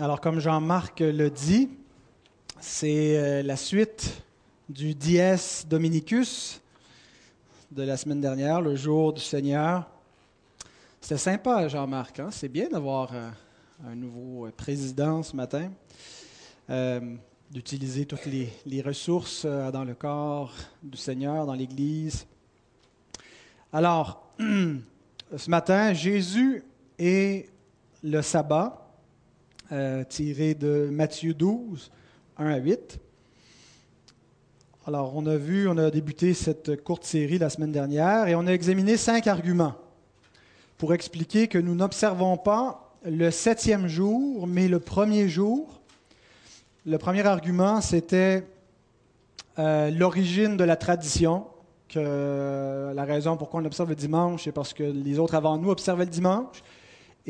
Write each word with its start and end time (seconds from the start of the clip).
Alors, 0.00 0.20
comme 0.20 0.38
Jean-Marc 0.38 1.00
le 1.00 1.28
dit, 1.28 1.70
c'est 2.60 3.18
euh, 3.18 3.42
la 3.42 3.56
suite 3.56 4.22
du 4.68 4.94
Dies 4.94 5.64
Dominicus 5.68 6.60
de 7.72 7.82
la 7.82 7.96
semaine 7.96 8.20
dernière, 8.20 8.60
le 8.60 8.76
jour 8.76 9.12
du 9.12 9.20
Seigneur. 9.20 9.88
C'était 11.00 11.18
sympa, 11.18 11.66
Jean-Marc. 11.66 12.20
Hein? 12.20 12.28
C'est 12.30 12.48
bien 12.48 12.68
d'avoir 12.68 13.12
euh, 13.12 13.28
un 13.88 13.96
nouveau 13.96 14.46
euh, 14.46 14.52
président 14.56 15.24
ce 15.24 15.34
matin, 15.34 15.72
d'utiliser 17.50 18.06
toutes 18.06 18.26
les, 18.26 18.52
les 18.66 18.82
ressources 18.82 19.46
dans 19.46 19.82
le 19.82 19.94
corps 19.94 20.54
du 20.80 20.96
Seigneur, 20.96 21.44
dans 21.44 21.54
l'Église. 21.54 22.24
Alors, 23.72 24.30
ce 24.38 25.50
matin, 25.50 25.92
Jésus 25.92 26.62
et 27.00 27.48
le 28.04 28.22
sabbat 28.22 28.87
euh, 29.70 30.02
tiré 30.02 30.54
de 30.54 30.88
Matthieu 30.90 31.34
12, 31.34 31.90
1 32.38 32.46
à 32.46 32.56
8. 32.56 32.98
Alors, 34.86 35.12
on 35.14 35.26
a 35.26 35.36
vu, 35.36 35.68
on 35.68 35.76
a 35.76 35.90
débuté 35.90 36.32
cette 36.32 36.82
courte 36.82 37.04
série 37.04 37.36
la 37.36 37.50
semaine 37.50 37.72
dernière 37.72 38.28
et 38.28 38.34
on 38.34 38.46
a 38.46 38.52
examiné 38.52 38.96
cinq 38.96 39.26
arguments 39.26 39.74
pour 40.78 40.94
expliquer 40.94 41.48
que 41.48 41.58
nous 41.58 41.74
n'observons 41.74 42.38
pas 42.38 42.94
le 43.04 43.30
septième 43.30 43.88
jour, 43.88 44.46
mais 44.46 44.68
le 44.68 44.80
premier 44.80 45.28
jour. 45.28 45.80
Le 46.86 46.96
premier 46.96 47.26
argument, 47.26 47.82
c'était 47.82 48.46
euh, 49.58 49.90
l'origine 49.90 50.56
de 50.56 50.64
la 50.64 50.76
tradition, 50.76 51.46
que 51.90 52.92
la 52.94 53.04
raison 53.04 53.36
pourquoi 53.36 53.60
on 53.60 53.66
observe 53.66 53.90
le 53.90 53.96
dimanche, 53.96 54.44
c'est 54.44 54.52
parce 54.52 54.72
que 54.72 54.84
les 54.84 55.18
autres 55.18 55.34
avant 55.34 55.58
nous 55.58 55.68
observaient 55.68 56.06
le 56.06 56.10
dimanche. 56.10 56.62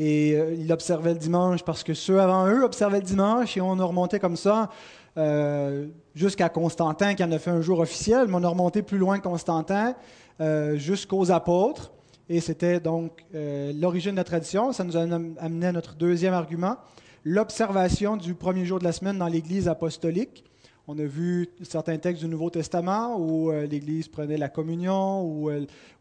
Et 0.01 0.33
euh, 0.33 0.55
il 0.57 0.71
observait 0.71 1.11
le 1.11 1.19
dimanche 1.19 1.61
parce 1.65 1.83
que 1.83 1.93
ceux 1.93 2.21
avant 2.21 2.47
eux 2.47 2.63
observaient 2.63 3.01
le 3.01 3.05
dimanche 3.05 3.57
et 3.57 3.61
on 3.61 3.77
a 3.81 3.83
remonté 3.83 4.17
comme 4.17 4.37
ça 4.37 4.69
euh, 5.17 5.87
jusqu'à 6.15 6.47
Constantin 6.47 7.15
qui 7.15 7.23
en 7.25 7.31
a 7.33 7.37
fait 7.37 7.49
un 7.49 7.59
jour 7.59 7.79
officiel, 7.79 8.27
mais 8.29 8.35
on 8.35 8.43
a 8.45 8.47
remonté 8.47 8.81
plus 8.81 8.97
loin 8.97 9.17
que 9.17 9.23
Constantin 9.23 9.95
euh, 10.39 10.77
jusqu'aux 10.77 11.31
apôtres. 11.31 11.91
Et 12.29 12.39
c'était 12.39 12.79
donc 12.79 13.25
l'origine 13.33 14.11
de 14.11 14.17
la 14.17 14.23
tradition. 14.23 14.71
Ça 14.71 14.85
nous 14.85 14.95
a 14.95 15.01
amené 15.01 15.65
à 15.65 15.71
notre 15.73 15.95
deuxième 15.95 16.33
argument, 16.33 16.77
l'observation 17.25 18.15
du 18.15 18.35
premier 18.35 18.65
jour 18.65 18.79
de 18.79 18.85
la 18.85 18.93
semaine 18.93 19.17
dans 19.17 19.27
l'Église 19.27 19.67
apostolique. 19.67 20.45
On 20.87 20.97
a 20.97 21.03
vu 21.03 21.49
certains 21.61 21.97
textes 21.97 22.23
du 22.23 22.29
Nouveau 22.29 22.49
Testament 22.49 23.15
où 23.19 23.51
euh, 23.51 23.67
l'Église 23.67 24.07
prenait 24.07 24.37
la 24.37 24.49
communion, 24.49 25.23
où, 25.23 25.51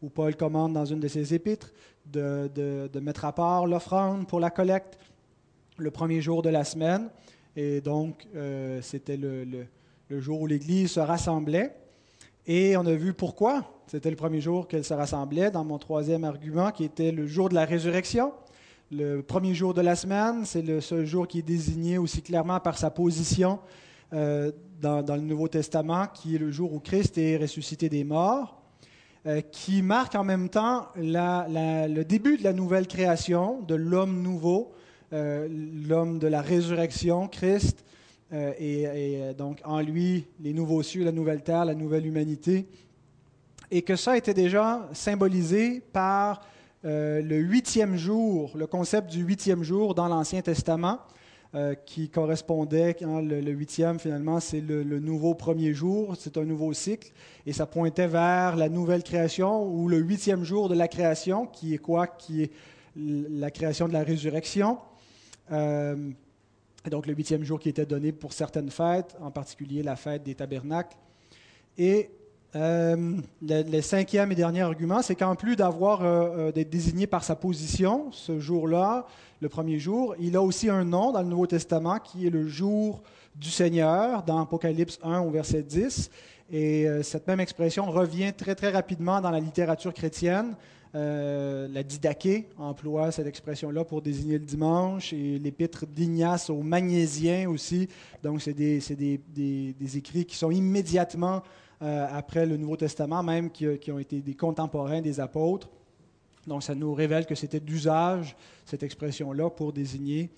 où, 0.02 0.08
Paul 0.08 0.36
commande 0.36 0.72
dans 0.72 0.86
une 0.86 1.00
de 1.00 1.08
ses 1.08 1.34
épîtres 1.34 1.72
de, 2.12 3.00
mettre 3.00 3.24
à 3.24 3.32
part 3.32 3.66
l'offrande 3.66 4.26
pour 4.26 4.40
la 4.40 4.50
collecte 4.50 4.98
le 5.76 5.90
premier 5.90 6.20
jour 6.20 6.42
de 6.42 6.48
la 6.48 6.64
semaine. 6.64 7.08
Et 7.56 7.80
donc, 7.80 8.26
euh, 8.34 8.80
c'était 8.82 9.16
le, 9.16 9.66
jour 10.10 10.40
où 10.40 10.46
l'Église 10.46 10.92
se 10.92 11.00
rassemblait. 11.00 11.74
Et 12.46 12.76
on 12.76 12.86
a 12.86 12.94
vu 12.94 13.12
pourquoi 13.12 13.74
c'était 13.86 14.10
le 14.10 14.16
premier 14.16 14.40
jour 14.40 14.68
qu'elle 14.68 14.84
se 14.84 14.94
rassemblait 14.94 15.50
dans 15.50 15.64
mon 15.64 15.78
troisième 15.78 16.24
argument, 16.24 16.72
qui 16.72 16.84
était 16.84 17.10
le 17.10 17.26
jour 17.26 17.48
de 17.48 17.54
la 17.54 17.64
résurrection. 17.64 18.32
Le 18.90 19.22
premier 19.22 19.54
jour 19.54 19.74
de 19.74 19.80
la 19.80 19.96
semaine, 19.96 20.44
c'est 20.44 20.62
le 20.62 20.80
seul 20.80 21.06
jour 21.06 21.26
qui 21.26 21.40
est 21.40 21.42
désigné 21.42 21.98
aussi 21.98 22.22
clairement 22.22 22.60
par 22.60 22.76
sa 22.78 22.90
position 22.90 23.58
euh, 24.12 24.52
dans, 24.80 25.02
le 25.16 25.22
Nouveau 25.22 25.48
Testament, 25.48 26.06
qui 26.06 26.36
est 26.36 26.38
le 26.38 26.50
jour 26.50 26.72
où 26.72 26.80
Christ 26.80 27.18
est 27.18 27.36
ressuscité 27.36 27.88
des 27.88 28.04
morts, 28.04 28.57
qui 29.52 29.82
marque 29.82 30.14
en 30.14 30.24
même 30.24 30.48
temps 30.48 30.88
le 30.96 32.02
début 32.02 32.36
de 32.36 32.44
la 32.44 32.52
nouvelle 32.52 32.86
création, 32.86 33.60
de 33.62 33.74
l'homme 33.74 34.22
nouveau, 34.22 34.72
euh, 35.12 35.48
l'homme 35.88 36.18
de 36.18 36.26
la 36.26 36.40
résurrection, 36.40 37.28
Christ, 37.28 37.84
et, 38.32 39.32
donc 39.38 39.60
en 39.64 39.80
lui 39.80 40.26
les 40.40 40.52
nouveaux 40.52 40.82
cieux, 40.82 41.02
la 41.02 41.12
nouvelle 41.12 41.42
terre, 41.42 41.64
la 41.64 41.74
nouvelle 41.74 42.04
humanité, 42.04 42.66
et 43.70 43.82
que 43.82 43.96
ça 43.96 44.18
était 44.18 44.34
déjà 44.34 44.86
symbolisé 44.92 45.82
par 45.92 46.42
le 46.84 47.36
huitième 47.36 47.96
jour, 47.96 48.52
le 48.54 48.66
concept 48.66 49.10
du 49.10 49.22
huitième 49.22 49.62
jour 49.62 49.94
dans 49.94 50.08
l'Ancien 50.08 50.42
Testament, 50.42 50.98
euh, 51.54 51.74
qui 51.74 52.10
correspondait, 52.10 52.94
le, 53.00 53.50
huitième 53.52 53.98
finalement, 53.98 54.38
c'est 54.38 54.60
le, 54.60 54.82
nouveau 55.00 55.34
premier 55.34 55.72
jour, 55.72 56.14
c'est 56.18 56.36
un 56.36 56.44
nouveau 56.44 56.74
cycle, 56.74 57.10
et 57.46 57.54
ça 57.54 57.64
pointait 57.64 58.06
vers 58.06 58.54
la 58.56 58.68
nouvelle 58.68 59.02
création 59.02 59.64
ou 59.66 59.88
le 59.88 59.96
huitième 59.96 60.44
jour 60.44 60.68
de 60.68 60.74
la 60.74 60.88
création, 60.88 61.46
qui 61.46 61.72
est 61.72 61.78
quoi? 61.78 62.06
Qui 62.06 62.42
est 62.42 62.50
la 62.96 63.50
création 63.50 63.88
de 63.88 63.94
la 63.94 64.02
résurrection. 64.02 64.76
Euh, 65.50 66.10
donc 66.90 67.06
le 67.06 67.14
huitième 67.14 67.44
jour 67.44 67.58
qui 67.58 67.70
était 67.70 67.86
donné 67.86 68.12
pour 68.12 68.34
certaines 68.34 68.70
fêtes, 68.70 69.16
en 69.18 69.30
particulier 69.30 69.82
la 69.82 69.96
fête 69.96 70.22
des 70.24 70.34
tabernacles. 70.34 70.98
Et 71.78 72.10
euh, 72.56 73.16
le, 73.42 73.80
cinquième 73.82 74.32
et 74.32 74.34
dernier 74.34 74.62
argument, 74.62 75.02
c'est 75.02 75.14
qu'en 75.14 75.34
plus 75.34 75.54
d'avoir 75.56 76.02
euh, 76.02 76.50
d'être 76.50 76.70
désigné 76.70 77.06
par 77.06 77.22
sa 77.22 77.36
position 77.36 78.10
ce 78.10 78.38
jour-là, 78.38 79.06
le 79.40 79.48
premier 79.48 79.78
jour. 79.78 80.14
Il 80.18 80.36
a 80.36 80.42
aussi 80.42 80.68
un 80.70 80.84
nom 80.84 81.12
dans 81.12 81.22
le 81.22 81.28
Nouveau 81.28 81.46
Testament 81.46 81.98
qui 81.98 82.26
est 82.26 82.30
le 82.30 82.48
jour 82.48 83.02
du 83.36 83.50
Seigneur, 83.50 84.22
dans 84.24 84.40
Apocalypse 84.40 84.98
1 85.02 85.20
au 85.20 85.30
verset 85.30 85.62
10. 85.62 86.10
Et 86.50 86.88
euh, 86.88 87.02
cette 87.02 87.26
même 87.26 87.40
expression 87.40 87.90
revient 87.90 88.32
très 88.36 88.54
très 88.54 88.70
rapidement 88.70 89.20
dans 89.20 89.30
la 89.30 89.40
littérature 89.40 89.92
chrétienne. 89.92 90.56
Euh, 90.94 91.68
la 91.70 91.82
Didaché 91.82 92.48
emploie 92.56 93.12
cette 93.12 93.26
expression-là 93.26 93.84
pour 93.84 94.00
désigner 94.00 94.38
le 94.38 94.44
dimanche 94.46 95.12
et 95.12 95.38
l'épître 95.38 95.86
d'Ignace 95.86 96.48
au 96.48 96.62
Magnésien 96.62 97.48
aussi. 97.50 97.88
Donc, 98.22 98.40
c'est 98.40 98.54
des, 98.54 98.78
des, 98.78 99.20
des, 99.28 99.74
des, 99.78 99.96
écrits 99.98 100.24
qui 100.24 100.36
sont 100.36 100.50
immédiatement 100.50 101.36
euh, 101.36 101.40
après 101.80 102.44
le 102.44 102.56
Nouveau 102.56 102.76
Testament, 102.76 103.22
même 103.22 103.50
qui, 103.50 103.90
ont 103.90 103.98
été 103.98 104.20
des 104.20 104.34
contemporains 104.34 105.00
des 105.00 105.20
apôtres. 105.20 105.68
Donc, 106.48 106.62
ça 106.62 106.74
nous 106.74 106.94
révèle 106.94 107.26
que 107.26 107.34
c'était 107.34 107.60
d'usage, 107.60 108.34
cette 108.64 108.82
expression-là, 108.82 109.50
pour 109.50 109.72
désigner 109.72 110.30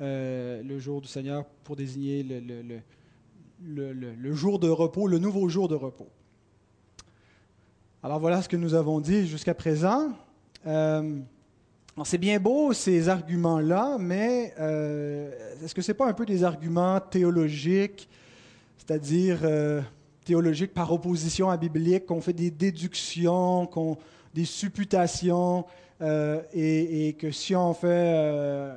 euh, 0.00 0.62
le 0.62 0.78
jour 0.78 1.00
du 1.00 1.08
Seigneur, 1.08 1.44
pour 1.64 1.76
désigner 1.76 2.22
le, 2.22 4.34
jour 4.34 4.58
de 4.58 4.68
repos, 4.68 5.06
le 5.06 5.18
nouveau 5.18 5.48
jour 5.48 5.68
de 5.68 5.74
repos. 5.74 6.08
Alors, 8.02 8.20
voilà 8.20 8.42
ce 8.42 8.48
que 8.48 8.56
nous 8.56 8.74
avons 8.74 9.00
dit 9.00 9.26
jusqu'à 9.26 9.54
présent. 9.54 10.10
Euh, 10.66 11.18
c'est 12.04 12.18
bien 12.18 12.38
beau 12.38 12.72
ces 12.72 13.08
arguments-là, 13.08 13.96
mais 13.98 14.52
euh, 14.58 15.30
est-ce 15.64 15.74
que 15.74 15.80
ce 15.80 15.92
n'est 15.92 15.96
pas 15.96 16.08
un 16.08 16.12
peu 16.12 16.26
des 16.26 16.44
arguments 16.44 17.00
théologiques, 17.00 18.08
c'est-à-dire 18.76 19.40
théologiques 20.24 20.74
par 20.74 20.92
opposition 20.92 21.50
à 21.50 21.56
biblique, 21.56 22.06
qu'on 22.06 22.20
fait 22.20 22.32
des 22.32 22.50
déductions, 22.50 23.66
qu'on 23.66 23.98
des 24.34 24.44
supputations 24.44 25.64
euh, 26.02 26.42
et, 26.52 27.14
que 27.14 27.30
si 27.30 27.54
on 27.54 27.72
fait 27.72 27.86
euh, 27.88 28.74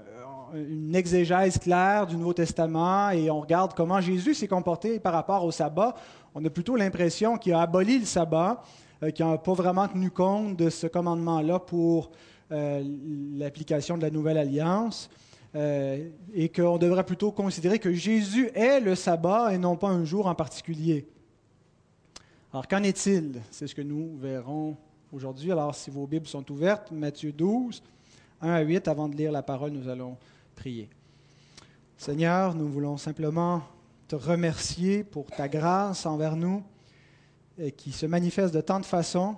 une 0.54 0.96
exégèse 0.96 1.58
claire 1.58 2.06
du 2.06 2.16
Nouveau 2.16 2.34
Testament 2.34 3.10
et 3.10 3.30
on 3.32 3.42
regarde 3.42 3.74
comment 3.74 4.00
Jésus 4.00 4.36
s'est 4.36 4.48
comporté 4.48 5.00
par 5.00 5.14
rapport 5.14 5.44
au 5.44 5.52
sabbat, 5.52 5.96
on 6.36 6.46
a 6.46 6.50
plutôt 6.50 6.76
l'impression 6.76 7.38
qu'il 7.38 7.54
a 7.54 7.62
aboli 7.62 8.00
le 8.00 8.06
sabbat, 8.06 8.62
euh, 9.04 9.10
qu'il 9.10 9.26
n'a 9.26 9.38
pas 9.40 9.54
vraiment 9.54 9.88
tenu 9.88 10.12
compte 10.12 10.56
de 10.56 10.70
ce 10.70 10.88
commandement-là 10.88 11.60
pour 11.60 12.12
l'application 12.50 13.98
de 13.98 14.04
la 14.04 14.10
nouvelle 14.10 14.38
alliance. 14.38 15.10
et 15.54 16.50
qu'on 16.56 16.78
devrait 16.78 17.04
plutôt 17.04 17.34
considérer 17.34 17.78
que 17.78 17.92
Jésus 17.92 18.50
est 18.56 18.80
le 18.80 18.96
sabbat 18.96 19.54
et 19.54 19.58
non 19.58 19.76
pas 19.76 19.90
un 19.90 20.06
jour 20.06 20.28
en 20.28 20.36
particulier. 20.36 21.10
Alors 22.58 22.68
qu'en 22.68 22.82
est-il? 22.82 23.40
C'est 23.52 23.68
ce 23.68 23.76
que 23.76 23.84
nous 23.84 24.18
verrons 24.18 24.76
aujourd'hui. 25.14 25.52
Alors, 25.52 25.76
si 25.76 25.92
vos 25.92 26.08
Bibles 26.08 26.26
sont 26.26 26.52
ouvertes, 26.52 26.90
Matthieu 26.90 27.32
12, 27.32 27.84
1 28.42 28.50
à 28.52 28.62
8, 28.62 28.88
avant 28.88 29.08
de 29.08 29.16
lire 29.16 29.32
la 29.32 29.44
parole, 29.44 29.70
nous 29.70 29.88
allons 29.88 30.18
prier. 30.56 30.90
Seigneur, 31.98 32.56
nous 32.56 32.68
voulons 32.68 32.98
simplement 32.98 33.62
te 34.08 34.16
remercier 34.16 35.04
pour 35.04 35.28
ta 35.28 35.48
grâce 35.48 36.08
envers 36.08 36.36
nous, 36.36 36.64
et 37.60 37.72
qui 37.72 37.92
se 37.92 38.08
manifeste 38.08 38.56
de 38.56 38.62
tant 38.62 38.80
de 38.80 38.86
façons. 38.88 39.36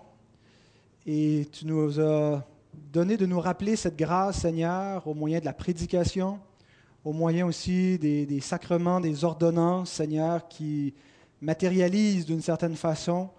Et 1.05 1.45
tu 1.51 1.65
nous 1.65 1.99
as 1.99 2.41
donné 2.73 3.17
de 3.17 3.25
nous 3.25 3.41
rappeler 3.41 3.75
cette 3.75 3.97
grâce, 3.97 4.39
Seigneur, 4.39 5.05
au 5.05 5.13
moyen 5.13 5.41
de 5.41 5.45
la 5.45 5.51
prédication, 5.51 6.39
au 7.03 7.11
moyen 7.11 7.45
aussi 7.45 7.99
des 7.99 8.39
sacrements, 8.39 9.01
des 9.01 9.25
ordonnances, 9.25 9.91
Seigneur, 9.91 10.47
qui 10.47 10.93
matérialisent 11.41 12.25
d'une 12.25 12.41
certaine 12.41 12.75
façon 12.75 13.29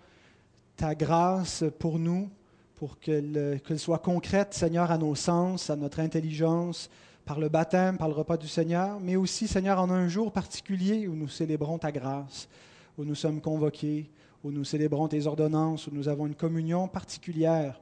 ta 0.76 0.94
grâce 0.94 1.64
pour 1.78 1.98
nous, 1.98 2.30
pour 2.74 2.98
qu'elle 2.98 3.60
soit 3.76 3.98
concrète, 3.98 4.54
Seigneur, 4.54 4.90
à 4.90 4.96
nos 4.96 5.14
sens, 5.14 5.68
à 5.68 5.76
notre 5.76 6.00
intelligence, 6.00 6.88
par 7.26 7.38
le 7.38 7.48
baptême, 7.48 7.98
par 7.98 8.08
le 8.08 8.14
repas 8.14 8.36
du 8.36 8.48
Seigneur, 8.48 8.98
mais 9.00 9.16
aussi, 9.16 9.46
Seigneur, 9.46 9.78
en 9.78 9.90
un 9.90 10.08
jour 10.08 10.32
particulier 10.32 11.06
où 11.06 11.14
nous 11.14 11.28
célébrons 11.28 11.78
ta 11.78 11.92
grâce, 11.92 12.48
où 12.96 13.04
nous 13.04 13.14
sommes 13.14 13.40
convoqués, 13.40 14.10
où 14.42 14.50
nous 14.50 14.64
célébrons 14.64 15.08
tes 15.08 15.26
ordonnances, 15.26 15.86
où 15.86 15.90
nous 15.92 16.08
avons 16.08 16.26
une 16.26 16.34
communion 16.34 16.88
particulière. 16.88 17.80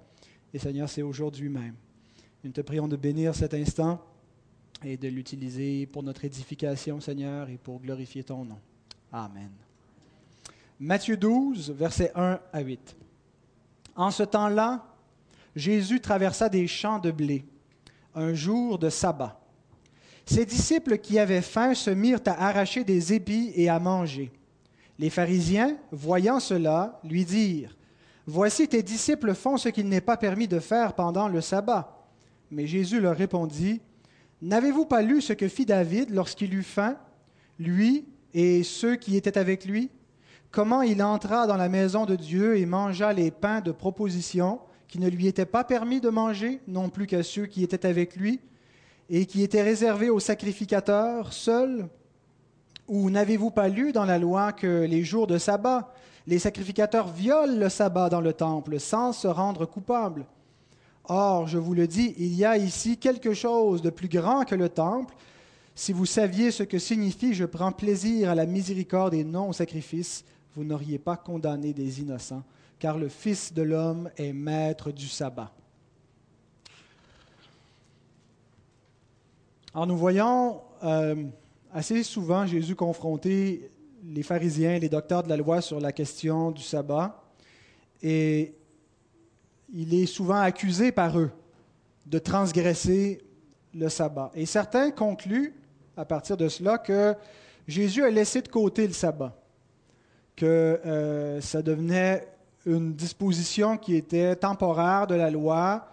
Et 0.53 0.59
Seigneur, 0.59 0.89
c'est 0.89 1.03
aujourd'hui 1.03 1.49
même. 1.49 1.77
Nous 2.43 2.51
te 2.51 2.61
prions 2.61 2.89
de 2.89 2.97
bénir 2.97 3.35
cet 3.35 3.55
instant 3.55 4.01
et 4.85 4.97
de 4.97 5.09
l'utiliser 5.09 5.87
pour 5.87 6.03
notre 6.03 6.25
édification, 6.25 7.01
Seigneur, 7.01 7.49
et 7.49 7.57
pour 7.57 7.81
glorifier 7.81 8.25
ton 8.25 8.45
nom. 8.45 8.59
Amen. 9.13 9.68
Matthieu 10.81 11.17
12, 11.17 11.73
versets 11.73 12.13
1 12.15 12.39
à 12.53 12.61
8. 12.61 12.97
En 13.97 14.13
ce 14.13 14.23
temps-là, 14.23 14.85
Jésus 15.57 15.99
traversa 15.99 16.49
des 16.49 16.69
champs 16.69 17.01
de 17.01 17.11
blé, 17.11 17.45
un 18.15 18.33
jour 18.33 18.79
de 18.79 18.89
sabbat. 18.89 19.41
Ses 20.25 20.47
disciples 20.47 20.99
qui 20.99 21.19
avaient 21.19 21.43
faim 21.43 21.75
se 21.75 21.91
mirent 21.91 22.21
à 22.27 22.47
arracher 22.47 22.85
des 22.85 23.13
épis 23.13 23.51
et 23.57 23.69
à 23.69 23.81
manger. 23.81 24.31
Les 25.01 25.11
pharisiens, 25.11 25.77
voyant 25.91 26.39
cela, 26.39 27.01
lui 27.03 27.25
dirent, 27.25 27.77
Voici 28.25 28.69
tes 28.69 28.83
disciples 28.85 29.35
font 29.35 29.57
ce 29.57 29.71
qu'il 29.71 29.89
n'est 29.89 30.01
pas 30.01 30.17
permis 30.17 30.47
de 30.47 30.61
faire 30.61 30.93
pendant 30.93 31.27
le 31.27 31.41
sabbat. 31.41 32.07
Mais 32.53 32.69
Jésus 32.69 33.01
leur 33.01 33.17
répondit, 33.17 33.81
N'avez-vous 34.43 34.85
pas 34.85 35.03
lu 35.03 35.23
ce 35.23 35.33
que 35.33 35.49
fit 35.49 35.67
David 35.67 36.11
lorsqu'il 36.11 36.55
eut 36.55 36.63
faim, 36.63 36.97
lui 37.59 38.07
et 38.33 38.63
ceux 38.63 38.95
qui 38.95 39.17
étaient 39.17 39.39
avec 39.39 39.65
lui? 39.65 39.91
Comment 40.51 40.81
il 40.83 41.03
entra 41.03 41.47
dans 41.47 41.57
la 41.57 41.69
maison 41.69 42.07
de 42.07 42.17
Dieu 42.17 42.57
et 42.57 42.65
mangea 42.65 43.13
les 43.13 43.31
pains 43.31 43.61
de 43.61 43.71
proposition 43.71 44.61
qui 44.89 44.99
ne 44.99 45.09
lui 45.09 45.27
étaient 45.27 45.45
pas 45.45 45.65
permis 45.65 46.01
de 46.01 46.09
manger, 46.09 46.61
non 46.67 46.89
plus 46.89 47.07
qu'à 47.07 47.23
ceux 47.23 47.45
qui 47.45 47.63
étaient 47.63 47.87
avec 47.87 48.17
lui, 48.17 48.41
et 49.11 49.27
qui 49.27 49.43
étaient 49.43 49.63
réservés 49.63 50.09
aux 50.09 50.21
sacrificateurs 50.21 51.35
seuls? 51.35 51.89
Ou 52.89 53.11
n'avez-vous 53.11 53.51
pas 53.51 53.69
lu 53.69 53.93
dans 53.93 54.07
la 54.07 54.19
loi 54.19 54.53
que 54.53 54.85
les 54.85 55.05
jours 55.05 55.27
de 55.27 55.37
sabbat, 55.37 55.93
les 56.27 56.39
sacrificateurs 56.39 57.09
violent 57.09 57.59
le 57.59 57.69
sabbat 57.69 58.09
dans 58.09 58.23
le 58.23 58.33
temple 58.33 58.81
sans 58.81 59.13
se 59.13 59.29
rendre 59.29 59.67
coupables 59.67 60.25
Or, 61.05 61.47
je 61.47 61.57
vous 61.57 61.73
le 61.73 61.87
dis, 61.87 62.15
il 62.19 62.35
y 62.35 62.45
a 62.45 62.59
ici 62.59 62.99
quelque 62.99 63.33
chose 63.33 63.81
de 63.81 63.89
plus 63.89 64.09
grand 64.09 64.45
que 64.45 64.55
le 64.55 64.69
temple. 64.69 65.15
Si 65.75 65.95
vous 65.95 66.05
saviez 66.05 66.51
ce 66.51 66.63
que 66.63 66.79
signifie 66.79 67.33
je 67.33 67.47
prends 67.47 67.73
plaisir 67.73 68.29
à 68.29 68.35
la 68.35 68.45
miséricorde 68.45 69.15
et 69.15 69.25
non 69.25 69.49
au 69.49 69.53
sacrifice, 69.55 70.25
vous 70.55 70.65
n'auriez 70.65 70.99
pas 70.99 71.17
condamné 71.17 71.73
des 71.73 72.01
innocents, 72.01 72.43
car 72.79 72.99
le 72.99 73.09
Fils 73.09 73.53
de 73.53 73.63
l'homme 73.63 74.11
est 74.17 74.33
maître 74.33 74.91
du 74.91 75.09
sabbat. 75.09 75.53
Alors 79.75 79.87
nous 79.87 79.97
voyons 79.97 80.61
euh, 80.83 81.25
assez 81.73 82.03
souvent 82.03 82.47
Jésus 82.47 82.75
confronter 82.75 83.71
les 84.05 84.23
pharisiens, 84.23 84.79
les 84.79 84.89
docteurs 84.89 85.23
de 85.23 85.29
la 85.29 85.37
loi 85.37 85.61
sur 85.61 85.81
la 85.81 85.93
question 85.93 86.51
du 86.51 86.63
sabbat. 86.63 87.23
Et 88.03 88.55
il 89.73 89.95
est 89.95 90.07
souvent 90.07 90.41
accusé 90.41 90.93
par 90.93 91.19
eux 91.19 91.31
de 92.07 92.19
transgresser 92.19 93.21
le 93.75 93.89
sabbat. 93.89 94.31
Et 94.35 94.47
certains 94.47 94.91
concluent 94.91 95.55
à 95.97 96.05
partir 96.05 96.37
de 96.37 96.49
cela 96.49 96.79
que 96.79 97.15
Jésus 97.67 98.03
a 98.03 98.11
laissé 98.11 98.41
de 98.41 98.49
côté 98.49 98.87
le 98.87 98.95
sabbat, 98.95 99.38
que 100.39 100.81
euh, 100.87 101.41
ça 101.41 101.63
devenait 101.63 102.29
une 102.65 102.95
disposition 102.95 103.77
qui 103.77 103.97
était 103.97 104.37
temporaire 104.37 105.09
de 105.09 105.17
la 105.17 105.31
loi 105.31 105.89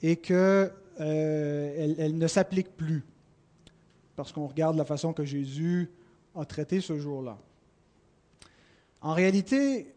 et 0.00 0.14
qu'elle 0.16 0.72
euh, 1.00 1.94
elle 1.98 2.16
ne 2.16 2.26
s'applique 2.28 2.76
plus, 2.76 3.02
parce 4.14 4.30
qu'on 4.30 4.46
regarde 4.46 4.76
la 4.76 4.84
façon 4.84 5.12
que 5.12 5.24
Jésus 5.24 5.90
a 6.36 6.44
traité 6.44 6.80
ce 6.80 6.98
jour-là. 6.98 7.36
En 9.00 9.12
réalité, 9.12 9.92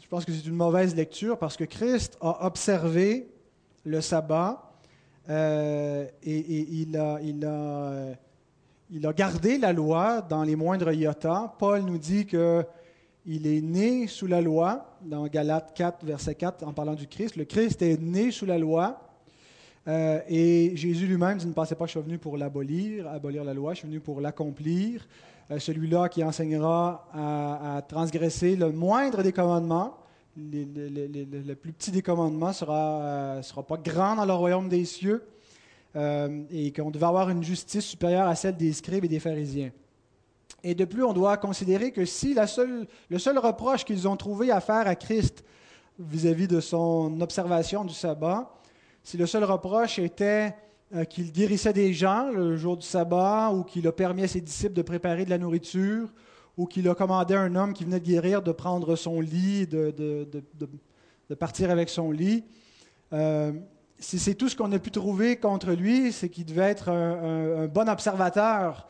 je 0.00 0.06
pense 0.08 0.24
que 0.24 0.32
c'est 0.32 0.46
une 0.46 0.54
mauvaise 0.54 0.94
lecture 0.94 1.38
parce 1.38 1.56
que 1.56 1.64
Christ 1.64 2.16
a 2.20 2.46
observé 2.46 3.28
le 3.84 4.00
sabbat 4.00 4.70
euh, 5.28 6.06
et, 6.22 6.60
il, 6.82 6.96
a, 6.96 7.18
il, 7.20 7.44
a, 9.06 9.12
gardé 9.12 9.58
la 9.58 9.72
loi 9.72 10.22
dans 10.22 10.44
les 10.44 10.54
moindres 10.54 10.92
iotas. 10.92 11.54
Paul 11.58 11.82
nous 11.82 11.98
dit 11.98 12.26
qu'il 13.28 13.46
est 13.46 13.60
né 13.60 14.06
sous 14.06 14.26
la 14.26 14.40
loi, 14.40 14.96
dans 15.02 15.26
Galates 15.26 15.74
4, 15.74 16.02
verset 16.02 16.34
4, 16.34 16.64
en 16.66 16.72
parlant 16.72 16.94
du 16.94 17.06
Christ. 17.06 17.36
Le 17.36 17.44
Christ 17.44 17.82
est 17.82 18.00
né 18.00 18.30
sous 18.30 18.46
la 18.46 18.56
loi. 18.56 19.02
Euh, 19.86 20.20
et 20.28 20.72
Jésus 20.76 21.06
lui-même 21.06 21.36
dit, 21.36 21.46
ne 21.46 21.52
pensez 21.52 21.74
pas 21.74 21.84
que 21.84 21.90
je 21.90 21.98
suis 21.98 22.06
venu 22.06 22.16
pour 22.16 22.38
l'abolir, 22.38 23.06
abolir 23.06 23.44
la 23.44 23.52
loi, 23.52 23.74
je 23.74 23.80
suis 23.80 23.88
venu 23.88 24.00
pour 24.00 24.22
l'accomplir. 24.22 25.06
Euh, 25.50 25.58
celui-là 25.58 26.08
qui 26.08 26.24
enseignera 26.24 27.06
à, 27.12 27.82
transgresser 27.82 28.56
le 28.56 28.72
moindre 28.72 29.22
des 29.22 29.32
commandements. 29.32 29.98
le 30.34 31.54
plus 31.54 31.72
petit 31.72 31.90
des 31.90 32.00
commandements 32.00 32.48
ne 32.48 32.52
sera, 32.54 33.02
euh, 33.02 33.42
sera 33.42 33.62
pas 33.62 33.76
grand 33.76 34.16
dans 34.16 34.24
le 34.24 34.32
royaume 34.32 34.70
des 34.70 34.86
cieux 34.86 35.22
et 35.94 36.72
qu'on 36.72 36.90
devait 36.90 37.06
avoir 37.06 37.28
une 37.28 37.42
justice 37.42 37.84
supérieure 37.84 38.28
à 38.28 38.36
celle 38.36 38.56
des 38.56 38.72
scribes 38.72 39.04
et 39.04 39.08
des 39.08 39.18
pharisiens. 39.20 39.70
Et 40.64 40.74
de 40.74 40.84
plus, 40.84 41.04
on 41.04 41.12
doit 41.12 41.36
considérer 41.36 41.92
que 41.92 42.04
si 42.04 42.34
le 42.34 43.18
seul 43.18 43.38
reproche 43.38 43.84
qu'ils 43.84 44.08
ont 44.08 44.16
trouvé 44.16 44.50
à 44.50 44.60
faire 44.60 44.86
à 44.86 44.94
Christ 44.94 45.44
vis-à-vis 45.98 46.46
-vis 46.46 46.48
de 46.48 46.60
son 46.60 47.20
observation 47.20 47.84
du 47.84 47.94
sabbat, 47.94 48.50
si 49.02 49.16
le 49.16 49.26
seul 49.26 49.44
reproche 49.44 49.98
était 49.98 50.54
euh, 50.94 51.04
qu'il 51.04 51.32
guérissait 51.32 51.74
des 51.74 51.92
gens 51.92 52.30
le 52.30 52.56
jour 52.56 52.76
du 52.76 52.86
sabbat, 52.86 53.50
ou 53.52 53.62
qu'il 53.62 53.86
a 53.86 53.92
permis 53.92 54.22
à 54.22 54.28
ses 54.28 54.40
disciples 54.40 54.74
de 54.74 54.82
préparer 54.82 55.26
de 55.26 55.30
la 55.30 55.36
nourriture, 55.36 56.08
ou 56.56 56.66
qu'il 56.66 56.88
a 56.88 56.94
commandé 56.94 57.34
à 57.34 57.40
un 57.40 57.54
homme 57.56 57.74
qui 57.74 57.84
venait 57.84 58.00
de 58.00 58.04
guérir 58.06 58.40
de 58.42 58.52
prendre 58.52 58.96
son 58.96 59.20
lit, 59.20 59.66
de, 59.66 59.90
de, 59.90 61.34
partir 61.34 61.70
avec 61.70 61.90
son 61.90 62.10
lit. 62.10 62.42
Euh, 63.12 63.52
si 63.98 64.18
c'est 64.18 64.34
tout 64.34 64.48
ce 64.48 64.56
qu'on 64.56 64.72
a 64.72 64.78
pu 64.78 64.90
trouver 64.90 65.36
contre 65.36 65.72
lui, 65.72 66.10
c'est 66.10 66.30
qu'il 66.30 66.46
devait 66.46 66.70
être 66.70 66.88
un, 66.88 67.66
bon 67.66 67.88
observateur 67.88 68.88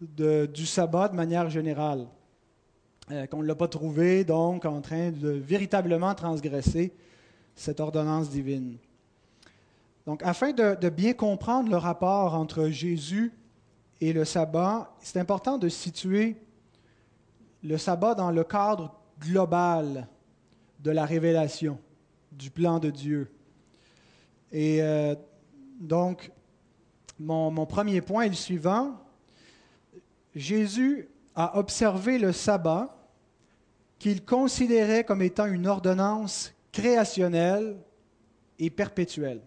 du 0.00 0.66
sabbat 0.66 1.08
de 1.08 1.14
manière 1.14 1.48
générale. 1.50 2.06
Euh, 3.10 3.26
qu'on 3.26 3.42
ne 3.42 3.46
l'a 3.46 3.54
pas 3.54 3.68
trouvé, 3.68 4.24
donc, 4.24 4.64
en 4.64 4.80
train 4.80 5.10
de 5.10 5.28
véritablement 5.28 6.14
transgresser 6.14 6.94
cette 7.54 7.78
ordonnance 7.78 8.30
divine. 8.30 8.78
Donc, 10.06 10.22
afin 10.22 10.52
de, 10.52 10.88
bien 10.88 11.12
comprendre 11.12 11.68
le 11.68 11.76
rapport 11.76 12.34
entre 12.34 12.68
Jésus 12.68 13.30
et 14.00 14.14
le 14.14 14.24
sabbat, 14.24 14.90
c'est 15.00 15.18
important 15.18 15.58
de 15.58 15.68
situer 15.68 16.36
le 17.62 17.76
sabbat 17.76 18.14
dans 18.14 18.30
le 18.30 18.42
cadre 18.42 18.94
global 19.20 20.08
de 20.80 20.90
la 20.90 21.04
révélation, 21.04 21.78
du 22.32 22.50
plan 22.50 22.78
de 22.78 22.88
Dieu. 22.88 23.30
Et 24.50 24.78
euh, 24.80 25.14
donc, 25.78 26.32
mon, 27.18 27.50
mon, 27.50 27.66
premier 27.66 28.00
point 28.00 28.22
est 28.22 28.28
le 28.30 28.34
suivant. 28.34 28.94
Jésus 30.34 31.08
a 31.34 31.58
observé 31.58 32.18
le 32.18 32.32
sabbat 32.32 32.96
qu'il 33.98 34.24
considérait 34.24 35.04
comme 35.04 35.22
étant 35.22 35.46
une 35.46 35.66
ordonnance 35.66 36.52
créationnelle 36.72 37.76
et 38.58 38.70
perpétuelle. 38.70 39.40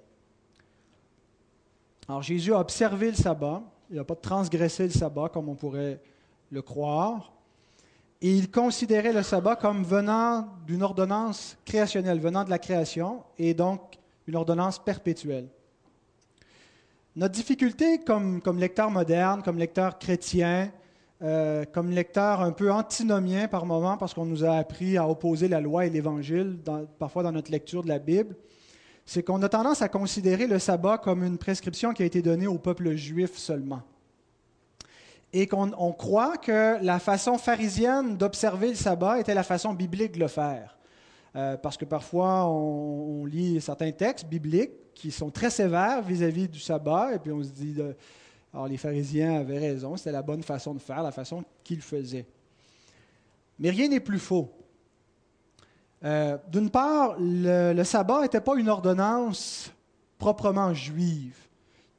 Alors 2.07 2.21
Jésus 2.21 2.53
a 2.53 2.59
observé 2.59 3.11
le 3.11 3.17
sabbat, 3.17 3.61
il 3.89 3.97
n'a 3.97 4.03
pas 4.03 4.15
transgressé 4.15 4.83
le 4.83 4.91
sabbat 4.91 5.29
comme 5.29 5.49
on 5.49 5.55
pourrait 5.55 5.99
le 6.51 6.61
croire, 6.61 7.33
et 8.21 8.33
il 8.33 8.49
considérait 8.49 9.13
le 9.13 9.23
sabbat 9.23 9.57
comme 9.57 9.83
venant 9.83 10.47
d'une 10.65 10.81
ordonnance 10.81 11.57
créationnelle, 11.65 12.19
venant 12.19 12.43
de 12.43 12.49
la 12.49 12.59
création, 12.59 13.23
et 13.37 13.53
donc 13.53 13.99
une 14.25 14.35
ordonnance 14.35 14.79
perpétuelle. 14.79 15.49
Notre 17.17 17.33
difficulté 17.33 17.97
comme, 17.97 18.59
lecteur 18.59 18.91
moderne, 18.91 19.41
comme 19.41 19.57
lecteur 19.57 19.97
chrétien, 19.97 20.71
euh, 21.23 21.65
comme 21.73 21.89
lecteur 21.89 22.41
un 22.41 22.51
peu 22.51 22.71
antinomien 22.71 23.47
par 23.47 23.65
moment, 23.65 23.97
parce 23.97 24.13
qu'on 24.13 24.27
nous 24.27 24.45
a 24.45 24.51
appris 24.51 24.99
à 24.99 25.09
opposer 25.09 25.47
la 25.47 25.59
loi 25.59 25.87
et 25.87 25.89
l'Évangile, 25.89 26.59
parfois 26.99 27.23
dans 27.23 27.31
notre 27.31 27.49
lecture 27.49 27.81
de 27.81 27.87
la 27.87 27.97
Bible, 27.97 28.35
c'est 29.03 29.23
qu'on 29.23 29.41
a 29.41 29.49
tendance 29.49 29.81
à 29.81 29.89
considérer 29.89 30.45
le 30.45 30.59
sabbat 30.59 30.99
comme 30.99 31.23
une 31.23 31.39
prescription 31.39 31.91
qui 31.91 32.03
a 32.03 32.05
été 32.05 32.21
donnée 32.21 32.45
au 32.45 32.59
peuple 32.59 32.93
juif 32.93 33.35
seulement. 33.35 33.81
Et 35.33 35.47
qu'on 35.47 35.71
croit 35.93 36.37
que 36.37 36.77
la 36.83 36.99
façon 36.99 37.39
pharisienne 37.39 38.15
d'observer 38.15 38.69
le 38.69 38.75
sabbat 38.75 39.21
était 39.21 39.33
la 39.33 39.41
façon 39.41 39.73
biblique 39.73 40.11
de 40.11 40.19
le 40.19 40.27
faire. 40.27 40.77
Euh, 41.35 41.57
parce 41.57 41.77
que 41.77 41.85
parfois, 41.85 42.47
on, 42.47 43.25
lit 43.25 43.59
certains 43.59 43.91
textes 43.91 44.27
bibliques 44.27 44.86
qui 44.97 45.11
sont 45.11 45.29
très 45.29 45.51
sévères 45.51 46.01
vis-à-vis 46.01 46.47
du 46.47 46.59
sabbat, 46.59 47.13
et 47.13 47.19
puis 47.19 47.31
on 47.31 47.43
se 47.43 47.49
dit, 47.49 47.75
alors 48.51 48.67
les 48.67 48.77
pharisiens 48.77 49.35
avaient 49.35 49.59
raison, 49.59 49.95
c'était 49.95 50.11
la 50.11 50.23
bonne 50.23 50.41
façon 50.41 50.73
de 50.73 50.79
faire, 50.79 51.03
la 51.03 51.11
façon 51.11 51.43
qu'ils 51.63 51.81
faisaient. 51.81 52.25
Mais 53.59 53.69
rien 53.69 53.89
n'est 53.89 53.99
plus 53.99 54.17
faux. 54.17 54.51
Euh, 56.03 56.37
d'une 56.51 56.71
part, 56.71 57.15
le, 57.19 57.83
sabbat 57.83 58.21
n'était 58.21 58.41
pas 58.41 58.55
une 58.55 58.69
ordonnance 58.69 59.71
proprement 60.17 60.73
juive 60.73 61.37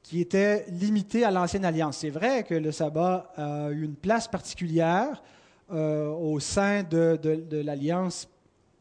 qui 0.03 0.21
était 0.21 0.67
limitée 0.69 1.25
à 1.25 1.31
l'ancienne 1.31 1.65
alliance. 1.65 1.99
C'est 1.99 2.11
vrai 2.11 2.43
que 2.43 2.55
le 2.55 2.73
sabbat 2.73 3.33
a 3.37 3.71
eu 3.71 3.83
une 3.85 3.97
place 3.97 4.27
particulière 4.27 5.23
euh, 5.71 6.09
au 6.09 6.41
sein 6.41 6.83
de, 6.83 7.19
l'alliance 7.63 8.29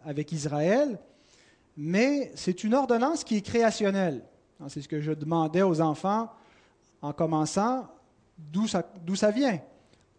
avec 0.05 0.31
Israël, 0.31 0.97
mais 1.77 2.31
c'est 2.33 2.63
une 2.63 2.73
ordonnance 2.73 3.23
qui 3.23 3.37
est 3.37 3.41
créationnelle. 3.41 4.23
C'est 4.67 4.81
ce 4.81 4.87
que 4.87 4.99
je 4.99 5.11
demandais 5.11 5.61
aux 5.61 5.79
enfants 5.79 6.29
en 7.01 7.13
commençant 7.13 7.87
d'où 8.37 8.67
ça, 8.67 8.83
ça, 9.15 9.31
vient, 9.31 9.59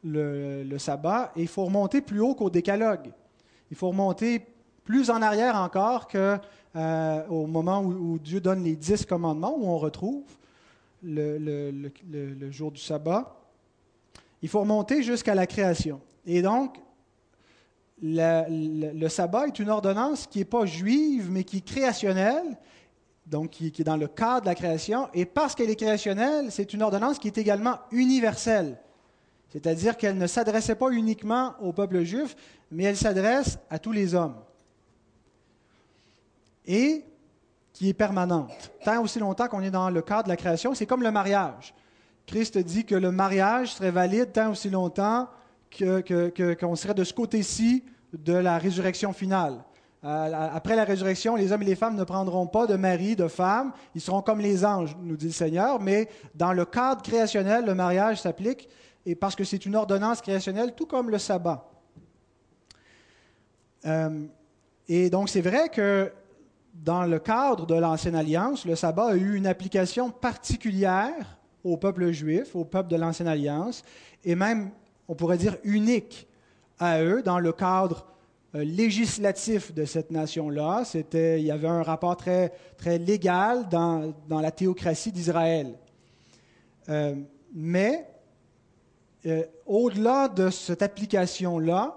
le, 0.04 0.78
sabbat, 0.78 1.32
et 1.34 1.42
il 1.42 1.48
faut 1.48 1.64
remonter 1.64 2.00
plus 2.00 2.20
haut 2.20 2.34
qu'au 2.34 2.50
décalogue. 2.50 3.12
Il 3.70 3.76
faut 3.76 3.88
remonter 3.88 4.46
plus 4.84 5.10
en 5.10 5.20
arrière 5.20 5.56
encore 5.56 6.06
qu'au 6.06 6.38
euh, 6.76 7.46
moment 7.46 7.82
où, 7.82 8.18
Dieu 8.18 8.40
donne 8.40 8.62
les 8.62 8.76
dix 8.76 9.04
commandements, 9.04 9.56
où 9.58 9.66
on 9.66 9.78
retrouve 9.78 10.22
le, 11.02 11.38
le 11.38 12.50
jour 12.50 12.70
du 12.70 12.80
sabbat. 12.80 13.36
Il 14.40 14.48
faut 14.48 14.60
remonter 14.60 15.02
jusqu'à 15.02 15.34
la 15.34 15.46
création. 15.46 16.00
Et 16.24 16.42
donc, 16.42 16.80
le, 18.02 19.08
sabbat 19.08 19.48
est 19.48 19.58
une 19.58 19.70
ordonnance 19.70 20.26
qui 20.26 20.38
n'est 20.38 20.44
pas 20.44 20.66
juive, 20.66 21.30
mais 21.30 21.44
qui 21.44 21.58
est 21.58 21.66
créationnelle, 21.66 22.56
donc 23.26 23.50
qui, 23.50 23.66
est 23.66 23.84
dans 23.84 23.96
le 23.96 24.08
cadre 24.08 24.42
de 24.42 24.46
la 24.46 24.54
création. 24.54 25.08
Et 25.14 25.24
parce 25.24 25.54
qu'elle 25.54 25.70
est 25.70 25.76
créationnelle, 25.76 26.50
c'est 26.50 26.72
une 26.72 26.82
ordonnance 26.82 27.18
qui 27.18 27.28
est 27.28 27.38
également 27.38 27.78
universelle. 27.90 28.78
C'est-à-dire 29.50 29.96
qu'elle 29.96 30.18
ne 30.18 30.26
s'adressait 30.26 30.74
pas 30.74 30.90
uniquement 30.90 31.54
au 31.60 31.72
peuple 31.72 32.02
juif, 32.02 32.36
mais 32.70 32.84
elle 32.84 32.96
s'adresse 32.96 33.58
à 33.70 33.78
tous 33.78 33.92
les 33.92 34.14
hommes. 34.14 34.36
Et 36.66 37.04
qui 37.72 37.88
est 37.88 37.94
permanente. 37.94 38.72
Tant 38.84 39.00
aussi 39.02 39.18
longtemps 39.18 39.46
qu'on 39.46 39.62
est 39.62 39.70
dans 39.70 39.88
le 39.88 40.02
cadre 40.02 40.24
de 40.24 40.28
la 40.28 40.36
création, 40.36 40.74
c'est 40.74 40.84
comme 40.84 41.02
le 41.02 41.12
mariage. 41.12 41.74
Christ 42.26 42.58
dit 42.58 42.84
que 42.84 42.94
le 42.94 43.10
mariage 43.10 43.74
serait 43.74 43.90
valide 43.90 44.32
tant 44.32 44.50
aussi 44.50 44.68
longtemps 44.68 45.28
qu'on 45.76 46.76
serait 46.76 46.94
de 46.94 47.04
ce 47.04 47.12
côté-ci 47.12 47.84
de 48.12 48.34
la 48.34 48.58
résurrection 48.58 49.12
finale. 49.12 49.64
Euh, 50.04 50.48
après 50.54 50.76
la 50.76 50.84
résurrection, 50.84 51.34
les 51.34 51.50
hommes 51.50 51.62
et 51.62 51.66
les 51.66 51.74
femmes 51.74 51.96
ne 51.96 52.04
prendront 52.04 52.46
pas 52.46 52.66
de 52.66 52.76
mari, 52.76 53.16
de 53.16 53.26
femme, 53.26 53.72
ils 53.94 54.00
seront 54.00 54.22
comme 54.22 54.38
les 54.38 54.64
anges, 54.64 54.96
nous 55.02 55.16
dit 55.16 55.26
le 55.26 55.32
Seigneur, 55.32 55.80
mais 55.80 56.08
dans 56.34 56.52
le 56.52 56.64
cadre 56.64 57.02
créationnel, 57.02 57.64
le 57.64 57.74
mariage 57.74 58.20
s'applique, 58.20 58.68
et 59.04 59.16
parce 59.16 59.34
que 59.34 59.42
c'est 59.42 59.66
une 59.66 59.74
ordonnance 59.74 60.20
créationnelle, 60.20 60.74
tout 60.76 60.86
comme 60.86 61.10
le 61.10 61.18
sabbat. 61.18 61.68
Euh, 63.86 64.26
et 64.88 65.10
donc 65.10 65.28
c'est 65.28 65.40
vrai 65.40 65.68
que 65.68 66.12
dans 66.74 67.04
le 67.04 67.18
cadre 67.18 67.66
de 67.66 67.74
l'Ancienne 67.74 68.14
Alliance, 68.14 68.64
le 68.64 68.76
sabbat 68.76 69.08
a 69.08 69.16
eu 69.16 69.34
une 69.34 69.48
application 69.48 70.10
particulière 70.10 71.38
au 71.64 71.76
peuple 71.76 72.12
juif, 72.12 72.54
au 72.54 72.64
peuple 72.64 72.88
de 72.88 72.96
l'Ancienne 72.96 73.28
Alliance, 73.28 73.82
et 74.24 74.36
même 74.36 74.70
on 75.08 75.14
pourrait 75.14 75.38
dire, 75.38 75.56
unique 75.64 76.28
à 76.78 77.02
eux 77.02 77.22
dans 77.22 77.38
le 77.38 77.52
cadre 77.52 78.06
euh, 78.54 78.64
législatif 78.64 79.74
de 79.74 79.84
cette 79.84 80.10
nation-là. 80.10 80.84
C'était, 80.84 81.40
il 81.40 81.46
y 81.46 81.50
avait 81.50 81.68
un 81.68 81.82
rapport 81.82 82.16
très, 82.16 82.52
très 82.76 82.98
légal 82.98 83.68
dans, 83.68 84.14
dans 84.28 84.40
la 84.40 84.50
théocratie 84.50 85.12
d'Israël. 85.12 85.74
Euh, 86.88 87.14
mais 87.54 88.06
euh, 89.26 89.44
au-delà 89.66 90.28
de 90.28 90.50
cette 90.50 90.82
application-là 90.82 91.94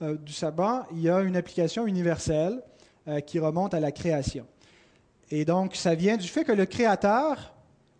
du 0.00 0.32
sabbat, 0.34 0.86
il 0.92 1.00
y 1.00 1.08
a 1.08 1.20
une 1.20 1.36
application 1.36 1.86
universelle 1.86 2.60
qui 3.24 3.38
remonte 3.38 3.72
à 3.72 3.80
la 3.80 3.90
création. 3.90 4.44
Et 5.30 5.46
donc, 5.46 5.76
ça 5.76 5.94
vient 5.94 6.18
du 6.18 6.28
fait 6.28 6.44
que 6.44 6.52
le 6.52 6.66
Créateur, 6.66 7.54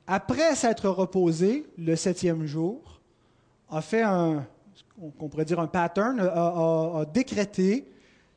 après 0.06 0.54
s'être 0.54 0.88
reposé 0.88 1.64
le 1.78 1.96
septième 1.96 2.44
jour, 2.44 2.93
a 3.70 3.80
fait 3.80 4.02
un, 4.02 4.46
on 4.98 5.28
pourrait 5.28 5.44
dire 5.44 5.60
un 5.60 5.66
pattern, 5.66 6.20
a, 6.20 7.04
décrété 7.12 7.86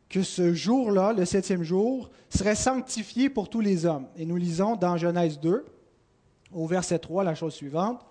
que 0.10 0.24
ce 0.24 0.54
jour-là, 0.54 1.14
le 1.14 1.26
septième 1.26 1.64
jour, 1.64 2.10
serait 2.30 2.56
sanctifié 2.56 3.30
pour 3.30 3.50
tous 3.50 3.62
les 3.62 3.86
hommes. 3.86 4.08
Et 4.16 4.26
nous 4.26 4.38
lisons 4.38 4.76
dans 4.76 4.98
Genèse 4.98 5.40
2, 5.40 5.66
au 6.54 6.66
verset 6.66 7.00
3, 7.00 7.24
la 7.24 7.36
chose 7.36 7.54
suivante. 7.54 8.06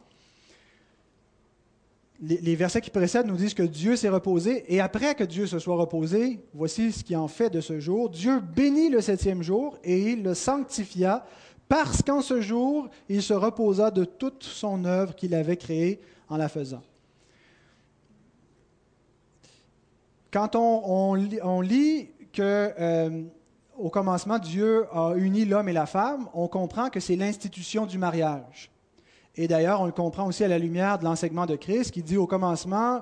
Les, 2.20 2.38
les 2.38 2.56
versets 2.56 2.80
qui 2.80 2.90
précèdent 2.90 3.26
nous 3.26 3.36
disent 3.36 3.54
que 3.54 3.62
Dieu 3.62 3.96
s'est 3.96 4.08
reposé, 4.08 4.64
et 4.72 4.80
après 4.80 5.14
que 5.14 5.24
Dieu 5.24 5.46
se 5.46 5.58
soit 5.58 5.76
reposé, 5.76 6.40
voici 6.54 6.92
ce 6.92 7.04
qui 7.04 7.16
en 7.16 7.28
fait 7.28 7.50
de 7.50 7.60
ce 7.60 7.80
jour. 7.80 8.10
Dieu 8.10 8.40
bénit 8.40 8.88
le 8.88 9.00
septième 9.00 9.42
jour 9.42 9.78
et 9.82 10.12
il 10.12 10.22
le 10.22 10.34
sanctifia, 10.34 11.26
parce 11.68 12.02
qu'en 12.02 12.20
ce 12.20 12.40
jour, 12.40 12.88
il 13.08 13.22
se 13.22 13.34
reposa 13.34 13.90
de 13.90 14.04
toute 14.04 14.44
son 14.44 14.84
œuvre 14.84 15.14
qu'il 15.14 15.34
avait 15.34 15.56
créée 15.56 16.00
en 16.28 16.36
la 16.36 16.48
faisant. 16.48 16.82
Quand 20.36 20.54
on, 20.54 21.14
lit 21.62 22.10
que 22.34 22.70
euh, 22.78 23.22
au 23.78 23.88
commencement, 23.88 24.38
Dieu 24.38 24.84
a 24.92 25.14
uni 25.16 25.46
l'homme 25.46 25.70
et 25.70 25.72
la 25.72 25.86
femme, 25.86 26.28
on 26.34 26.46
comprend 26.46 26.90
que 26.90 27.00
c'est 27.00 27.16
l'institution 27.16 27.86
du 27.86 27.96
mariage. 27.96 28.70
Et 29.34 29.48
d'ailleurs, 29.48 29.80
on 29.80 29.86
le 29.86 29.92
comprend 29.92 30.26
aussi 30.26 30.44
à 30.44 30.48
la 30.48 30.58
lumière 30.58 30.98
de 30.98 31.04
l'enseignement 31.04 31.46
de 31.46 31.56
Christ 31.56 31.90
qui 31.90 32.02
dit 32.02 32.18
au 32.18 32.26
commencement, 32.26 33.00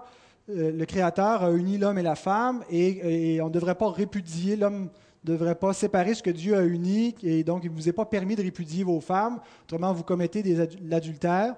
euh, 0.49 0.71
le 0.71 0.85
Créateur 0.87 1.43
a 1.43 1.51
uni 1.51 1.77
l'homme 1.77 1.99
et 1.99 2.05
la 2.05 2.15
femme 2.15 2.63
et, 2.71 3.41
on 3.43 3.47
ne 3.49 3.53
devrait 3.53 3.75
pas 3.75 3.91
répudier, 3.91 4.55
l'homme 4.55 4.91
ne 5.25 5.33
devrait 5.33 5.57
pas 5.57 5.73
séparer 5.73 6.15
ce 6.15 6.23
que 6.23 6.31
Dieu 6.31 6.57
a 6.57 6.63
uni 6.63 7.17
et 7.25 7.43
donc 7.43 7.65
il 7.65 7.73
ne 7.73 7.75
vous 7.75 7.89
est 7.89 7.93
pas 7.93 8.07
permis 8.07 8.37
de 8.37 8.43
répudier 8.43 8.85
vos 8.85 9.01
femmes, 9.01 9.41
autrement 9.65 9.93
vous 9.93 10.05
commettez 10.05 10.45
l'adultère. 10.85 11.57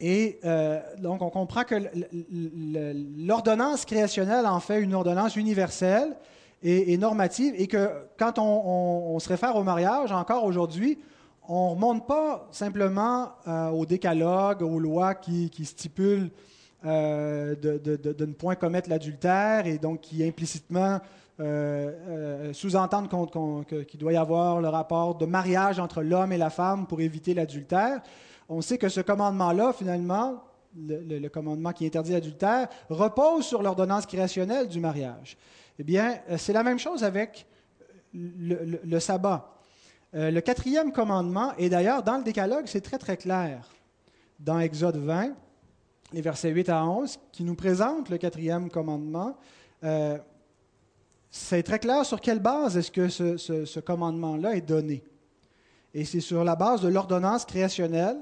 Et 0.00 0.40
euh, 0.44 0.80
donc, 0.98 1.20
on 1.20 1.28
comprend 1.28 1.64
que 1.64 1.74
l'ordonnance 3.18 3.84
créationnelle 3.84 4.46
en 4.46 4.60
fait 4.60 4.80
une 4.80 4.94
ordonnance 4.94 5.36
universelle 5.36 6.16
et, 6.62 6.96
normative, 6.98 7.54
et 7.56 7.66
que 7.66 7.90
quand 8.18 8.38
on, 8.38 9.18
se 9.18 9.28
réfère 9.28 9.56
au 9.56 9.62
mariage, 9.62 10.12
encore 10.12 10.44
aujourd'hui, 10.44 10.98
on 11.48 11.70
ne 11.70 11.74
remonte 11.74 12.06
pas 12.06 12.48
simplement 12.50 13.30
euh, 13.46 13.68
au 13.68 13.86
décalogue, 13.86 14.62
aux 14.62 14.78
lois 14.78 15.14
qui, 15.14 15.50
stipulent 15.64 16.30
euh, 16.84 17.54
de, 17.56 18.24
ne 18.26 18.32
point 18.32 18.56
commettre 18.56 18.88
l'adultère 18.88 19.66
et 19.66 19.78
donc 19.78 20.00
qui 20.00 20.24
implicitement 20.24 21.00
sous-entendent 22.52 23.08
qu'il 23.88 23.98
doit 23.98 24.12
y 24.12 24.16
avoir 24.18 24.60
le 24.60 24.68
rapport 24.68 25.14
de 25.14 25.24
mariage 25.24 25.78
entre 25.78 26.02
l'homme 26.02 26.32
et 26.32 26.36
la 26.38 26.50
femme 26.50 26.86
pour 26.86 27.00
éviter 27.00 27.32
l'adultère 27.32 28.02
on 28.50 28.60
sait 28.60 28.78
que 28.78 28.88
ce 28.88 29.00
commandement-là, 29.00 29.72
finalement, 29.72 30.42
le, 30.76 31.28
commandement 31.28 31.72
qui 31.72 31.86
interdit 31.86 32.12
l'adultère, 32.12 32.68
repose 32.88 33.46
sur 33.46 33.62
l'ordonnance 33.62 34.06
créationnelle 34.06 34.68
du 34.68 34.80
mariage. 34.80 35.38
Eh 35.78 35.84
bien, 35.84 36.18
euh, 36.28 36.36
c'est 36.36 36.52
la 36.52 36.64
même 36.64 36.78
chose 36.78 37.04
avec 37.04 37.46
le, 38.12 38.98
sabbat. 38.98 39.54
Euh, 40.14 40.32
le 40.32 40.40
quatrième 40.40 40.92
commandement, 40.92 41.52
et 41.58 41.68
d'ailleurs 41.68 42.02
dans 42.02 42.18
le 42.18 42.24
décalogue, 42.24 42.66
c'est 42.66 42.80
très 42.80 42.98
très 42.98 43.16
clair. 43.16 43.68
Dans 44.40 44.58
Exode 44.58 44.96
20, 44.96 45.32
les 46.12 46.20
versets 46.20 46.50
8 46.50 46.68
à 46.70 46.84
11, 46.84 47.20
qui 47.30 47.44
nous 47.44 47.54
présente 47.54 48.08
le 48.08 48.18
quatrième 48.18 48.68
commandement, 48.68 49.36
euh, 49.84 50.18
c'est 51.30 51.62
très 51.62 51.78
clair 51.78 52.04
sur 52.04 52.20
quelle 52.20 52.40
base 52.40 52.76
est-ce 52.76 52.90
que 52.90 53.08
ce 53.08 53.78
commandement-là 53.78 54.56
est 54.56 54.60
donné. 54.60 55.04
Et 55.94 56.04
c'est 56.04 56.20
sur 56.20 56.42
la 56.42 56.56
base 56.56 56.80
de 56.80 56.88
l'ordonnance 56.88 57.44
créationnelle 57.44 58.18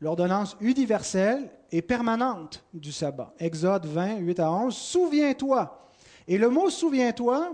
l'ordonnance 0.00 0.56
universelle 0.60 1.50
et 1.72 1.82
permanente 1.82 2.64
du 2.74 2.92
sabbat. 2.92 3.32
Exode 3.38 3.86
20, 3.86 4.18
8 4.18 4.40
à 4.40 4.50
11. 4.50 4.74
Souviens-toi. 4.74 5.88
Et 6.26 6.38
le 6.38 6.48
mot 6.48 6.70
souviens-toi, 6.70 7.52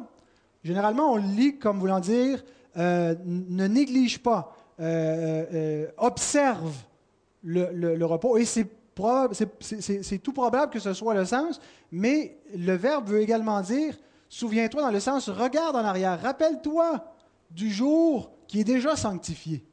généralement, 0.63 1.13
on 1.13 1.17
le 1.17 1.29
lit 1.29 1.59
comme 1.59 1.79
voulant 1.79 2.01
dire 2.01 2.43
euh, 2.77 3.15
ne 3.25 3.67
néglige 3.67 4.23
pas, 4.23 4.55
euh, 4.81 5.47
euh, 5.53 5.87
observe 5.97 6.75
le, 7.43 8.05
repos. 8.05 8.37
Et 8.37 8.45
c'est 8.45 10.19
tout 10.23 10.33
probable 10.33 10.73
que 10.73 10.79
ce 10.79 10.93
soit 10.93 11.15
le 11.15 11.25
sens, 11.25 11.61
mais 11.91 12.39
le 12.55 12.75
verbe 12.75 13.09
veut 13.09 13.21
également 13.21 13.61
dire 13.63 13.97
souviens-toi 14.29 14.83
dans 14.83 14.91
le 14.91 15.01
sens 15.01 15.29
regarde 15.29 15.77
en 15.77 15.85
arrière, 15.85 16.21
rappelle-toi 16.21 17.05
du 17.51 17.71
jour 17.71 18.31
qui 18.47 18.61
est 18.61 18.65
déjà 18.65 18.97
sanctifié 18.97 19.65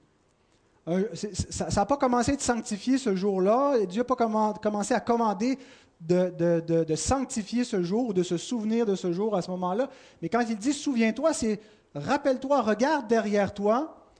ça 0.86 1.68
n'a 1.76 1.86
pas 1.86 1.98
commencé 1.98 2.32
à 2.32 2.34
être 2.34 2.42
sanctifié 2.42 2.98
ce 2.98 3.16
jour-là. 3.16 3.86
Dieu 3.86 4.02
n'a 4.02 4.16
pas 4.16 4.16
commencé 4.62 4.94
à 4.94 5.00
commander 5.00 5.58
de, 6.02 6.96
sanctifier 6.96 7.64
ce 7.64 7.82
jour 7.82 8.08
ou 8.08 8.14
de 8.14 8.24
se 8.24 8.38
souvenir 8.38 8.86
de 8.86 8.96
ce 8.96 9.14
jour 9.14 9.36
à 9.36 9.42
ce 9.42 9.50
moment-là. 9.52 9.90
Mais 10.22 10.30
quand 10.30 10.42
il 10.42 10.58
dit 10.58 10.74
souviens-toi, 10.74 11.34
c'est 11.34 11.62
rappelle-toi, 11.96 12.62
regarde 12.62 13.08
derrière 13.08 13.54
toi 13.54 14.12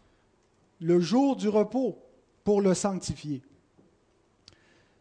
le 0.80 1.00
jour 1.00 1.36
du 1.36 1.50
repos 1.50 1.98
pour 2.44 2.62
le 2.62 2.74
sanctifier. 2.74 3.42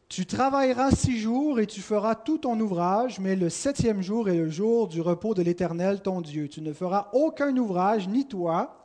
Tu 0.08 0.26
travailleras 0.26 0.90
six 0.90 1.18
jours 1.18 1.58
et 1.58 1.66
tu 1.66 1.80
feras 1.80 2.14
tout 2.14 2.38
ton 2.38 2.58
ouvrage, 2.60 3.18
mais 3.18 3.34
le 3.34 3.48
septième 3.48 4.02
jour 4.02 4.28
est 4.28 4.36
le 4.36 4.50
jour 4.50 4.86
du 4.88 5.00
repos 5.00 5.32
de 5.32 5.42
l'Éternel, 5.42 6.02
ton 6.02 6.20
Dieu. 6.20 6.48
Tu 6.48 6.60
ne 6.60 6.72
feras 6.72 7.08
aucun 7.14 7.56
ouvrage, 7.56 8.08
ni 8.08 8.28
toi, 8.28 8.81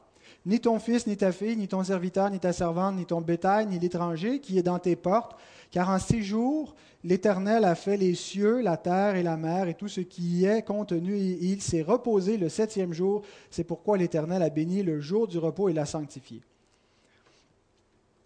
ni 0.48 0.62
ton 0.62 0.80
fils, 0.80 1.06
ni 1.08 1.18
ta 1.18 1.34
fille, 1.34 1.58
ni 1.58 1.68
ton 1.68 1.84
serviteur, 1.84 2.30
ni 2.30 2.40
ta 2.40 2.54
servante, 2.54 2.96
ni 2.96 3.06
ton 3.06 3.20
bétail, 3.20 3.68
ni 3.68 3.80
l'étranger 3.80 4.40
qui 4.40 4.58
est 4.58 4.64
dans 4.64 4.80
tes 4.80 4.96
portes, 4.96 5.38
car 5.72 5.90
en 5.90 6.00
six 6.00 6.24
jours, 6.24 6.74
l'Éternel 7.04 7.66
a 7.66 7.76
fait 7.76 7.98
les 7.98 8.16
cieux, 8.16 8.62
la 8.62 8.78
terre 8.78 9.18
et 9.18 9.24
la 9.24 9.36
mer 9.36 9.68
et 9.68 9.74
tout 9.74 9.90
ce 9.90 10.00
qui 10.00 10.22
y 10.22 10.46
est 10.46 10.62
contenu, 10.62 11.18
et 11.18 11.38
il 11.42 11.62
s'est 11.62 11.82
reposé 11.82 12.38
le 12.38 12.48
septième 12.48 12.94
jour. 12.94 13.24
C'est 13.52 13.66
pourquoi 13.66 13.98
l'Éternel 13.98 14.42
a 14.42 14.50
béni 14.50 14.84
le 14.84 15.02
jour 15.02 15.28
du 15.28 15.38
repos 15.38 15.68
et 15.68 15.74
l'a 15.74 15.86
sanctifié. 15.86 16.42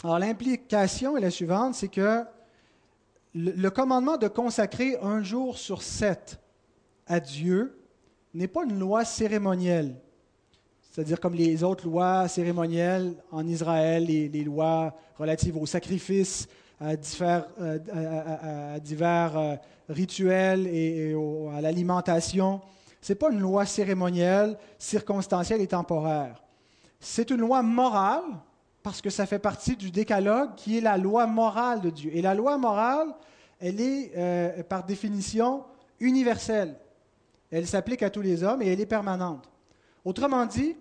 Alors 0.04 0.20
l'implication 0.20 1.18
est 1.18 1.22
la 1.22 1.32
suivante, 1.32 1.74
c'est 1.74 1.88
que 1.88 2.24
le, 3.34 3.70
commandement 3.70 4.18
de 4.18 4.28
consacrer 4.28 4.96
un 5.02 5.24
jour 5.24 5.58
sur 5.58 5.82
sept 5.82 6.40
à 7.08 7.20
Dieu 7.20 7.80
n'est 8.36 8.48
pas 8.48 8.64
une 8.64 8.78
loi 8.78 9.06
cérémonielle. 9.06 9.96
C'est-à-dire 10.92 11.22
comme 11.22 11.36
les 11.36 11.64
autres 11.64 11.88
lois 11.88 12.28
cérémonielles 12.28 13.14
en 13.32 13.48
Israël, 13.48 14.06
les, 14.06 14.44
lois 14.44 14.94
relatives 15.18 15.56
au 15.56 15.66
sacrifice, 15.66 16.50
à 16.82 16.98
divers, 16.98 17.48
à, 17.94 18.80
divers 18.80 19.38
euh, 19.38 19.56
rituels 19.88 20.68
et, 20.68 21.16
à 21.56 21.62
l'alimentation. 21.62 22.60
Ce 23.02 23.14
n'est 23.14 23.18
pas 23.18 23.32
une 23.32 23.40
loi 23.40 23.66
cérémonielle, 23.66 24.58
circonstancielle 24.78 25.62
et 25.62 25.68
temporaire. 25.68 26.44
C'est 27.00 27.30
une 27.30 27.40
loi 27.40 27.64
morale 27.64 28.26
parce 28.84 29.02
que 29.02 29.10
ça 29.10 29.26
fait 29.26 29.40
partie 29.40 29.78
du 29.78 29.92
décalogue 29.92 30.56
qui 30.56 30.78
est 30.78 30.82
la 30.82 30.98
loi 30.98 31.26
morale 31.26 31.80
de 31.80 31.90
Dieu. 31.90 32.12
Et 32.14 32.22
la 32.22 32.36
loi 32.36 32.58
morale, 32.58 33.08
elle 33.62 33.80
est 33.80 34.12
euh, 34.18 34.64
par 34.64 34.84
définition 34.84 35.64
universelle. 36.02 36.76
Elle 37.50 37.66
s'applique 37.66 38.04
à 38.04 38.10
tous 38.10 38.22
les 38.22 38.44
hommes 38.44 38.62
et 38.62 38.68
elle 38.68 38.82
est 38.82 38.86
permanente. 38.86 39.51
Autrement 40.06 40.46
dit, 40.46 40.78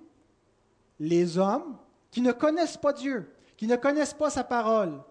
les 0.98 1.38
hommes 1.38 1.76
qui 2.10 2.20
ne 2.20 2.32
connaissent 2.32 2.76
pas 2.76 2.92
Dieu, 2.92 3.30
qui 3.56 3.66
ne 3.66 3.76
connaissent 3.76 4.14
pas 4.14 4.30
sa 4.30 4.44
parole, 4.44 5.02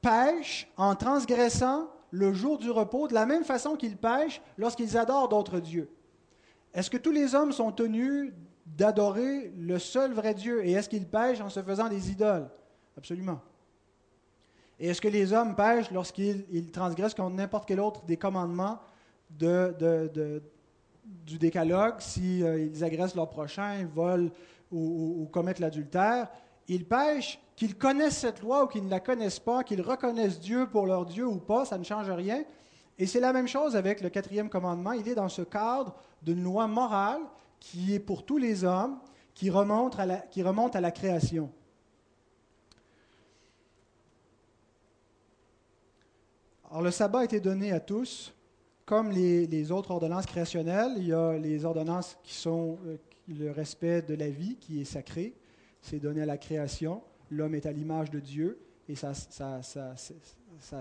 pêchent 0.00 0.70
en 0.76 0.94
transgressant 0.94 1.88
le 2.10 2.32
jour 2.32 2.58
du 2.58 2.70
repos 2.70 3.08
de 3.08 3.14
la 3.14 3.26
même 3.26 3.44
façon 3.44 3.76
qu'ils 3.76 3.96
pêchent 3.96 4.40
lorsqu'ils 4.56 4.96
adorent 4.96 5.28
d'autres 5.28 5.60
dieux. 5.60 5.90
Est-ce 6.74 6.90
que 6.90 6.96
tous 6.96 7.12
les 7.12 7.34
hommes 7.34 7.52
sont 7.52 7.72
tenus 7.72 8.32
d'adorer 8.76 9.52
le 9.56 9.78
seul 9.78 10.12
vrai 10.12 10.34
Dieu. 10.34 10.64
Et 10.64 10.72
est-ce 10.72 10.88
qu'ils 10.88 11.06
pêchent 11.06 11.40
en 11.40 11.48
se 11.48 11.62
faisant 11.62 11.88
des 11.88 12.10
idoles? 12.10 12.48
Absolument. 12.96 13.40
Et 14.78 14.88
est-ce 14.88 15.00
que 15.00 15.08
les 15.08 15.32
hommes 15.32 15.56
pêchent 15.56 15.90
lorsqu'ils 15.90 16.70
transgressent 16.70 17.14
contre 17.14 17.34
n'importe 17.34 17.66
quel 17.66 17.80
autre 17.80 18.04
des 18.04 18.16
commandements 18.16 18.78
de, 19.30 20.42
du 21.26 21.38
décalogue, 21.38 22.00
s'ils 22.00 22.44
euh, 22.44 22.82
agressent 22.82 23.14
leur 23.14 23.30
prochain, 23.30 23.86
volent 23.94 24.30
ou, 24.70 25.22
ou 25.22 25.26
commettent 25.26 25.58
l'adultère 25.58 26.28
Ils 26.68 26.86
pêchent, 26.86 27.40
qu'ils 27.56 27.76
connaissent 27.76 28.18
cette 28.18 28.40
loi 28.40 28.64
ou 28.64 28.66
qu'ils 28.66 28.84
ne 28.84 28.90
la 28.90 29.00
connaissent 29.00 29.40
pas, 29.40 29.64
qu'ils 29.64 29.82
reconnaissent 29.82 30.40
Dieu 30.40 30.68
pour 30.70 30.86
leur 30.86 31.06
Dieu 31.06 31.26
ou 31.26 31.38
pas, 31.38 31.64
ça 31.64 31.78
ne 31.78 31.84
change 31.84 32.10
rien. 32.10 32.44
Et 32.98 33.06
c'est 33.06 33.20
la 33.20 33.32
même 33.32 33.48
chose 33.48 33.76
avec 33.76 34.00
le 34.00 34.10
quatrième 34.10 34.48
commandement. 34.48 34.92
Il 34.92 35.08
est 35.08 35.14
dans 35.14 35.28
ce 35.28 35.42
cadre 35.42 35.94
d'une 36.22 36.42
loi 36.42 36.66
morale 36.66 37.20
qui 37.60 37.94
est 37.94 38.00
pour 38.00 38.24
tous 38.24 38.38
les 38.38 38.64
hommes, 38.64 38.98
qui 39.34 39.50
remonte 39.50 39.98
à 39.98 40.06
la, 40.06 40.16
qui 40.18 40.42
remonte 40.42 40.74
à 40.76 40.80
la 40.80 40.90
création. 40.90 41.50
Alors 46.70 46.82
le 46.82 46.90
sabbat 46.90 47.20
a 47.20 47.24
été 47.24 47.40
donné 47.40 47.72
à 47.72 47.80
tous, 47.80 48.34
comme 48.88 49.10
les, 49.10 49.70
autres 49.70 49.90
ordonnances 49.90 50.24
créationnelles. 50.24 50.92
Il 50.96 51.08
y 51.08 51.12
a 51.12 51.36
les 51.36 51.66
ordonnances 51.66 52.16
qui 52.22 52.32
sont 52.32 52.78
euh, 52.86 52.96
le 53.28 53.50
respect 53.50 54.00
de 54.00 54.14
la 54.14 54.30
vie, 54.30 54.56
qui 54.56 54.80
est 54.80 54.86
sacré. 54.86 55.34
C'est 55.82 55.98
donné 55.98 56.22
à 56.22 56.26
la 56.26 56.38
création. 56.38 57.02
L'homme 57.30 57.54
est 57.54 57.66
à 57.66 57.72
l'image 57.72 58.10
de 58.10 58.18
Dieu 58.18 58.58
et 58.88 58.94
ça 58.94 59.12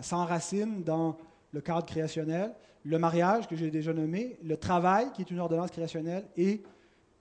s'enracine 0.02 0.84
dans 0.84 1.18
le 1.52 1.60
cadre 1.60 1.86
créationnel, 1.86 2.54
le 2.86 2.98
mariage 2.98 3.46
que 3.46 3.58
j'ai 3.58 3.70
déjà 3.70 3.92
nommé, 3.92 4.40
le 4.42 4.56
travail 4.56 5.12
qui 5.12 5.22
est 5.22 5.30
une 5.30 5.40
ordonnance 5.40 5.72
créationnelle 5.72 6.26
et 6.38 6.64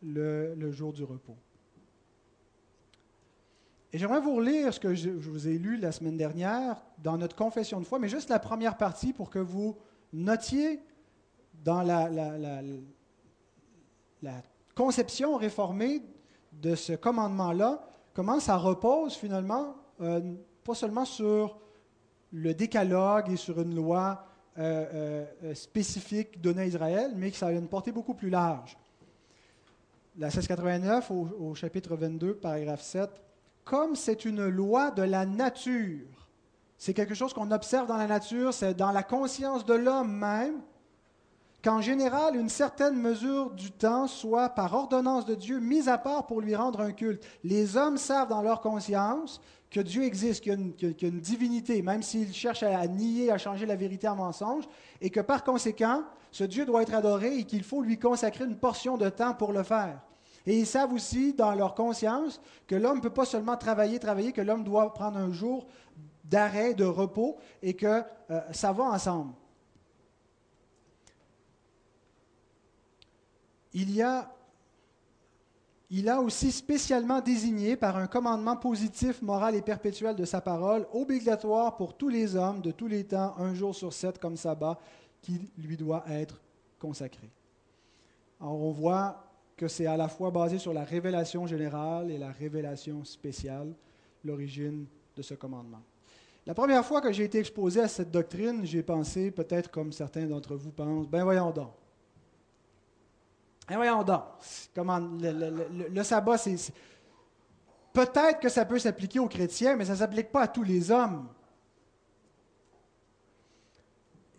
le, 0.04 0.70
jour 0.70 0.92
du 0.92 1.02
repos. 1.02 1.36
Et 3.92 3.98
j'aimerais 3.98 4.20
vous 4.20 4.36
relire 4.36 4.72
ce 4.72 4.78
que 4.78 4.94
je, 4.94 5.10
vous 5.10 5.48
ai 5.48 5.58
lu 5.58 5.78
la 5.78 5.90
semaine 5.90 6.16
dernière 6.16 6.80
dans 7.02 7.18
notre 7.18 7.34
confession 7.34 7.80
de 7.80 7.84
foi, 7.84 7.98
mais 7.98 8.08
juste 8.08 8.30
la 8.30 8.38
première 8.38 8.76
partie 8.76 9.12
pour 9.12 9.30
que 9.30 9.40
vous 9.40 9.76
notiez 10.16 10.80
dans 11.64 11.82
la, 11.82 12.08
conception 14.74 15.36
réformée 15.36 16.02
de 16.52 16.74
ce 16.74 16.92
commandement-là, 16.94 17.88
comment 18.12 18.40
ça 18.40 18.56
repose 18.56 19.14
finalement, 19.14 19.74
euh, 20.00 20.34
pas 20.64 20.74
seulement 20.74 21.04
sur 21.04 21.58
le 22.32 22.54
décalogue 22.54 23.30
et 23.30 23.36
sur 23.36 23.60
une 23.60 23.74
loi 23.74 24.26
euh, 24.58 25.26
euh, 25.44 25.54
spécifique 25.54 26.40
donnée 26.40 26.62
à 26.62 26.66
Israël, 26.66 27.12
mais 27.16 27.30
que 27.30 27.36
ça 27.36 27.48
a 27.48 27.52
une 27.52 27.68
portée 27.68 27.92
beaucoup 27.92 28.14
plus 28.14 28.30
large. 28.30 28.76
La 30.18 30.28
1689 30.28 31.10
au, 31.10 31.28
au 31.38 31.54
chapitre 31.54 31.94
22, 31.94 32.34
paragraphe 32.34 32.82
7, 32.82 33.10
comme 33.64 33.96
c'est 33.96 34.24
une 34.24 34.46
loi 34.48 34.90
de 34.90 35.02
la 35.02 35.26
nature, 35.26 36.25
c'est 36.78 36.94
quelque 36.94 37.14
chose 37.14 37.32
qu'on 37.32 37.50
observe 37.50 37.86
dans 37.86 37.96
la 37.96 38.06
nature, 38.06 38.52
c'est 38.52 38.74
dans 38.74 38.92
la 38.92 39.02
conscience 39.02 39.64
de 39.64 39.74
l'homme 39.74 40.12
même, 40.12 40.60
qu'en 41.62 41.80
général, 41.80 42.36
une 42.36 42.48
certaine 42.48 42.96
mesure 42.96 43.50
du 43.50 43.72
temps 43.72 44.06
soit, 44.06 44.50
par 44.50 44.72
ordonnance 44.74 45.24
de 45.24 45.34
Dieu, 45.34 45.58
mise 45.58 45.88
à 45.88 45.98
part 45.98 46.26
pour 46.26 46.40
lui 46.40 46.54
rendre 46.54 46.80
un 46.80 46.92
culte. 46.92 47.24
Les 47.42 47.76
hommes 47.76 47.96
savent 47.96 48.28
dans 48.28 48.42
leur 48.42 48.60
conscience 48.60 49.40
que 49.70 49.80
Dieu 49.80 50.04
existe, 50.04 50.42
qu'il 50.42 50.52
y, 50.52 51.04
a 51.04 51.08
une, 51.08 51.20
divinité, 51.20 51.82
même 51.82 52.02
s'ils 52.02 52.32
cherchent 52.32 52.62
à, 52.62 52.86
nier, 52.86 53.32
à 53.32 53.38
changer 53.38 53.66
la 53.66 53.74
vérité 53.74 54.06
en 54.06 54.14
mensonge, 54.14 54.64
et 55.00 55.10
que 55.10 55.20
par 55.20 55.42
conséquent, 55.42 56.02
ce 56.30 56.44
Dieu 56.44 56.66
doit 56.66 56.82
être 56.82 56.94
adoré 56.94 57.38
et 57.38 57.44
qu'il 57.44 57.64
faut 57.64 57.82
lui 57.82 57.98
consacrer 57.98 58.44
une 58.44 58.56
portion 58.56 58.96
de 58.96 59.08
temps 59.08 59.34
pour 59.34 59.52
le 59.52 59.62
faire. 59.62 60.00
Et 60.46 60.56
ils 60.56 60.66
savent 60.66 60.92
aussi 60.92 61.32
dans 61.32 61.52
leur 61.52 61.74
conscience 61.74 62.40
que 62.68 62.76
l'homme 62.76 62.98
ne 62.98 63.02
peut 63.02 63.10
pas 63.10 63.24
seulement 63.24 63.56
travailler, 63.56 63.98
travailler, 63.98 64.30
que 64.30 64.40
l'homme 64.40 64.62
doit 64.62 64.94
prendre 64.94 65.18
un 65.18 65.32
jour 65.32 65.66
d'arrêt, 66.28 66.74
de 66.74 66.84
repos, 66.84 67.36
et 67.62 67.74
que 67.74 68.02
euh, 68.30 68.40
ça 68.52 68.72
va 68.72 68.84
ensemble. 68.84 69.32
Il 73.72 73.90
y 73.94 74.02
a 74.02 74.32
il 75.88 76.08
a 76.08 76.20
aussi 76.20 76.50
spécialement 76.50 77.20
désigné 77.20 77.76
par 77.76 77.96
un 77.96 78.08
commandement 78.08 78.56
positif, 78.56 79.22
moral 79.22 79.54
et 79.54 79.62
perpétuel 79.62 80.16
de 80.16 80.24
sa 80.24 80.40
parole, 80.40 80.86
obligatoire 80.92 81.76
pour 81.76 81.96
tous 81.96 82.08
les 82.08 82.34
hommes 82.34 82.60
de 82.60 82.72
tous 82.72 82.88
les 82.88 83.04
temps, 83.04 83.34
un 83.38 83.54
jour 83.54 83.72
sur 83.74 83.92
sept 83.92 84.18
comme 84.18 84.36
sabbat, 84.36 84.78
qui 85.22 85.48
lui 85.56 85.76
doit 85.76 86.04
être 86.08 86.40
consacré. 86.80 87.30
Alors 88.40 88.60
on 88.60 88.72
voit 88.72 89.24
que 89.56 89.68
c'est 89.68 89.86
à 89.86 89.96
la 89.96 90.08
fois 90.08 90.30
basé 90.30 90.58
sur 90.58 90.72
la 90.72 90.82
révélation 90.82 91.46
générale 91.46 92.10
et 92.10 92.18
la 92.18 92.32
révélation 92.32 93.04
spéciale, 93.04 93.72
l'origine 94.24 94.86
de 95.16 95.22
ce 95.22 95.34
commandement. 95.34 95.82
La 96.46 96.54
première 96.54 96.86
fois 96.86 97.00
que 97.00 97.12
j'ai 97.12 97.24
été 97.24 97.38
exposé 97.38 97.80
à 97.80 97.88
cette 97.88 98.12
doctrine, 98.12 98.64
j'ai 98.64 98.82
pensé, 98.84 99.32
peut-être 99.32 99.68
comme 99.68 99.92
certains 99.92 100.26
d'entre 100.26 100.54
vous 100.54 100.70
pensent, 100.70 101.08
ben 101.08 101.24
voyons 101.24 101.50
donc, 101.50 101.72
eh, 103.68 103.74
voyons 103.74 104.04
donc, 104.04 104.22
comment, 104.72 104.98
le, 105.00 106.02
sabbat, 106.04 106.38
c'est. 106.38 106.72
Peut-être 107.92 108.38
que 108.38 108.48
ça 108.48 108.64
peut 108.64 108.78
s'appliquer 108.78 109.18
aux 109.18 109.26
chrétiens, 109.26 109.74
mais 109.74 109.86
ça 109.86 109.92
ne 109.92 109.98
s'applique 109.98 110.30
pas 110.30 110.42
à 110.42 110.48
tous 110.48 110.62
les 110.62 110.90
hommes. 110.90 111.28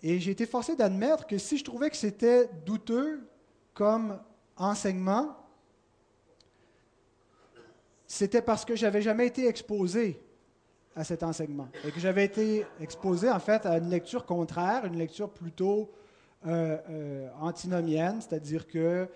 Et 0.01 0.19
j'ai 0.19 0.31
été 0.31 0.45
forcé 0.45 0.75
d'admettre 0.75 1.27
que 1.27 1.37
si 1.37 1.57
je 1.57 1.63
trouvais 1.65 1.89
que 1.89 1.97
c'était 1.97 2.47
douteux 2.65 3.27
comme 3.73 4.17
enseignement, 4.55 5.35
c'était 8.05 8.41
parce 8.41 8.63
que 8.63 8.75
j'avais 8.75 9.01
jamais 9.01 9.27
été 9.27 9.47
exposé 9.47 10.21
à 10.97 11.03
cet 11.03 11.23
enseignement. 11.23 11.67
Et 11.85 11.91
que 11.91 11.99
j'avais 11.99 12.25
été 12.25 12.65
exposé, 12.81 13.29
en 13.29 13.39
fait, 13.39 13.65
à 13.65 13.77
une 13.77 13.89
lecture 13.89 14.25
contraire, 14.25 14.83
une 14.85 14.97
lecture 14.97 15.29
plutôt 15.29 15.91
euh, 16.47 16.77
euh, 16.89 17.29
antinomienne, 17.39 18.19
c'est-à-dire 18.19 18.67
que 18.67 19.07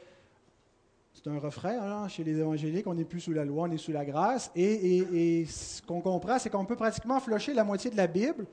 c'est 1.13 1.27
un 1.27 1.39
refrain 1.39 1.77
hein, 1.81 2.07
chez 2.07 2.23
les 2.23 2.37
évangéliques, 2.37 2.85
on 2.87 2.93
n'est 2.93 3.03
plus 3.03 3.19
sous 3.19 3.33
la 3.33 3.43
loi, 3.43 3.67
on 3.67 3.71
est 3.71 3.77
sous 3.77 3.91
la 3.91 4.05
grâce. 4.05 4.51
Et, 4.55 5.45
ce 5.45 5.81
qu'on 5.81 6.01
comprend, 6.01 6.37
c'est 6.37 6.51
qu'on 6.51 6.65
peut 6.65 6.75
pratiquement 6.75 7.19
flocher 7.19 7.53
la 7.53 7.63
moitié 7.63 7.89
de 7.89 7.97
la 7.97 8.07
Bible. 8.07 8.45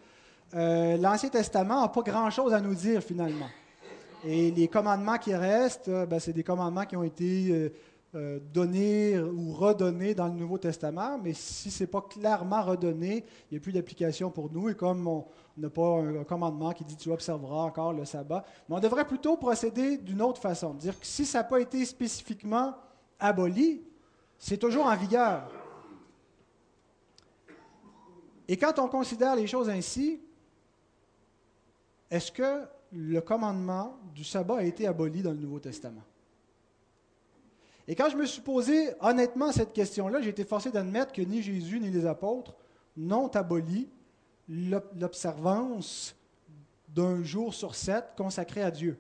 Euh, 0.55 0.97
L'Ancien 0.97 1.29
Testament 1.29 1.83
n'a 1.83 1.89
pas 1.89 2.03
grand-chose 2.03 2.55
à 2.55 2.61
nous 2.61 2.75
dire 2.75 3.03
finalement. 3.03 3.49
Et 4.25 4.51
les 4.51 4.69
commandements 4.69 5.19
qui 5.19 5.35
restent, 5.35 5.91
ben, 5.91 6.19
c'est 6.19 6.33
des 6.33 6.43
commandements 6.43 6.85
qui 6.87 6.97
ont 6.97 7.05
été 7.05 7.71
euh, 8.15 8.41
donné 8.55 9.19
ou 9.21 9.53
redonné 9.53 10.15
dans 10.15 10.29
le 10.29 10.33
Nouveau 10.33 10.57
Testament, 10.57 11.19
mais 11.19 11.35
si 11.35 11.71
ce 11.71 11.83
n'est 11.83 11.89
pas 11.89 12.01
clairement 12.01 12.63
redonné, 12.63 13.23
il 13.51 13.55
n'y 13.55 13.59
a 13.59 13.61
plus 13.61 13.73
d'application 13.73 14.31
pour 14.31 14.51
nous. 14.51 14.71
Et 14.71 14.75
comme 14.75 15.07
on 15.07 15.27
n'a 15.59 15.69
pas 15.69 15.99
un, 15.99 16.25
commandement 16.25 16.73
qui 16.73 16.85
dit 16.85 16.97
tu 16.97 17.11
observeras 17.11 17.65
encore 17.65 17.93
le 17.93 18.07
sabbat, 18.07 18.47
mais 18.67 18.77
on 18.77 18.81
devrait 18.81 19.07
plutôt 19.07 19.37
procéder 19.37 19.99
d'une 19.99 20.23
autre 20.23 20.41
façon. 20.41 20.73
Dire 20.73 20.99
que 20.99 21.05
si 21.05 21.27
ça 21.27 21.41
n'a 21.41 21.45
pas 21.45 21.61
été 21.61 21.85
spécifiquement 21.85 22.75
aboli, 23.21 23.83
c'est 24.39 24.57
toujours 24.57 24.87
en 24.87 24.97
vigueur. 24.97 25.51
Et 28.49 28.57
quand 28.57 28.79
on 28.79 28.89
considère 28.89 29.37
les 29.37 29.47
choses 29.47 29.69
ainsi, 29.69 30.19
est-ce 32.11 32.33
que 32.33 32.65
le 32.91 33.21
commandement 33.21 33.99
du 34.15 34.25
sabbat 34.25 34.57
a 34.57 34.63
été 34.63 34.87
aboli 34.87 35.21
dans 35.21 35.33
le 35.33 35.37
Nouveau 35.37 35.61
Testament? 35.61 36.05
Et 37.91 37.95
quand 37.95 38.11
je 38.11 38.17
me 38.17 38.27
suis 38.27 38.43
posé 38.43 38.91
honnêtement 39.01 39.51
cette 39.51 39.73
question-là, 39.73 40.21
j'ai 40.21 40.29
été 40.29 40.45
forcé 40.45 40.71
d'admettre 40.71 41.11
que 41.11 41.23
ni 41.23 41.43
Jésus 41.43 41.81
ni 41.81 41.91
les 41.91 42.05
apôtres 42.05 42.55
n'ont 42.99 43.29
aboli 43.29 43.89
l'observance 44.47 46.15
d'un 46.89 47.23
jour 47.23 47.55
sur 47.55 47.75
sept 47.75 48.05
consacré 48.17 48.63
à 48.63 48.71
Dieu. 48.71 48.99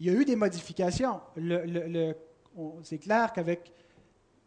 Il 0.00 0.06
y 0.06 0.10
a 0.10 0.12
eu 0.12 0.24
des 0.24 0.34
modifications. 0.34 1.20
c'est 2.82 2.98
clair 2.98 3.32
qu'avec 3.32 3.72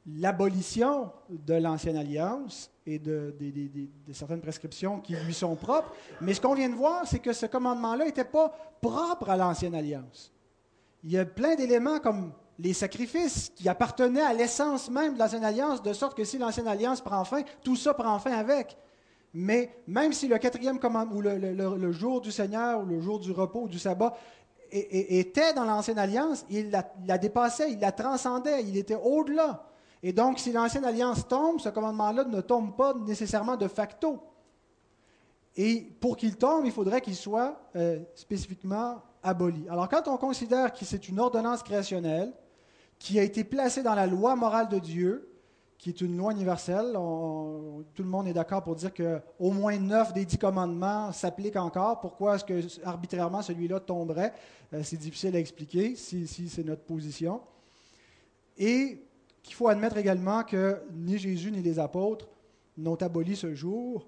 l'abolition 0.06 1.12
de 1.30 1.54
l'Ancienne 1.54 1.98
Alliance 1.98 2.70
et 2.86 3.00
de, 3.00 3.34
certaines 4.12 4.42
prescriptions 4.42 5.00
qui 5.00 5.16
lui 5.16 5.34
sont 5.34 5.56
propres, 5.56 5.94
mais 6.20 6.34
ce 6.34 6.42
qu'on 6.42 6.54
vient 6.54 6.70
de 6.70 6.76
voir, 6.76 7.08
c'est 7.08 7.20
que 7.20 7.32
ce 7.32 7.46
commandement-là 7.46 8.06
n'était 8.06 8.26
pas 8.26 8.50
propre 8.82 9.30
à 9.30 9.38
l'Ancienne 9.38 9.76
Alliance. 9.76 10.34
Il 11.04 11.12
y 11.12 11.18
a 11.18 11.26
plein 11.26 11.56
d'éléments 11.56 12.00
comme 12.00 12.34
les 12.60 12.74
sacrifices 12.74 13.52
qui 13.56 13.70
appartenaient 13.70 14.22
à 14.22 14.34
l'essence 14.34 14.90
même 14.90 15.14
de 15.14 15.20
l'Ancienne 15.20 15.46
Alliance, 15.46 15.82
de 15.82 15.94
sorte 15.94 16.16
que 16.16 16.26
si 16.26 16.38
l'Ancienne 16.38 16.68
Alliance 16.68 17.00
prend 17.00 17.24
fin, 17.24 17.42
tout 17.64 17.78
ça 17.78 17.94
prend 17.94 18.20
fin 18.20 18.34
avec. 18.34 18.78
Mais 19.34 19.72
même 19.88 20.12
si 20.12 20.28
le 20.28 20.38
quatrième 20.38 20.78
commandement, 20.78 21.16
ou 21.16 21.22
le, 21.22 21.92
jour 21.92 22.20
du 22.20 22.32
Seigneur, 22.32 22.82
ou 22.82 22.86
le 22.86 23.00
jour 23.00 23.20
du 23.20 23.32
repos, 23.32 23.62
ou 23.62 23.68
du 23.70 23.80
sabbat, 23.80 24.14
était 24.72 25.54
dans 25.54 25.64
l'Ancienne 25.64 26.00
Alliance, 26.00 26.46
il 26.50 26.70
la, 26.70 27.18
dépassait, 27.18 27.72
il 27.72 27.80
la 27.80 27.94
transcendait, 27.94 28.62
il 28.64 28.76
était 28.76 29.00
au-delà. 29.02 29.66
Et 30.04 30.12
donc, 30.12 30.40
si 30.40 30.52
l'Ancienne 30.52 30.86
Alliance 30.86 31.28
tombe, 31.28 31.60
ce 31.60 31.70
commandement-là 31.70 32.26
ne 32.26 32.42
tombe 32.42 32.76
pas 32.76 32.94
nécessairement 32.94 33.56
de 33.56 33.68
facto. 33.68 34.22
Et 35.56 35.82
pour 36.00 36.18
qu'il 36.18 36.36
tombe, 36.36 36.66
il 36.66 36.72
faudrait 36.72 37.02
qu'il 37.02 37.16
soit 37.16 37.60
euh, 37.76 38.00
spécifiquement 38.16 39.02
aboli. 39.24 39.68
Alors, 39.70 39.88
quand 39.88 40.08
on 40.08 40.18
considère 40.18 40.74
que 40.74 40.84
c'est 40.86 41.08
une 41.08 41.20
ordonnance 41.20 41.64
créationnelle 41.64 42.34
qui 43.00 43.18
a 43.18 43.24
été 43.24 43.44
placée 43.44 43.82
dans 43.82 43.96
la 43.96 44.06
loi 44.06 44.36
morale 44.36 44.68
de 44.68 44.78
Dieu, 44.78 45.30
qui 45.78 45.90
est 45.90 46.02
une 46.02 46.18
loi 46.18 46.34
universelle. 46.34 46.92
tout 46.92 48.04
le 48.04 48.10
monde 48.10 48.28
est 48.28 48.34
d'accord 48.34 48.62
pour 48.62 48.76
dire 48.76 48.92
qu'au 48.94 49.52
moins 49.52 49.78
neuf 49.80 50.14
des 50.14 50.26
dix 50.26 50.38
commandements 50.38 51.14
s'appliquent 51.14 51.56
encore. 51.56 52.02
Pourquoi 52.02 52.36
est-ce 52.36 52.44
que 52.44 52.86
arbitrairement 52.86 53.42
celui-là 53.42 53.80
tomberait? 53.80 54.34
Euh, 54.74 54.82
C'est 54.84 54.98
difficile 54.98 55.36
à 55.38 55.40
expliquer 55.40 55.96
si, 55.96 56.28
c'est 56.28 56.66
notre 56.66 56.84
position. 56.84 57.40
Et 58.58 59.02
qu'il 59.42 59.56
faut 59.56 59.70
admettre 59.70 59.96
également 59.96 60.44
que 60.44 60.82
ni 60.92 61.18
Jésus 61.18 61.50
ni 61.50 61.62
les 61.62 61.80
apôtres 61.80 62.28
n'ont 62.78 62.96
aboli 62.96 63.38
ce 63.38 63.56
jour, 63.56 64.06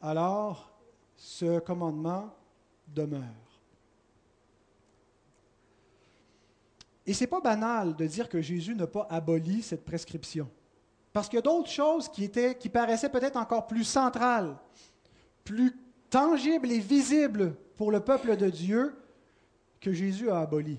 alors 0.00 0.72
ce 1.16 1.58
commandement 1.58 2.30
demeure. 2.86 3.51
Et 7.06 7.14
ce 7.14 7.24
n'est 7.24 7.28
pas 7.28 7.40
banal 7.40 7.96
de 7.96 8.06
dire 8.06 8.28
que 8.28 8.40
Jésus 8.40 8.74
n'a 8.74 8.86
pas 8.86 9.06
aboli 9.10 9.62
cette 9.62 9.84
prescription. 9.84 10.48
Parce 11.12 11.28
qu'il 11.28 11.36
y 11.36 11.40
a 11.40 11.42
d'autres 11.42 11.70
choses 11.70 12.08
qui, 12.08 12.24
étaient, 12.24 12.54
qui 12.54 12.68
paraissaient 12.68 13.08
peut-être 13.08 13.36
encore 13.36 13.66
plus 13.66 13.84
centrales, 13.84 14.56
plus 15.44 15.76
tangibles 16.08 16.70
et 16.70 16.78
visibles 16.78 17.54
pour 17.76 17.90
le 17.90 18.00
peuple 18.00 18.36
de 18.36 18.48
Dieu 18.48 18.94
que 19.80 19.92
Jésus 19.92 20.30
a 20.30 20.40
aboli. 20.40 20.78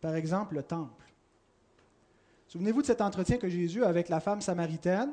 Par 0.00 0.14
exemple, 0.16 0.56
le 0.56 0.62
temple. 0.62 1.02
Souvenez-vous 2.48 2.82
de 2.82 2.86
cet 2.86 3.00
entretien 3.00 3.38
que 3.38 3.48
Jésus 3.48 3.84
a 3.84 3.88
avec 3.88 4.08
la 4.08 4.20
femme 4.20 4.42
samaritaine 4.42 5.10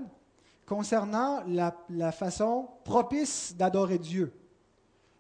concernant 0.65 1.41
la, 1.47 2.11
façon 2.11 2.67
propice 2.83 3.55
d'adorer 3.55 3.97
Dieu. 3.97 4.33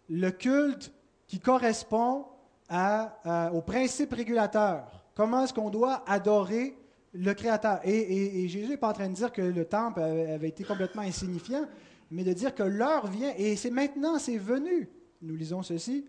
Le 0.09 0.29
culte 0.31 0.91
qui 1.27 1.39
correspond 1.39 2.25
au 2.69 3.61
principe 3.61 4.13
régulateur. 4.13 4.98
Comment 5.19 5.43
est-ce 5.43 5.53
qu'on 5.53 5.69
doit 5.69 6.01
adorer 6.07 6.77
le 7.11 7.33
Créateur? 7.33 7.81
Et, 7.83 8.47
Jésus 8.47 8.69
n'est 8.69 8.77
pas 8.77 8.87
en 8.87 8.93
train 8.93 9.09
de 9.09 9.15
dire 9.15 9.33
que 9.33 9.41
le 9.41 9.65
temple 9.65 9.99
avait 9.99 10.47
été 10.47 10.63
complètement 10.63 11.01
insignifiant, 11.01 11.65
mais 12.09 12.23
de 12.23 12.31
dire 12.31 12.55
que 12.55 12.63
l'heure 12.63 13.07
vient, 13.07 13.33
et 13.35 13.57
c'est 13.57 13.69
maintenant, 13.69 14.17
c'est 14.17 14.37
venu. 14.37 14.89
Nous 15.21 15.35
lisons 15.35 15.61
ceci, 15.61 16.05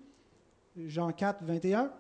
Jean 0.77 1.11
4, 1.11 1.43
21. 1.43 1.91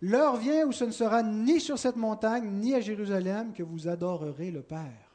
L'heure 0.00 0.38
vient 0.38 0.66
où 0.66 0.72
ce 0.72 0.84
ne 0.84 0.90
sera 0.90 1.22
ni 1.22 1.60
sur 1.60 1.78
cette 1.78 1.96
montagne, 1.96 2.50
ni 2.50 2.74
à 2.74 2.80
Jérusalem 2.80 3.52
que 3.52 3.62
vous 3.62 3.86
adorerez 3.86 4.50
le 4.50 4.62
Père. 4.62 5.12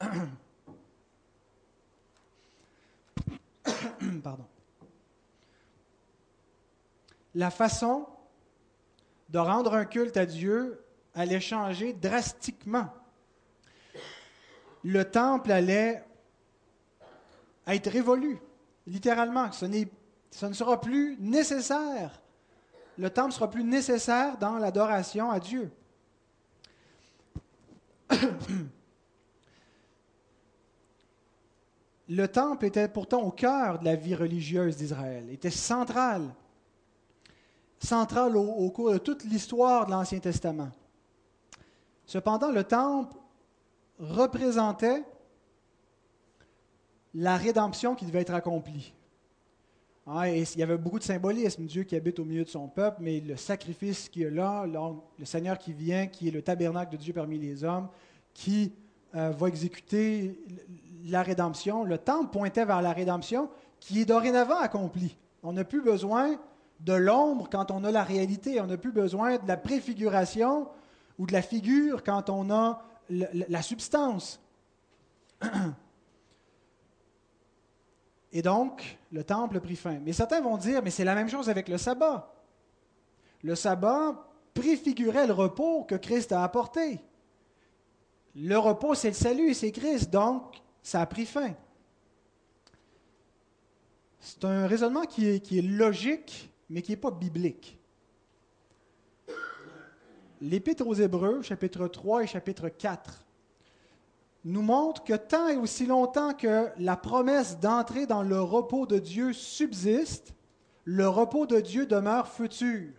Pardon. 4.24 4.44
La 7.36 7.50
façon 7.50 8.06
de 9.28 9.38
rendre 9.38 9.74
un 9.74 9.84
culte 9.84 10.16
à 10.16 10.24
Dieu 10.24 10.82
allait 11.14 11.38
changer 11.38 11.92
drastiquement. 11.92 12.88
Le 14.82 15.04
temple 15.04 15.52
allait 15.52 16.02
être 17.66 17.90
révolu, 17.90 18.38
littéralement. 18.86 19.52
Ce, 19.52 19.66
ce 20.30 20.46
ne 20.46 20.54
sera 20.54 20.80
plus 20.80 21.18
nécessaire. 21.20 22.22
Le 22.96 23.10
temple 23.10 23.32
sera 23.32 23.50
plus 23.50 23.64
nécessaire 23.64 24.38
dans 24.38 24.56
l'adoration 24.56 25.30
à 25.30 25.38
Dieu. 25.38 25.70
Le 32.08 32.28
temple 32.28 32.64
était 32.64 32.88
pourtant 32.88 33.20
au 33.20 33.30
cœur 33.30 33.78
de 33.80 33.84
la 33.84 33.94
vie 33.94 34.14
religieuse 34.14 34.78
d'Israël, 34.78 35.28
était 35.28 35.50
central 35.50 36.34
centrale 37.78 38.36
au, 38.36 38.70
cours 38.70 38.92
de 38.92 38.98
toute 38.98 39.24
l'histoire 39.24 39.86
de 39.86 39.90
l'Ancien 39.90 40.18
Testament. 40.18 40.70
Cependant, 42.04 42.50
le 42.50 42.64
temple 42.64 43.16
représentait 43.98 45.02
la 47.14 47.36
rédemption 47.36 47.94
qui 47.94 48.04
devait 48.06 48.20
être 48.20 48.34
accomplie. 48.34 48.92
Ah, 50.06 50.28
il 50.28 50.46
y 50.56 50.62
avait 50.62 50.78
beaucoup 50.78 51.00
de 51.00 51.04
symbolisme, 51.04 51.64
Dieu 51.64 51.82
qui 51.82 51.96
habite 51.96 52.20
au 52.20 52.24
milieu 52.24 52.44
de 52.44 52.48
son 52.48 52.68
peuple, 52.68 52.98
mais 53.00 53.18
le 53.18 53.36
sacrifice 53.36 54.08
qui 54.08 54.22
est 54.22 54.30
là, 54.30 54.64
le 54.64 55.24
Seigneur 55.24 55.58
qui 55.58 55.72
vient, 55.72 56.06
qui 56.06 56.28
est 56.28 56.30
le 56.30 56.42
tabernacle 56.42 56.92
de 56.92 56.96
Dieu 56.96 57.12
parmi 57.12 57.38
les 57.38 57.64
hommes, 57.64 57.88
qui 58.32 58.72
euh, 59.16 59.30
va 59.30 59.48
exécuter 59.48 60.38
la 61.06 61.22
rédemption. 61.22 61.82
Le 61.82 61.98
temple 61.98 62.30
pointait 62.30 62.64
vers 62.64 62.82
la 62.82 62.92
rédemption 62.92 63.48
qui 63.80 64.00
est 64.00 64.04
dorénavant 64.04 64.58
accomplie. 64.58 65.16
On 65.42 65.52
n'a 65.52 65.64
plus 65.64 65.82
besoin 65.82 66.38
de 66.80 66.92
l'ombre 66.92 67.48
quand 67.50 67.70
on 67.70 67.84
a 67.84 67.90
la 67.90 68.02
réalité. 68.02 68.60
On 68.60 68.66
n'a 68.66 68.76
plus 68.76 68.92
besoin 68.92 69.38
de 69.38 69.48
la 69.48 69.56
préfiguration 69.56 70.68
ou 71.18 71.26
de 71.26 71.32
la 71.32 71.42
figure 71.42 72.02
quand 72.04 72.30
on 72.30 72.50
a 72.50 72.82
la, 73.08 73.62
substance. 73.62 74.40
Et 78.32 78.42
donc, 78.42 78.98
le 79.12 79.24
temple 79.24 79.56
a 79.56 79.60
pris 79.60 79.76
fin. 79.76 79.98
Mais 80.00 80.12
certains 80.12 80.40
vont 80.40 80.56
dire, 80.56 80.82
mais 80.82 80.90
c'est 80.90 81.04
la 81.04 81.14
même 81.14 81.28
chose 81.28 81.48
avec 81.48 81.68
le 81.68 81.78
sabbat. 81.78 82.34
Le 83.42 83.54
sabbat 83.54 84.28
préfigurait 84.54 85.26
le 85.26 85.32
repos 85.32 85.84
que 85.84 85.94
Christ 85.94 86.32
a 86.32 86.42
apporté. 86.42 87.00
Le 88.34 88.58
repos, 88.58 88.94
c'est 88.94 89.08
le 89.08 89.14
salut, 89.14 89.54
c'est 89.54 89.72
Christ, 89.72 90.10
donc 90.10 90.60
ça 90.82 91.00
a 91.00 91.06
pris 91.06 91.24
fin. 91.24 91.54
C'est 94.20 94.44
un 94.44 94.66
raisonnement 94.66 95.04
qui 95.04 95.28
est 95.28 95.62
logique, 95.62 96.50
mais 96.68 96.82
qui 96.82 96.92
n'est 96.92 96.96
pas 96.96 97.10
biblique. 97.10 97.78
L'Épître 100.40 100.86
aux 100.86 100.94
Hébreux, 100.94 101.42
chapitre 101.42 101.88
3 101.88 102.24
et 102.24 102.26
chapitre 102.26 102.68
4, 102.68 103.24
nous 104.44 104.62
montrent 104.62 105.02
que 105.02 105.14
tant 105.14 105.48
et 105.48 105.56
aussi 105.56 105.86
longtemps 105.86 106.34
que 106.34 106.68
la 106.78 106.96
promesse 106.96 107.58
d'entrer 107.58 108.06
dans 108.06 108.22
le 108.22 108.40
repos 108.40 108.86
de 108.86 108.98
Dieu 108.98 109.32
subsiste, 109.32 110.34
le 110.84 111.08
repos 111.08 111.46
de 111.46 111.60
Dieu 111.60 111.86
demeure 111.86 112.28
futur. 112.28 112.92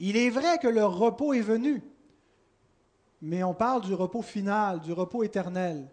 Il 0.00 0.16
est 0.16 0.30
vrai 0.30 0.58
que 0.58 0.66
le 0.66 0.84
repos 0.84 1.34
est 1.34 1.40
venu, 1.40 1.82
mais 3.20 3.44
on 3.44 3.54
parle 3.54 3.82
du 3.82 3.94
repos 3.94 4.22
final, 4.22 4.80
du 4.80 4.92
repos 4.92 5.22
éternel. 5.22 5.88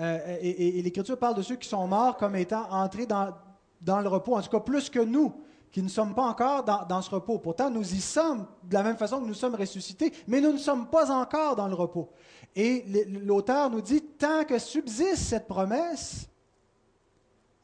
Euh, 0.00 0.38
et, 0.40 0.82
l'Écriture 0.82 1.18
parle 1.18 1.36
de 1.36 1.42
ceux 1.42 1.56
qui 1.56 1.68
sont 1.68 1.86
morts 1.86 2.16
comme 2.16 2.34
étant 2.34 2.68
entrés 2.70 3.06
dans 3.06 4.00
le 4.00 4.08
repos, 4.08 4.34
en 4.34 4.42
tout 4.42 4.50
cas 4.50 4.60
plus 4.60 4.90
que 4.90 4.98
nous 4.98 5.32
qui 5.72 5.82
ne 5.82 5.88
sommes 5.88 6.14
pas 6.14 6.26
encore 6.26 6.64
dans, 6.64 7.00
ce 7.00 7.10
repos. 7.10 7.38
Pourtant, 7.38 7.70
nous 7.70 7.94
y 7.94 8.00
sommes 8.00 8.46
de 8.62 8.74
la 8.74 8.82
même 8.82 8.98
façon 8.98 9.20
que 9.20 9.26
nous 9.26 9.34
sommes 9.34 9.54
ressuscités, 9.54 10.12
mais 10.28 10.42
nous 10.42 10.52
ne 10.52 10.58
sommes 10.58 10.86
pas 10.88 11.10
encore 11.10 11.56
dans 11.56 11.66
le 11.66 11.74
repos. 11.74 12.10
Et 12.54 12.84
l'auteur 13.08 13.70
nous 13.70 13.80
dit, 13.80 14.02
tant 14.02 14.44
que 14.44 14.58
subsiste 14.58 15.22
cette 15.22 15.48
promesse, 15.48 16.28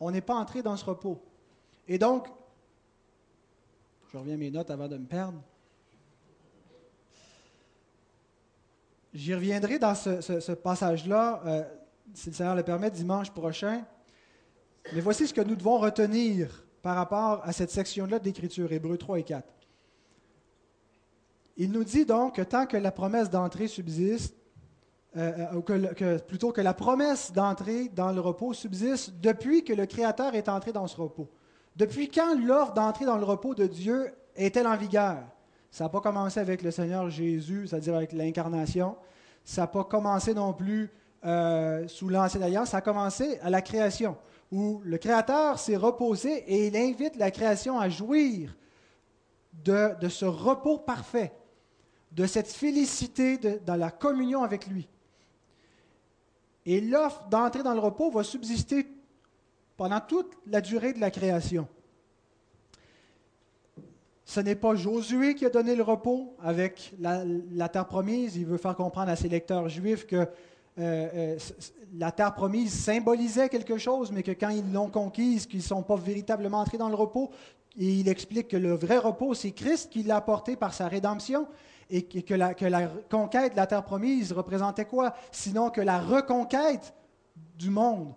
on 0.01 0.11
n'est 0.11 0.23
pas 0.23 0.37
entré 0.37 0.63
dans 0.63 0.75
ce 0.79 0.87
repos. 0.87 1.23
Et 1.87 1.99
donc, 1.99 2.29
je 4.11 4.17
reviens 4.17 4.35
à 4.35 4.39
mes 4.39 4.51
notes 4.51 4.71
avant 4.71 4.89
de 4.89 4.97
me 4.97 5.07
perdre. 5.07 5.43
J'y 9.13 9.35
reviendrai 9.35 9.79
dans 9.79 9.95
ce, 9.95 10.53
passage-là, 10.53 11.43
euh, 11.45 11.65
si 12.15 12.31
le 12.31 12.35
Seigneur 12.35 12.55
le 12.55 12.63
permet, 12.63 12.91
dimanche 12.91 13.31
prochain. 13.31 13.85
Mais 14.95 15.03
voici 15.03 15.27
ce 15.27 15.35
que 15.35 15.43
nous 15.43 15.57
devons 15.57 15.79
retenir 15.79 16.65
par 16.83 16.97
rapport 16.97 17.41
à 17.45 17.53
cette 17.53 17.71
section-là 17.71 18.19
d'Écriture, 18.19 18.73
Hébreux 18.73 18.99
3 18.99 19.19
et 19.19 19.23
4. 19.23 19.47
Il 21.57 21.73
nous 21.73 21.85
dit 21.85 22.05
donc 22.05 22.37
que 22.37 22.43
tant 22.43 22.67
que 22.67 22.77
la 22.77 22.93
promesse 22.93 23.31
d'entrée 23.31 23.67
subsiste, 23.67 24.35
euh, 25.17 25.61
que, 25.63 26.19
plutôt 26.19 26.53
que 26.53 26.61
la 26.61 26.75
promesse 26.75 27.33
d'entrer 27.33 27.89
dans 27.89 28.13
le 28.13 28.21
repos 28.21 28.53
subsiste 28.53 29.15
depuis 29.21 29.65
que 29.65 29.73
le 29.73 29.87
Créateur 29.87 30.35
est 30.35 30.49
entré 30.49 30.73
dans 30.73 30.87
ce 30.87 30.97
repos. 30.97 31.29
Depuis 31.75 32.09
quand 32.09 32.39
l'offre 32.39 32.75
d'entrer 32.75 33.05
dans 33.05 33.17
le 33.17 33.25
repos 33.25 33.55
de 33.55 33.67
Dieu 33.67 34.13
est-elle 34.37 34.67
en 34.67 34.77
vigueur? 34.77 35.19
Ça 35.71 35.85
n'a 35.85 35.91
pas 35.91 36.01
commencé 36.01 36.39
avec 36.39 36.63
le 36.63 36.71
Seigneur 36.71 37.11
Jésus, 37.11 37.67
c'est-à-dire 37.67 37.97
avec 37.97 38.13
l'incarnation. 38.13 38.97
Ça 39.45 39.63
n'a 39.63 39.67
pas 39.67 39.85
commencé 39.85 40.35
non 40.35 40.53
plus 40.53 40.91
euh, 41.25 41.89
sous 41.89 42.09
l'Ancienne 42.09 42.45
Alliance, 42.45 42.71
ça 42.71 42.77
a 42.77 42.81
commencé 42.81 43.41
à 43.43 43.51
la 43.51 43.61
création, 43.61 44.17
où 44.51 44.81
le 44.85 44.99
Créateur 44.99 45.59
s'est 45.59 45.77
reposé 45.77 46.45
et 46.47 46.69
il 46.69 46.77
invite 46.77 47.17
la 47.17 47.31
création 47.31 47.79
à 47.79 47.89
jouir 47.89 48.57
de, 49.65 50.09
ce 50.09 50.25
repos 50.25 50.79
parfait, 50.79 51.33
de 52.13 52.27
cette 52.27 52.49
félicité 52.49 53.39
dans 53.39 53.77
la 53.77 53.91
communion 53.91 54.43
avec 54.43 54.67
lui. 54.67 54.89
Et 56.65 56.81
l'offre 56.81 57.25
d'entrer 57.29 57.63
dans 57.63 57.75
le 57.75 57.81
repos 57.81 58.11
va 58.11 58.23
subsister 58.23 58.87
pendant 59.77 60.01
toute 60.01 60.37
la 60.47 60.61
durée 60.61 60.93
de 60.93 61.01
la 61.01 61.11
création. 61.11 61.69
Ce 64.25 64.41
n'est 64.41 64.55
pas 64.55 64.75
Josué 64.75 65.35
qui 65.35 65.47
a 65.47 65.51
donné 65.51 65.75
le 65.75 65.83
repos 65.83 66.37
avec 66.43 66.95
la, 67.01 67.69
terre 67.71 67.87
promise. 67.87 68.37
Il 68.37 68.45
veut 68.45 68.59
faire 68.59 68.77
comprendre 68.77 69.11
à 69.11 69.17
ses 69.17 69.29
lecteurs 69.31 69.71
juifs 69.71 70.07
que 70.07 70.29
euh, 70.79 71.09
euh, 71.15 71.39
la 71.99 72.13
terre 72.13 72.35
promise 72.35 72.73
symbolisait 72.73 73.49
quelque 73.49 73.79
chose, 73.79 74.13
mais 74.13 74.23
que 74.23 74.31
quand 74.31 74.51
ils 74.51 74.73
l'ont 74.73 74.89
conquise, 74.89 75.47
qu'ils 75.47 75.59
ne 75.59 75.65
sont 75.65 75.83
pas 75.83 75.97
véritablement 75.97 76.61
entrés 76.61 76.79
dans 76.79 76.89
le 76.89 76.95
repos, 76.95 77.31
et 77.77 77.95
il 77.95 78.09
explique 78.09 78.49
que 78.49 78.57
le 78.57 78.75
vrai 78.75 78.99
repos, 78.99 79.35
c'est 79.35 79.51
Christ 79.51 79.91
qui 79.91 80.03
l'a 80.03 80.17
apporté 80.17 80.55
par 80.55 80.75
sa 80.75 80.87
rédemption, 80.87 81.49
et 81.91 82.03
que 82.03 82.35
la, 82.35 82.55
conquête 83.09 83.53
de 83.53 83.57
la 83.57 83.67
terre 83.67 83.83
promise 83.83 84.33
représentait 84.33 84.85
quoi? 84.85 85.15
Sinon 85.33 85.71
que 85.71 85.81
la 85.81 85.99
reconquête 85.99 86.95
du 87.57 87.71
monde, 87.71 88.13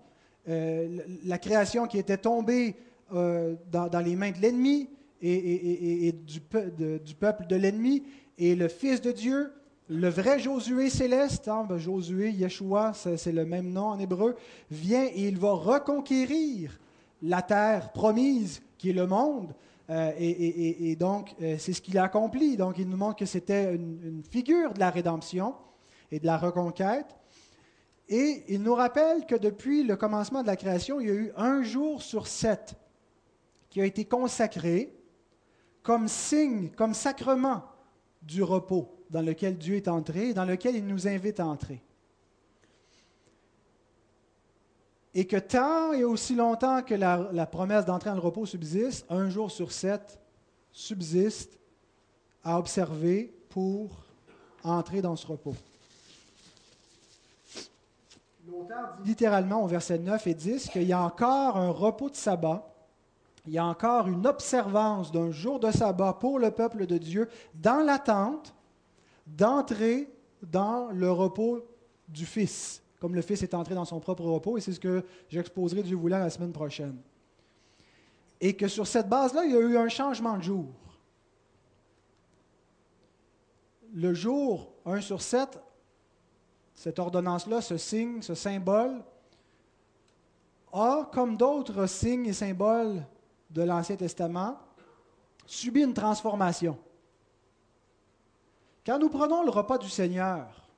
euh, 0.49 0.99
la 1.23 1.37
création 1.37 1.87
qui 1.87 1.97
était 1.97 2.17
tombée 2.17 2.75
dans, 3.11 4.03
les 4.03 4.15
mains 4.15 4.31
de 4.31 4.39
l'ennemi, 4.39 4.89
et, 5.21 6.13
du, 6.13 6.39
peuple 6.39 7.47
de 7.47 7.55
l'ennemi, 7.55 8.03
et 8.37 8.55
le 8.55 8.67
Fils 8.67 9.01
de 9.01 9.11
Dieu, 9.11 9.51
le 9.91 10.07
vrai 10.07 10.39
Josué 10.39 10.89
céleste, 10.89 11.49
hein, 11.49 11.65
ben, 11.67 11.77
Josué, 11.77 12.31
Yeshua, 12.31 12.93
c'est 12.93 13.31
le 13.33 13.45
même 13.45 13.73
nom 13.73 13.87
en 13.87 13.99
hébreu, 13.99 14.37
vient 14.69 15.03
et 15.03 15.27
il 15.27 15.37
va 15.37 15.51
reconquérir 15.51 16.79
la 17.21 17.41
terre 17.41 17.91
promise 17.91 18.61
qui 18.77 18.91
est 18.91 18.93
le 18.93 19.05
monde. 19.05 19.53
Euh, 19.89 20.13
et, 20.17 20.95
donc, 20.95 21.35
euh, 21.41 21.57
c'est 21.59 21.73
ce 21.73 21.81
qu'il 21.81 21.97
a 21.97 22.05
accompli. 22.05 22.55
Donc, 22.55 22.77
il 22.77 22.87
nous 22.87 22.95
montre 22.95 23.17
que 23.17 23.25
c'était 23.25 23.75
une, 23.75 24.23
figure 24.29 24.73
de 24.73 24.79
la 24.79 24.91
rédemption 24.91 25.55
et 26.09 26.21
de 26.21 26.25
la 26.25 26.37
reconquête. 26.37 27.17
Et 28.07 28.45
il 28.47 28.63
nous 28.63 28.75
rappelle 28.75 29.25
que 29.25 29.35
depuis 29.35 29.83
le 29.83 29.97
commencement 29.97 30.41
de 30.41 30.47
la 30.47 30.55
création, 30.55 31.01
il 31.01 31.07
y 31.07 31.11
a 31.11 31.15
eu 31.15 31.33
un 31.35 31.63
jour 31.63 32.01
sur 32.01 32.27
sept 32.27 32.75
qui 33.69 33.81
a 33.81 33.85
été 33.85 34.05
consacré 34.05 34.93
comme 35.83 36.07
signe, 36.07 36.69
comme 36.69 36.93
sacrement 36.93 37.63
du 38.21 38.41
repos 38.41 39.00
dans 39.11 39.21
lequel 39.21 39.57
Dieu 39.57 39.75
est 39.75 39.87
entré 39.87 40.29
et 40.29 40.33
dans 40.33 40.45
lequel 40.45 40.75
il 40.75 40.87
nous 40.87 41.07
invite 41.07 41.39
à 41.39 41.45
entrer. 41.45 41.81
Et 45.13 45.27
que 45.27 45.37
tant 45.37 45.91
et 45.91 46.05
aussi 46.05 46.35
longtemps 46.35 46.81
que 46.81 46.95
la, 46.95 47.45
promesse 47.45 47.85
d'entrer 47.85 48.09
dans 48.09 48.15
le 48.15 48.21
repos 48.21 48.45
subsiste, 48.45 49.05
un 49.09 49.29
jour 49.29 49.51
sur 49.51 49.71
sept 49.71 50.19
subsiste 50.71 51.59
à 52.43 52.57
observer 52.57 53.33
pour 53.49 53.89
entrer 54.63 55.01
dans 55.01 55.17
ce 55.17 55.27
repos. 55.27 55.55
L'auteur 58.47 58.95
dit 59.01 59.09
littéralement 59.09 59.63
au 59.63 59.67
verset 59.67 59.99
9 59.99 60.25
et 60.27 60.33
10 60.33 60.69
qu'il 60.69 60.83
y 60.83 60.93
a 60.93 61.01
encore 61.01 61.57
un 61.57 61.69
repos 61.69 62.09
de 62.09 62.15
sabbat 62.15 62.71
il 63.47 63.53
y 63.53 63.57
a 63.57 63.65
encore 63.65 64.07
une 64.07 64.27
observance 64.27 65.11
d'un 65.11 65.31
jour 65.31 65.59
de 65.59 65.71
sabbat 65.71 66.13
pour 66.13 66.37
le 66.37 66.51
peuple 66.51 66.85
de 66.85 66.97
Dieu 66.97 67.27
dans 67.55 67.83
l'attente 67.83 68.53
d'entrer 69.25 70.11
dans 70.41 70.89
le 70.91 71.11
repos 71.11 71.65
du 72.07 72.25
Fils, 72.25 72.81
comme 72.99 73.15
le 73.15 73.21
Fils 73.21 73.43
est 73.43 73.53
entré 73.53 73.75
dans 73.75 73.85
son 73.85 73.99
propre 73.99 74.23
repos, 74.23 74.57
et 74.57 74.61
c'est 74.61 74.73
ce 74.73 74.79
que 74.79 75.03
j'exposerai 75.29 75.83
Dieu 75.83 75.95
voulant 75.95 76.19
la 76.19 76.29
semaine 76.29 76.51
prochaine. 76.51 76.97
Et 78.39 78.55
que 78.55 78.67
sur 78.67 78.87
cette 78.87 79.07
base-là, 79.07 79.45
il 79.45 79.51
y 79.51 79.55
a 79.55 79.59
eu 79.59 79.77
un 79.77 79.89
changement 79.89 80.37
de 80.37 80.43
jour. 80.43 80.65
Le 83.93 84.13
jour 84.13 84.73
1 84.85 85.01
sur 85.01 85.21
7, 85.21 85.59
cette 86.73 86.97
ordonnance-là, 86.97 87.61
ce 87.61 87.77
signe, 87.77 88.21
ce 88.21 88.33
symbole, 88.33 89.03
a, 90.73 91.09
comme 91.13 91.37
d'autres 91.37 91.85
signes 91.85 92.27
et 92.27 92.33
symboles 92.33 93.03
de 93.49 93.61
l'Ancien 93.61 93.97
Testament 93.97 94.57
subit 95.45 95.81
une 95.81 95.93
transformation. 95.93 96.77
Quand 98.91 98.99
nous 98.99 99.07
prenons 99.07 99.41
le 99.43 99.51
repas 99.51 99.77
du 99.77 99.87
Seigneur, 99.87 100.69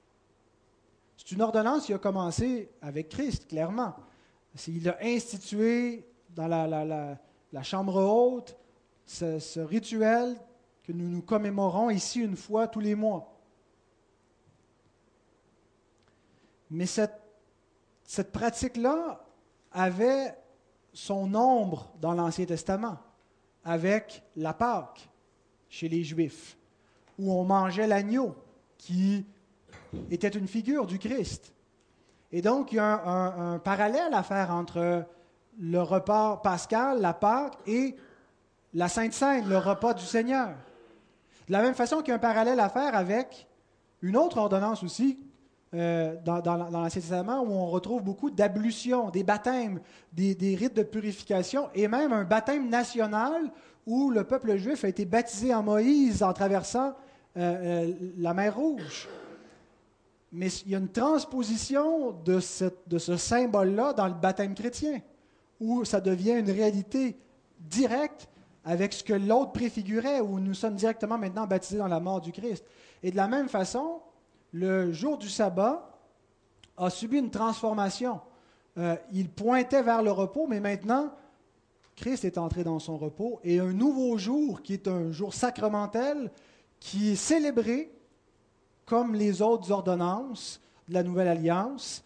c'est 1.17 1.32
une 1.32 1.41
ordonnance 1.41 1.88
qui 1.88 1.93
a 1.93 1.97
commencé 1.97 2.69
avec 2.80 3.10
Christ, 3.10 3.47
clairement. 3.47 3.95
Il 4.67 4.88
a 4.88 4.99
institué 5.02 6.06
dans 6.30 6.45
la, 6.45 7.63
chambre 7.63 8.04
haute 8.04 8.56
ce, 9.08 9.60
rituel 9.62 10.38
que 10.84 10.91
nous 10.91 11.10
nous 11.10 11.23
commémorons 11.23 11.89
ici 11.89 12.19
une 12.19 12.36
fois 12.36 12.67
tous 12.67 12.82
les 12.82 12.93
mois. 12.93 13.36
Mais 16.69 16.86
cette, 16.86 17.19
cette 18.04 18.32
pratique-là 18.32 19.26
avait 19.71 20.38
son 20.93 21.34
ombre 21.34 21.91
dans 21.99 22.13
l'Ancien 22.13 22.45
Testament 22.45 22.99
avec 23.63 24.21
la 24.36 24.54
Pâque 24.54 25.10
chez 25.67 25.89
les 25.89 26.04
Juifs, 26.04 26.56
où 27.19 27.32
on 27.32 27.43
mangeait 27.43 27.88
l'agneau 27.88 28.36
qui 28.78 29.26
était 30.12 30.30
une 30.30 30.47
figure 30.47 30.86
du 30.86 30.99
Christ. 30.99 31.54
Et 32.32 32.41
donc, 32.41 32.71
il 32.71 32.76
y 32.76 32.80
a 32.80 33.04
un, 33.06 33.60
parallèle 33.60 34.13
à 34.13 34.23
faire 34.23 34.52
entre 34.52 35.06
le 35.60 35.82
repas 35.82 36.38
pascal, 36.38 36.99
la 36.99 37.13
Pâque, 37.13 37.58
et 37.67 37.95
la 38.73 38.88
Sainte 38.88 39.13
Seine, 39.13 39.47
le 39.47 39.58
repas 39.58 39.93
du 39.93 40.04
Seigneur. 40.04 40.49
De 41.47 41.54
la 41.54 41.62
même 41.62 41.76
façon 41.76 41.97
qu'il 41.97 42.10
y 42.10 42.12
a 42.12 42.15
un 42.15 42.19
parallèle 42.19 42.60
à 42.60 42.69
faire 42.69 42.95
avec 42.95 43.47
une 44.02 44.17
autre 44.17 44.38
ordonnance 44.38 44.84
aussi 44.84 45.19
euh, 45.76 46.15
dans, 46.23 46.41
l'Ancien 46.56 47.02
Testament 47.02 47.41
où 47.41 47.52
on 47.52 47.65
retrouve 47.67 48.04
beaucoup 48.04 48.30
d'ablutions, 48.30 49.10
des 49.10 49.23
baptêmes, 49.23 49.80
des, 50.12 50.56
rites 50.56 50.76
de 50.76 50.84
purification 50.84 51.69
et 51.73 51.88
même 51.88 52.13
un 52.13 52.26
baptême 52.26 52.69
national 52.69 53.52
où 53.86 54.10
le 54.10 54.24
peuple 54.24 54.56
juif 54.58 54.84
a 54.84 54.88
été 54.88 55.06
baptisé 55.06 55.54
en 55.54 55.63
Moïse 55.63 56.24
en 56.24 56.34
traversant 56.34 56.96
euh, 57.38 57.86
euh, 57.88 57.93
la 58.17 58.34
mer 58.34 58.56
Rouge. 58.56 59.10
Mais 60.32 60.48
il 60.65 60.72
y 60.72 60.76
a 60.76 60.80
une 60.80 60.89
transposition 60.89 62.12
de, 62.26 62.39
ce 62.39 63.17
symbole-là 63.17 63.93
dans 63.93 64.08
le 64.08 64.13
baptême 64.13 64.56
chrétien, 64.56 65.00
où 65.60 65.86
ça 65.86 66.02
devient 66.02 66.39
une 66.39 66.50
réalité 66.50 67.15
directe 67.60 68.28
avec 68.65 68.93
ce 68.93 69.04
que 69.04 69.13
l'autre 69.13 69.52
préfigurait, 69.52 70.22
où 70.22 70.39
nous 70.39 70.54
sommes 70.54 70.76
directement 70.76 71.17
maintenant 71.17 71.46
baptisés 71.46 71.78
dans 71.78 71.88
la 71.88 72.00
mort 72.00 72.22
du 72.22 72.32
Christ. 72.32 72.65
Et 73.04 73.12
de 73.12 73.15
la 73.15 73.28
même 73.28 73.50
façon, 73.50 74.02
le 74.54 74.91
jour 74.91 75.17
du 75.17 75.30
sabbat 75.30 76.00
a 76.78 76.89
subi 76.89 77.17
une 77.17 77.30
transformation. 77.30 78.19
Euh, 78.78 78.96
il 79.12 79.30
pointait 79.30 79.84
vers 79.84 80.02
le 80.02 80.12
repos, 80.12 80.48
mais 80.48 80.60
maintenant, 80.60 81.12
Christ 81.95 82.25
est 82.25 82.38
entré 82.38 82.63
dans 82.63 82.79
son 82.79 82.97
repos 82.97 83.39
et 83.43 83.60
un 83.60 83.71
nouveau 83.71 84.17
jour, 84.17 84.62
qui 84.62 84.73
est 84.73 84.88
un 84.88 85.12
jour 85.12 85.34
sacramentel, 85.34 86.32
qui 86.79 87.12
est 87.12 87.15
célébré 87.15 87.91
comme 88.86 89.15
les 89.15 89.41
autres 89.41 89.71
ordonnances 89.71 90.60
de 90.88 90.93
la 90.95 91.03
Nouvelle 91.03 91.27
Alliance, 91.27 92.03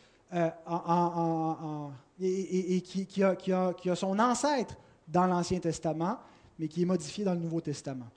et, 2.19 2.81
qui, 2.81 3.23
a, 3.23 3.95
son 3.95 4.19
ancêtre 4.19 4.75
dans 5.07 5.25
l'Ancien 5.25 5.59
Testament, 5.59 6.17
mais 6.59 6.67
qui 6.67 6.81
est 6.81 6.85
modifié 6.85 7.23
dans 7.23 7.33
le 7.33 7.39
Nouveau 7.39 7.61
Testament. 7.61 8.07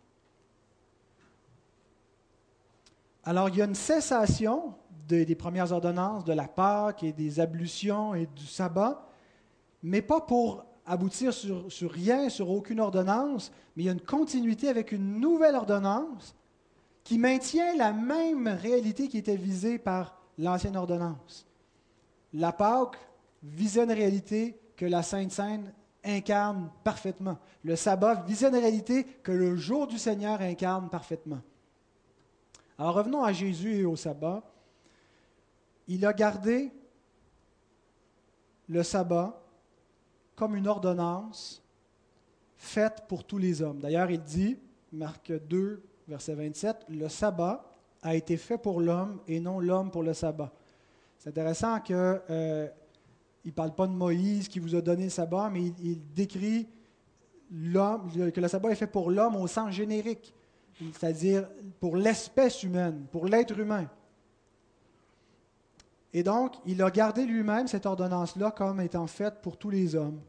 Alors, 3.25 3.49
il 3.49 3.57
y 3.57 3.63
a 3.63 3.67
une 3.67 3.75
cessation 3.75 4.75
des 5.07 5.35
premières 5.35 5.73
ordonnances, 5.73 6.25
de 6.25 6.33
la 6.33 6.49
Pâque 6.49 7.03
et 7.03 7.13
des 7.13 7.41
ablutions 7.41 8.15
et 8.15 8.27
du 8.27 8.47
sabbat, 8.47 9.07
mais 9.83 10.03
pas 10.03 10.21
pour 10.21 10.65
aboutir 10.87 11.33
sur, 11.33 11.91
rien, 11.91 12.29
sur 12.29 12.51
aucune 12.51 12.81
ordonnance, 12.81 13.53
mais 13.77 13.85
il 13.85 13.87
y 13.87 13.89
a 13.89 13.93
une 13.93 14.01
continuité 14.01 14.69
avec 14.69 14.93
une 14.93 15.21
nouvelle 15.21 15.55
ordonnance 15.55 16.35
qui 17.05 17.19
maintient 17.19 17.77
la 17.77 17.93
même 17.93 18.49
réalité 18.49 19.09
qui 19.09 19.19
était 19.19 19.37
visée 19.37 19.79
par 19.79 20.17
l'ancienne 20.39 20.77
ordonnance. 20.77 21.47
La 22.33 22.53
Pâque 22.53 22.99
visait 23.43 23.85
une 23.85 23.93
réalité 23.93 24.59
que 24.77 24.87
la 24.87 25.03
Sainte 25.03 25.33
Seine 25.33 25.73
incarne 26.05 26.71
parfaitement. 26.85 27.39
Le 27.63 27.77
sabbat 27.77 28.23
visait 28.27 28.49
une 28.49 28.57
réalité 28.57 29.05
que 29.05 29.33
le 29.33 29.57
jour 29.57 29.87
du 29.87 29.99
Seigneur 29.99 30.41
incarne 30.41 30.89
parfaitement. 30.89 31.41
Alors 32.79 32.95
revenons 32.95 33.23
à 33.23 33.33
Jésus 33.33 33.77
et 33.77 33.85
au 33.85 33.97
sabbat. 33.97 34.43
il 35.87 36.07
a 36.07 36.13
gardé 36.13 36.73
le 38.69 38.83
sabbat 38.83 39.40
comme 40.41 40.57
une 40.57 40.69
ordonnance 40.69 41.63
faite 42.57 43.05
pour 43.09 43.25
tous 43.25 43.37
les 43.37 43.61
hommes. 43.61 43.79
D'ailleurs, 43.79 44.11
il 44.11 44.23
dit, 44.23 44.57
Marc 44.91 45.31
2, 45.31 45.83
verset 46.09 46.35
27, 46.35 46.87
le 46.89 47.11
sabbat 47.11 47.63
a 48.01 48.15
été 48.15 48.39
fait 48.39 48.57
pour 48.57 48.81
l'homme 48.81 49.21
et 49.29 49.39
non 49.39 49.61
l'homme 49.61 49.91
pour 49.91 50.03
le 50.03 50.15
sabbat. 50.15 50.51
C'est 51.19 51.29
intéressant 51.29 51.79
qu'il 51.81 51.95
euh, 51.99 52.67
ne 53.45 53.51
parle 53.51 53.75
pas 53.75 53.87
de 53.87 53.93
Moïse 53.93 54.49
qui 54.49 54.61
vous 54.61 54.75
a 54.75 54.81
donné 54.81 55.05
le 55.05 55.11
sabbat, 55.11 55.51
mais 55.51 55.75
il, 55.83 56.01
décrit 56.15 56.67
l'homme, 57.53 58.11
que 58.33 58.41
le 58.41 58.49
sabbat 58.49 58.71
est 58.71 58.77
fait 58.77 58.87
pour 58.87 59.11
l'homme 59.11 59.37
au 59.37 59.47
sens 59.47 59.75
générique, 59.75 60.33
c'est-à-dire 60.95 61.51
pour 61.81 61.97
l'espèce 61.97 62.63
humaine, 62.63 63.05
pour 63.13 63.27
l'être 63.27 63.59
humain. 63.59 63.91
Et 66.13 66.23
donc, 66.23 66.55
il 66.67 66.83
a 66.83 66.91
gardé 66.91 67.25
lui-même 67.25 67.69
cette 67.69 67.87
ordonnance-là 67.87 68.51
comme 68.51 68.81
étant 68.81 69.07
faite 69.07 69.41
pour 69.43 69.57
tous 69.57 69.71
les 69.71 69.95
hommes. 69.95 70.21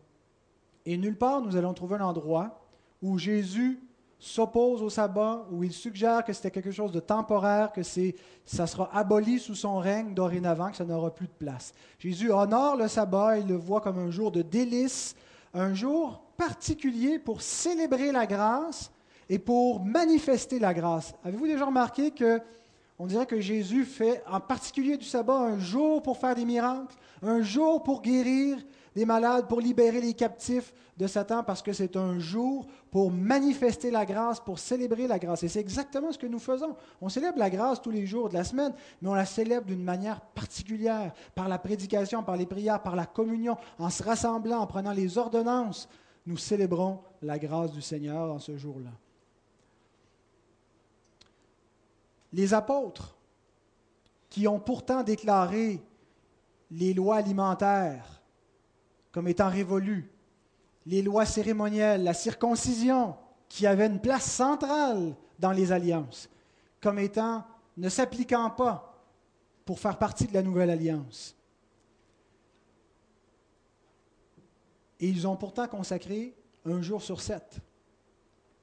Et 0.86 0.98
nulle 0.98 1.18
part, 1.18 1.42
nous 1.42 1.56
allons 1.56 1.74
trouver 1.74 1.96
un 1.96 2.06
endroit 2.06 2.62
où 3.02 3.18
Jésus 3.18 3.80
s'oppose 4.20 4.84
au 4.84 4.90
sabbat, 4.92 5.48
où 5.52 5.64
il 5.64 5.74
suggère 5.74 6.24
que 6.24 6.32
c'était 6.32 6.52
quelque 6.52 6.72
chose 6.72 6.92
de 6.92 7.00
temporaire, 7.00 7.72
que 7.72 7.82
ça 7.82 8.68
sera 8.68 8.96
aboli 8.96 9.40
sous 9.40 9.56
son 9.56 9.80
règne 9.80 10.14
dorénavant, 10.14 10.70
que 10.70 10.78
ça 10.78 10.86
n'aura 10.86 11.10
plus 11.10 11.26
de 11.26 11.34
place. 11.34 11.74
Jésus 11.98 12.32
honore 12.32 12.78
le 12.78 12.88
sabbat, 12.88 13.40
il 13.40 13.48
le 13.48 13.56
voit 13.56 13.82
comme 13.82 13.98
un 13.98 14.12
jour 14.12 14.32
de 14.32 14.44
délice, 14.44 15.16
un 15.56 15.74
jour 15.74 16.22
particulier 16.38 17.18
pour 17.18 17.42
célébrer 17.42 18.12
la 18.12 18.28
grâce 18.28 18.92
et 19.28 19.40
pour 19.40 19.84
manifester 19.84 20.60
la 20.60 20.76
grâce. 20.76 21.16
Avez-vous 21.24 21.48
déjà 21.48 21.66
remarqué 21.66 22.12
que 22.12 22.40
on 23.02 23.08
dirait 23.08 23.26
que 23.26 23.42
Jésus 23.42 23.84
fait 23.84 24.24
en 24.30 24.40
particulier 24.40 24.96
du 24.96 25.06
sabbat 25.06 25.34
un 25.34 25.58
jour 25.58 26.04
pour 26.04 26.20
faire 26.20 26.36
des 26.36 26.46
miracles, 26.46 26.96
un 27.24 27.42
jour 27.42 27.82
pour 27.82 28.04
guérir 28.04 28.60
des 28.94 29.06
malades, 29.06 29.48
pour 29.48 29.60
libérer 29.60 30.00
les 30.00 30.14
captifs 30.14 30.72
de 30.98 31.08
Satan, 31.08 31.44
parce 31.44 31.64
que 31.64 31.74
c'est 31.74 31.96
un 31.98 32.20
jour 32.20 32.68
pour 32.92 33.10
manifester 33.10 33.90
la 33.90 34.06
grâce, 34.06 34.40
pour 34.40 34.60
célébrer 34.60 35.08
la 35.08 35.18
grâce. 35.18 35.42
Et 35.42 35.48
c'est 35.48 35.62
exactement 35.62 36.12
ce 36.12 36.20
que 36.20 36.28
nous 36.28 36.38
faisons. 36.38 36.76
On 37.02 37.10
célèbre 37.10 37.40
la 37.40 37.50
grâce 37.50 37.82
tous 37.82 37.90
les 37.90 38.06
jours 38.06 38.30
de 38.30 38.36
la 38.36 38.44
semaine, 38.44 38.74
mais 39.02 39.10
on 39.10 39.16
la 39.16 39.26
célèbre 39.26 39.66
d'une 39.66 39.84
manière 39.84 40.22
particulière, 40.22 41.12
par 41.34 41.50
la 41.50 41.58
prédication, 41.58 42.22
par 42.22 42.38
les 42.38 42.46
prières, 42.46 42.84
par 42.84 42.96
la 42.96 43.08
communion, 43.08 43.58
en 43.80 43.90
se 43.90 44.04
rassemblant, 44.04 44.60
en 44.60 44.68
prenant 44.68 44.92
les 44.92 45.18
ordonnances. 45.18 45.90
Nous 46.28 46.38
célébrons 46.38 47.00
la 47.24 47.40
grâce 47.40 47.72
du 47.72 47.82
Seigneur 47.82 48.32
en 48.32 48.38
ce 48.38 48.56
jour-là. 48.58 48.92
Les 52.34 52.54
apôtres, 52.54 53.16
qui 54.30 54.48
ont 54.48 54.60
pourtant 54.60 55.04
déclaré 55.04 55.82
les 56.72 56.94
lois 56.94 57.18
alimentaires 57.18 58.22
comme 59.12 59.28
étant 59.28 59.50
révolues, 59.50 60.10
les 60.86 61.02
lois 61.02 61.26
cérémonielles, 61.26 62.04
la 62.04 62.14
circoncision, 62.14 63.16
qui 63.50 63.68
avait 63.68 63.88
une 63.88 64.00
place 64.00 64.24
centrale 64.24 65.16
dans 65.38 65.52
les 65.52 65.72
alliances, 65.72 66.30
comme 66.80 66.98
étant 66.98 67.44
ne 67.76 67.90
s'appliquant 67.90 68.50
pas 68.50 69.04
pour 69.66 69.80
faire 69.80 69.98
partie 69.98 70.28
de 70.28 70.34
la 70.34 70.42
nouvelle 70.42 70.70
alliance. 70.70 71.36
Et 75.00 75.10
ils 75.10 75.28
ont 75.28 75.36
pourtant 75.36 75.68
consacré 75.68 76.36
un 76.66 76.82
jour 76.82 77.02
sur 77.02 77.20
sept 77.20 77.60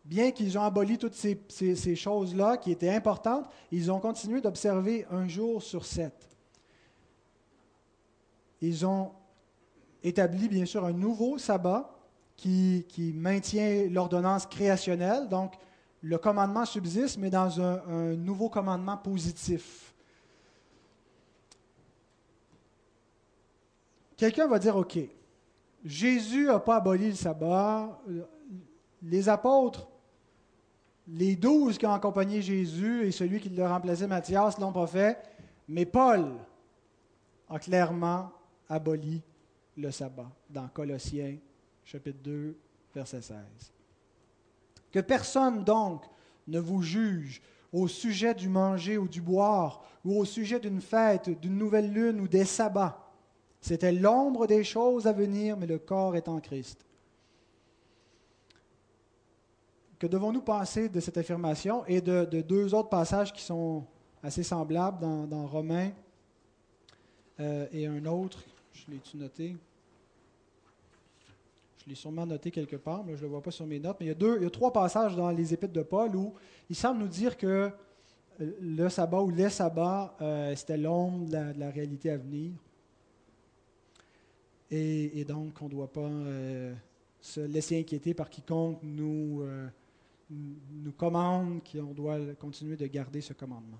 bien 0.08 0.30
qu'ils 0.30 0.56
ont 0.56 0.62
aboli 0.62 0.96
toutes 0.96 1.14
ces, 1.14 1.96
choses-là 1.96 2.56
qui 2.56 2.72
étaient 2.72 2.88
importantes, 2.88 3.46
ils 3.70 3.92
ont 3.92 4.00
continué 4.00 4.40
d'observer 4.40 5.06
un 5.10 5.28
jour 5.28 5.62
sur 5.62 5.84
sept. 5.84 6.26
Ils 8.62 8.86
ont 8.86 9.12
établi, 10.02 10.48
bien 10.48 10.64
sûr, 10.64 10.84
un 10.86 10.92
nouveau 10.92 11.36
sabbat 11.36 11.94
qui, 12.36 12.86
maintient 13.14 13.86
l'ordonnance 13.90 14.46
créationnelle. 14.46 15.28
Donc, 15.28 15.54
le 16.00 16.16
commandement 16.16 16.64
subsiste, 16.64 17.18
mais 17.18 17.28
dans 17.28 17.60
un, 17.60 17.82
un 17.86 18.16
nouveau 18.16 18.48
commandement 18.48 18.96
positif. 18.96 19.92
Quelqu'un 24.16 24.46
va 24.46 24.58
dire, 24.58 24.74
OK, 24.74 24.98
Jésus 25.84 26.46
n'a 26.46 26.60
pas 26.60 26.76
aboli 26.76 27.08
le 27.10 27.14
sabbat, 27.14 28.00
les 29.02 29.28
apôtres 29.28 29.86
les 31.14 31.36
douze 31.36 31.78
qui 31.78 31.86
ont 31.86 31.92
accompagné 31.92 32.42
Jésus 32.42 33.06
et 33.06 33.10
celui 33.10 33.40
qui 33.40 33.48
le 33.48 33.66
remplaçait, 33.66 34.06
Matthias, 34.06 34.58
ne 34.58 34.64
l'ont 34.64 34.72
pas 34.72 34.86
fait, 34.86 35.18
mais 35.68 35.86
Paul 35.86 36.34
a 37.48 37.58
clairement 37.58 38.30
aboli 38.68 39.22
le 39.76 39.90
sabbat 39.90 40.30
dans 40.50 40.68
Colossiens 40.68 41.36
chapitre 41.84 42.18
2, 42.22 42.56
verset 42.94 43.22
16. 43.22 43.36
Que 44.92 45.00
personne 45.00 45.64
donc 45.64 46.04
ne 46.46 46.58
vous 46.58 46.82
juge 46.82 47.40
au 47.72 47.88
sujet 47.88 48.34
du 48.34 48.48
manger 48.48 48.98
ou 48.98 49.08
du 49.08 49.20
boire, 49.20 49.82
ou 50.04 50.18
au 50.18 50.24
sujet 50.24 50.58
d'une 50.58 50.80
fête, 50.80 51.28
d'une 51.40 51.56
nouvelle 51.56 51.92
lune 51.92 52.20
ou 52.20 52.28
des 52.28 52.44
sabbats. 52.44 53.12
C'était 53.60 53.92
l'ombre 53.92 54.46
des 54.46 54.64
choses 54.64 55.06
à 55.06 55.12
venir, 55.12 55.56
mais 55.56 55.66
le 55.66 55.78
corps 55.78 56.16
est 56.16 56.28
en 56.28 56.40
Christ. 56.40 56.84
Que 59.98 60.06
devons-nous 60.06 60.42
penser 60.42 60.88
de 60.88 61.00
cette 61.00 61.18
affirmation 61.18 61.84
et 61.87 62.00
de, 62.00 62.24
deux 62.40 62.72
autres 62.72 62.88
passages 62.88 63.32
qui 63.32 63.42
sont 63.42 63.84
assez 64.22 64.44
semblables 64.44 65.00
dans, 65.00 65.46
Romains 65.46 65.90
euh, 67.40 67.66
et 67.72 67.87
un 67.87 68.04
autre, 68.06 68.38
je 68.72 68.92
l'ai-tu 68.92 69.16
noté? 69.16 69.56
Je 71.82 71.88
l'ai 71.88 71.96
sûrement 71.96 72.26
noté 72.26 72.52
quelque 72.52 72.76
part, 72.76 73.02
mais 73.04 73.14
je 73.14 73.18
ne 73.18 73.22
le 73.22 73.28
vois 73.28 73.42
pas 73.42 73.50
sur 73.50 73.66
mes 73.66 73.80
notes. 73.80 73.96
Mais 73.98 74.06
il 74.06 74.08
y, 74.11 74.12
a 74.12 74.14
deux, 74.14 74.37
il 74.37 74.44
y 74.44 74.46
a 74.46 74.50
trois 74.50 74.72
passages 74.72 75.16
dans 75.16 75.30
les 75.30 75.52
épîtres 75.52 75.72
de 75.72 75.82
Paul 75.82 76.14
où 76.14 76.32
il 76.70 76.76
semble 76.76 77.00
nous 77.00 77.08
dire 77.08 77.37
que 77.37 77.46
euh, 78.40 78.52
le 78.61 78.88
sabbat 78.88 79.20
ou 79.20 79.30
les 79.30 79.50
sabbats, 79.50 80.16
euh, 80.20 80.54
c'était 80.54 80.76
l'ombre 80.76 81.26
de, 81.26 81.58
la, 81.58 81.70
réalité 81.70 82.11
à 82.11 82.18
venir. 82.18 82.52
Et, 84.70 85.24
donc, 85.24 85.61
on 85.61 85.64
ne 85.64 85.70
doit 85.70 85.90
pas 85.90 86.11
se 87.20 87.40
laisser 87.40 87.80
inquiéter 87.80 88.12
par 88.12 88.28
quiconque 88.28 88.78
nous 88.82 89.42
nous 90.30 90.92
commande 90.92 91.60
qu'on 91.70 91.92
doit 91.94 92.18
continuer 92.38 92.76
de 92.76 92.86
garder 92.86 93.20
ce 93.20 93.32
commandement. 93.32 93.78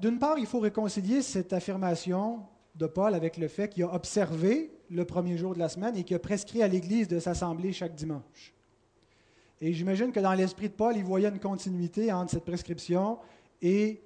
D'une 0.00 0.18
part, 0.18 0.38
il 0.38 0.46
faut 0.46 0.60
réconcilier 0.60 1.22
cette 1.22 1.52
affirmation 1.52 2.40
de 2.74 2.86
Paul 2.86 3.14
avec 3.14 3.36
le 3.36 3.48
fait 3.48 3.68
qu'il 3.68 3.84
a 3.84 3.94
observé 3.94 4.70
le 4.90 5.04
premier 5.04 5.36
jour 5.36 5.54
de 5.54 5.58
la 5.58 5.68
semaine 5.68 5.96
et 5.96 6.04
qu'il 6.04 6.16
a 6.16 6.20
prescrit 6.20 6.62
à 6.62 6.68
l'Église 6.68 7.08
de 7.08 7.18
s'assembler 7.18 7.72
chaque 7.72 7.94
dimanche. 7.94 8.52
Et 9.60 9.72
j'imagine 9.72 10.12
que 10.12 10.20
dans 10.20 10.34
l'esprit 10.34 10.68
de 10.68 10.74
Paul, 10.74 10.96
il 10.96 11.04
voyait 11.04 11.28
une 11.28 11.38
continuité 11.38 12.12
entre 12.12 12.32
cette 12.32 12.44
prescription 12.44 13.18
et 13.62 14.02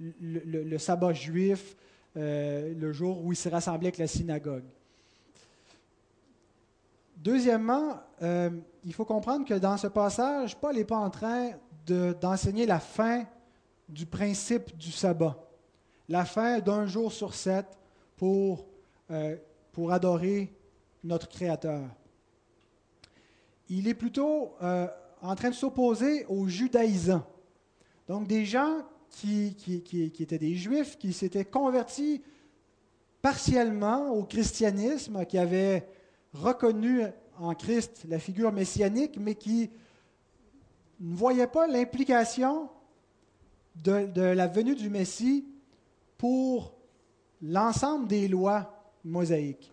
le, 0.00 0.78
sabbat 0.78 1.12
juif, 1.12 1.76
euh, 2.16 2.72
le 2.74 2.92
jour 2.92 3.24
où 3.24 3.32
il 3.32 3.36
s'est 3.36 3.50
rassemblé 3.50 3.88
avec 3.88 3.98
la 3.98 4.06
synagogue. 4.06 4.64
Deuxièmement, 7.28 8.00
euh, 8.22 8.48
il 8.86 8.94
faut 8.94 9.04
comprendre 9.04 9.44
que 9.44 9.52
dans 9.52 9.76
ce 9.76 9.86
passage, 9.86 10.56
Paul 10.56 10.74
n'est 10.76 10.86
pas 10.86 10.96
en 10.96 11.10
train 11.10 11.50
d'enseigner 11.86 12.64
la 12.64 12.80
fin 12.80 13.26
du 13.86 14.06
principe 14.06 14.74
du 14.78 14.90
sabbat, 14.90 15.36
la 16.08 16.24
fin 16.24 16.60
d'un 16.60 16.86
jour 16.86 17.12
sur 17.12 17.34
sept 17.34 17.66
pour, 18.16 18.64
euh, 19.10 19.36
pour 19.72 19.92
adorer 19.92 20.50
notre 21.04 21.28
Créateur. 21.28 21.82
Il 23.68 23.88
est 23.88 23.94
plutôt 23.94 24.54
euh, 24.62 24.86
en 25.20 25.34
train 25.34 25.50
de 25.50 25.54
s'opposer 25.54 26.24
aux 26.30 26.48
judaïsants, 26.48 27.26
donc 28.08 28.26
des 28.26 28.46
gens 28.46 28.78
qui, 29.10 29.54
qui, 29.54 29.82
qui 29.82 30.22
étaient 30.22 30.38
des 30.38 30.54
juifs, 30.54 30.96
qui 30.96 31.12
s'étaient 31.12 31.44
convertis 31.44 32.22
partiellement 33.20 34.12
au 34.12 34.24
christianisme, 34.24 35.26
qui 35.26 35.36
avaient 35.36 35.86
reconnu 36.32 37.02
en 37.38 37.54
Christ 37.54 38.04
la 38.08 38.18
figure 38.18 38.52
messianique, 38.52 39.18
mais 39.18 39.34
qui 39.34 39.70
ne 41.00 41.14
voyait 41.14 41.46
pas 41.46 41.66
l'implication 41.66 42.68
de, 43.76 44.20
la 44.20 44.46
venue 44.48 44.74
du 44.74 44.90
Messie 44.90 45.46
pour 46.16 46.74
l'ensemble 47.40 48.08
des 48.08 48.26
lois 48.26 48.92
mosaïques 49.04 49.72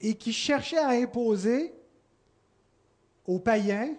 et 0.00 0.14
qui 0.14 0.32
cherchait 0.32 0.78
à 0.78 0.88
imposer 0.88 1.72
aux 3.26 3.38
païens 3.38 3.94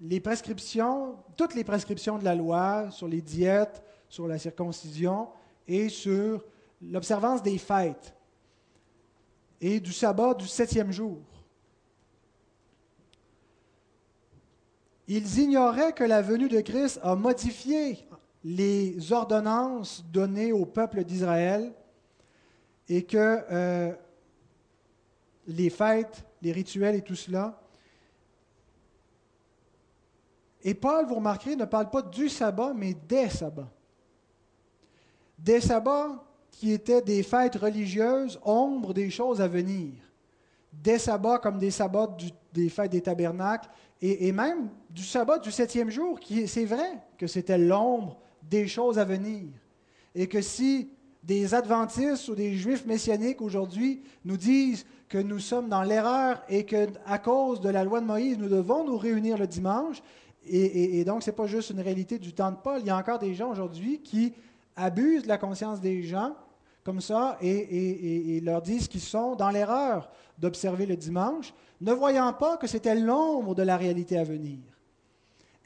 les 0.00 0.20
prescriptions, 0.20 1.16
toutes 1.36 1.54
les 1.54 1.64
prescriptions 1.64 2.18
de 2.18 2.24
la 2.24 2.34
loi 2.34 2.90
sur 2.90 3.08
les 3.08 3.22
diètes, 3.22 3.82
sur 4.08 4.28
la 4.28 4.38
circoncision 4.38 5.28
et 5.66 5.88
sur 5.88 6.44
l'observance 6.82 7.42
des 7.42 7.56
fêtes 7.56 8.14
et 9.66 9.80
du 9.80 9.94
sabbat 9.94 10.34
du 10.34 10.46
septième 10.46 10.92
jour. 10.92 11.22
Ils 15.08 15.38
ignoraient 15.38 15.94
que 15.94 16.04
la 16.04 16.20
venue 16.20 16.50
de 16.50 16.60
Christ 16.60 17.00
a 17.02 17.14
modifié 17.14 18.06
les 18.44 19.10
ordonnances 19.10 20.04
données 20.12 20.52
au 20.52 20.66
peuple 20.66 21.02
d'Israël 21.02 21.72
et 22.90 23.04
que 23.04 23.16
euh, 23.50 23.94
les 25.46 25.70
fêtes, 25.70 26.26
les 26.42 26.52
rituels 26.52 26.96
et 26.96 27.02
tout 27.02 27.16
cela. 27.16 27.58
Et 30.62 30.74
Paul, 30.74 31.06
vous 31.06 31.14
remarquerez, 31.14 31.56
ne 31.56 31.64
parle 31.64 31.88
pas 31.88 32.02
du 32.02 32.28
sabbat, 32.28 32.74
mais 32.74 32.92
des 32.92 33.30
sabbats. 33.30 33.72
Des 35.38 35.62
sabbats 35.62 36.22
qui 36.54 36.72
étaient 36.72 37.02
des 37.02 37.22
fêtes 37.22 37.56
religieuses, 37.56 38.40
ombre 38.44 38.94
des 38.94 39.10
choses 39.10 39.40
à 39.40 39.48
venir. 39.48 39.92
Des 40.72 40.98
sabbats 40.98 41.38
comme 41.38 41.58
des 41.58 41.70
sabbats 41.70 42.16
des 42.52 42.68
fêtes 42.68 42.92
des 42.92 43.00
tabernacles, 43.00 43.68
et, 44.00 44.28
et 44.28 44.32
même 44.32 44.68
du 44.90 45.02
sabbat 45.02 45.38
du 45.38 45.50
septième 45.50 45.90
jour, 45.90 46.20
qui 46.20 46.46
c'est 46.48 46.64
vrai 46.64 46.98
que 47.18 47.26
c'était 47.26 47.58
l'ombre 47.58 48.18
des 48.42 48.66
choses 48.66 48.98
à 48.98 49.04
venir. 49.04 49.44
Et 50.14 50.26
que 50.26 50.40
si 50.40 50.88
des 51.22 51.54
adventistes 51.54 52.28
ou 52.28 52.34
des 52.34 52.54
juifs 52.54 52.84
messianiques 52.84 53.40
aujourd'hui 53.40 54.02
nous 54.24 54.36
disent 54.36 54.84
que 55.08 55.18
nous 55.18 55.38
sommes 55.38 55.68
dans 55.68 55.82
l'erreur 55.82 56.42
et 56.48 56.64
que 56.64 56.88
à 57.06 57.18
cause 57.18 57.60
de 57.60 57.70
la 57.70 57.84
loi 57.84 58.00
de 58.00 58.06
Moïse, 58.06 58.38
nous 58.38 58.48
devons 58.48 58.84
nous 58.84 58.98
réunir 58.98 59.38
le 59.38 59.46
dimanche. 59.46 60.02
Et, 60.46 61.02
donc, 61.04 61.22
ce 61.22 61.30
n'est 61.30 61.36
pas 61.36 61.46
juste 61.46 61.70
une 61.70 61.80
réalité 61.80 62.18
du 62.18 62.34
temps 62.34 62.50
de 62.50 62.56
Paul. 62.56 62.80
Il 62.80 62.86
y 62.86 62.90
a 62.90 62.96
encore 62.98 63.18
des 63.18 63.32
gens 63.32 63.50
aujourd'hui 63.50 64.00
qui 64.02 64.34
abusent 64.76 65.22
de 65.22 65.28
la 65.28 65.38
conscience 65.38 65.80
des 65.80 66.02
gens 66.02 66.34
comme 66.84 67.00
ça 67.00 67.38
et, 67.40 68.36
et 68.36 68.40
leur 68.40 68.62
disent 68.62 68.88
qu'ils 68.88 69.00
sont 69.00 69.34
dans 69.34 69.50
l'erreur 69.50 70.10
d'observer 70.38 70.86
le 70.86 70.96
dimanche, 70.96 71.54
ne 71.80 71.92
voyant 71.92 72.32
pas 72.32 72.56
que 72.56 72.66
c'était 72.66 72.94
l'ombre 72.94 73.54
de 73.54 73.62
la 73.62 73.76
réalité 73.76 74.18
à 74.18 74.24
venir. 74.24 74.58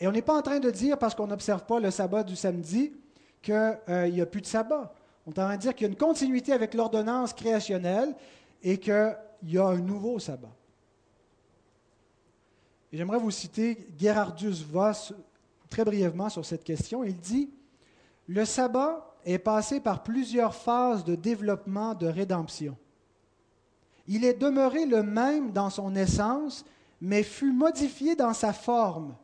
Et 0.01 0.07
on 0.07 0.13
n'est 0.13 0.23
pas 0.23 0.37
en 0.37 0.43
train 0.43 0.61
de 0.61 0.71
dire, 0.71 0.99
parce 0.99 1.15
qu'on 1.15 1.27
n'observe 1.27 1.65
pas 1.65 1.81
le 1.81 1.91
sabbat 1.91 2.23
du 2.23 2.37
samedi, 2.37 2.93
qu'il 3.43 3.55
euh, 3.55 4.09
n'y 4.09 4.21
a 4.21 4.27
plus 4.27 4.41
de 4.41 4.47
sabbat. 4.47 4.95
On 5.27 5.31
est 5.31 5.39
en 5.39 5.45
train 5.45 5.57
de 5.57 5.61
dire 5.61 5.75
qu'il 5.75 5.87
y 5.87 5.91
a 5.91 5.93
une 5.93 5.99
continuité 5.99 6.53
avec 6.53 6.75
l'ordonnance 6.75 7.33
créationnelle 7.33 8.15
et 8.63 8.79
qu'il 8.79 9.17
y 9.45 9.59
a 9.59 9.67
un 9.67 9.79
nouveau 9.79 10.19
sabbat. 10.19 10.55
j'aimerais 12.93 13.19
vous 13.19 13.31
citer 13.31 13.89
Gerardus 13.99 14.65
Voss 14.71 15.13
très 15.69 15.85
brièvement 15.85 16.29
sur 16.29 16.45
cette 16.45 16.65
question. 16.65 17.05
Il 17.05 17.17
dit 17.17 17.51
Le 18.27 18.45
sabbat 18.45 19.08
est 19.25 19.39
passé 19.39 19.81
par 19.81 20.03
plusieurs 20.03 20.55
phases 20.55 21.05
de 21.05 21.15
développement 21.15 21.95
de 21.95 22.07
rédemption. 22.07 22.77
Il 24.07 24.25
est 24.25 24.35
demeuré 24.35 24.87
le 24.87 25.03
même 25.03 25.53
dans 25.53 25.71
son 25.71 25.95
essence, 25.95 26.65
mais 27.01 27.23
fut 27.23 27.53
modifié 27.53 28.17
dans 28.17 28.33
sa 28.33 28.53
forme, 28.53 29.15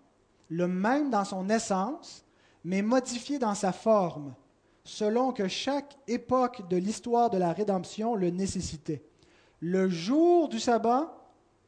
le 0.49 0.69
même 0.69 1.11
dans 1.11 1.25
son 1.25 1.49
essence, 1.49 2.25
mais 2.65 2.83
modifié 2.83 3.39
dans 3.39 3.55
sa 3.55 3.73
forme, 3.73 4.35
selon 4.85 5.33
que 5.33 5.49
chaque 5.49 5.97
époque 6.07 6.69
de 6.69 6.77
l'histoire 6.77 7.31
de 7.31 7.39
la 7.39 7.53
rédemption 7.53 8.15
le 8.15 8.31
nécessitait 8.31 9.03
le 9.67 9.89
jour 9.89 10.51
du 10.51 10.61
sabbat, 10.61 11.11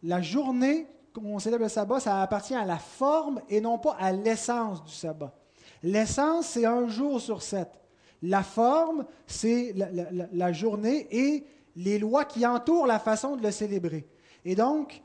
la 0.03 0.21
journée, 0.21 0.87
comme 1.15 1.27
on 1.27 1.39
célèbre 1.39 1.63
le 1.63 1.71
sabbat, 1.71 1.99
ça 1.99 2.21
appartient 2.21 2.55
à 2.55 2.67
la 2.67 2.77
forme 2.77 3.41
et 3.49 3.59
non 3.59 3.79
pas 3.79 3.97
à 3.99 4.13
l'essence 4.13 4.85
du 4.85 4.93
sabbat. 4.93 5.33
L'essence, 5.83 6.49
c'est 6.49 6.67
un 6.67 6.89
jour 6.89 7.23
sur 7.23 7.41
sept. 7.41 7.71
La 8.23 8.43
forme, 8.43 9.05
c'est 9.27 9.75
la, 9.75 10.53
journée 10.53 11.07
et 11.11 11.45
les 11.77 11.99
lois 11.99 12.25
qui 12.25 12.47
entourent 12.47 12.87
la 12.87 12.99
façon 12.99 13.37
de 13.37 13.43
le 13.43 13.51
célébrer. 13.51 14.07
Et 14.45 14.55
donc, 14.55 15.03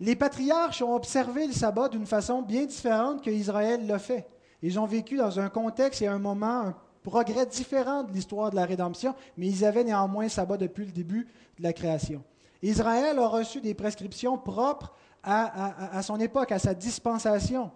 les 0.00 0.16
patriarches 0.16 0.82
ont 0.82 0.94
observé 0.94 1.46
le 1.46 1.52
sabbat 1.52 1.88
d'une 1.88 2.06
façon 2.06 2.42
bien 2.42 2.64
différente 2.64 3.22
que 3.22 3.30
Israël 3.30 3.86
l'a 3.86 3.98
fait. 3.98 4.26
Ils 4.62 4.78
ont 4.78 4.86
vécu 4.86 5.16
dans 5.16 5.38
un 5.38 5.48
contexte 5.48 6.02
et 6.02 6.08
un 6.08 6.18
moment, 6.18 6.60
un 6.60 6.76
progrès 7.02 7.46
différent 7.46 8.02
de 8.02 8.12
l'histoire 8.12 8.50
de 8.50 8.56
la 8.56 8.64
rédemption, 8.64 9.14
mais 9.36 9.46
ils 9.46 9.64
avaient 9.64 9.84
néanmoins 9.84 10.28
sabbat 10.28 10.56
depuis 10.56 10.84
le 10.84 10.92
début 10.92 11.28
de 11.58 11.62
la 11.62 11.72
création. 11.72 12.22
Israël 12.62 13.18
a 13.18 13.28
reçu 13.28 13.60
des 13.60 13.74
prescriptions 13.74 14.36
propres 14.36 14.92
à, 15.22 16.02
son 16.02 16.18
époque, 16.20 16.52
à 16.52 16.58
sa 16.58 16.74
dispensation. 16.74 17.70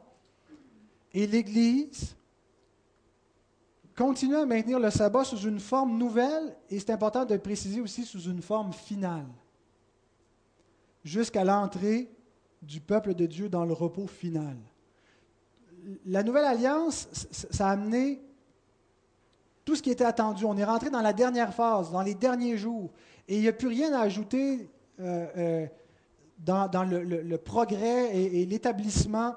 Et 1.12 1.26
l'Église 1.26 2.16
continue 3.96 4.36
à 4.36 4.46
maintenir 4.46 4.78
le 4.78 4.90
sabbat 4.90 5.24
sous 5.24 5.38
une 5.38 5.60
forme 5.60 5.98
nouvelle, 5.98 6.56
et 6.70 6.78
c'est 6.78 6.90
important 6.90 7.24
de 7.24 7.36
préciser 7.36 7.80
aussi 7.80 8.04
sous 8.04 8.22
une 8.22 8.42
forme 8.42 8.72
finale, 8.72 9.26
jusqu'à 11.04 11.44
l'entrée 11.44 12.10
du 12.62 12.80
peuple 12.80 13.14
de 13.14 13.26
Dieu 13.26 13.48
dans 13.48 13.64
le 13.64 13.72
repos 13.72 14.06
final. 14.06 14.56
La 16.06 16.22
nouvelle 16.22 16.44
alliance, 16.44 17.08
ça 17.30 17.68
a 17.68 17.72
amené 17.72 18.22
tout 19.64 19.76
ce 19.76 19.82
qui 19.82 19.90
était 19.90 20.04
attendu. 20.04 20.44
On 20.44 20.56
est 20.56 20.64
rentré 20.64 20.90
dans 20.90 21.00
la 21.00 21.12
dernière 21.12 21.54
phase, 21.54 21.90
dans 21.90 22.02
les 22.02 22.14
derniers 22.14 22.56
jours. 22.56 22.90
Et 23.28 23.36
il 23.36 23.42
n'y 23.42 23.48
a 23.48 23.52
plus 23.52 23.68
rien 23.68 23.92
à 23.92 24.00
ajouter 24.00 24.68
euh, 25.00 25.26
euh, 25.36 25.66
dans, 26.38 26.84
le, 26.84 27.36
progrès 27.36 28.16
et, 28.16 28.44
l'établissement 28.46 29.34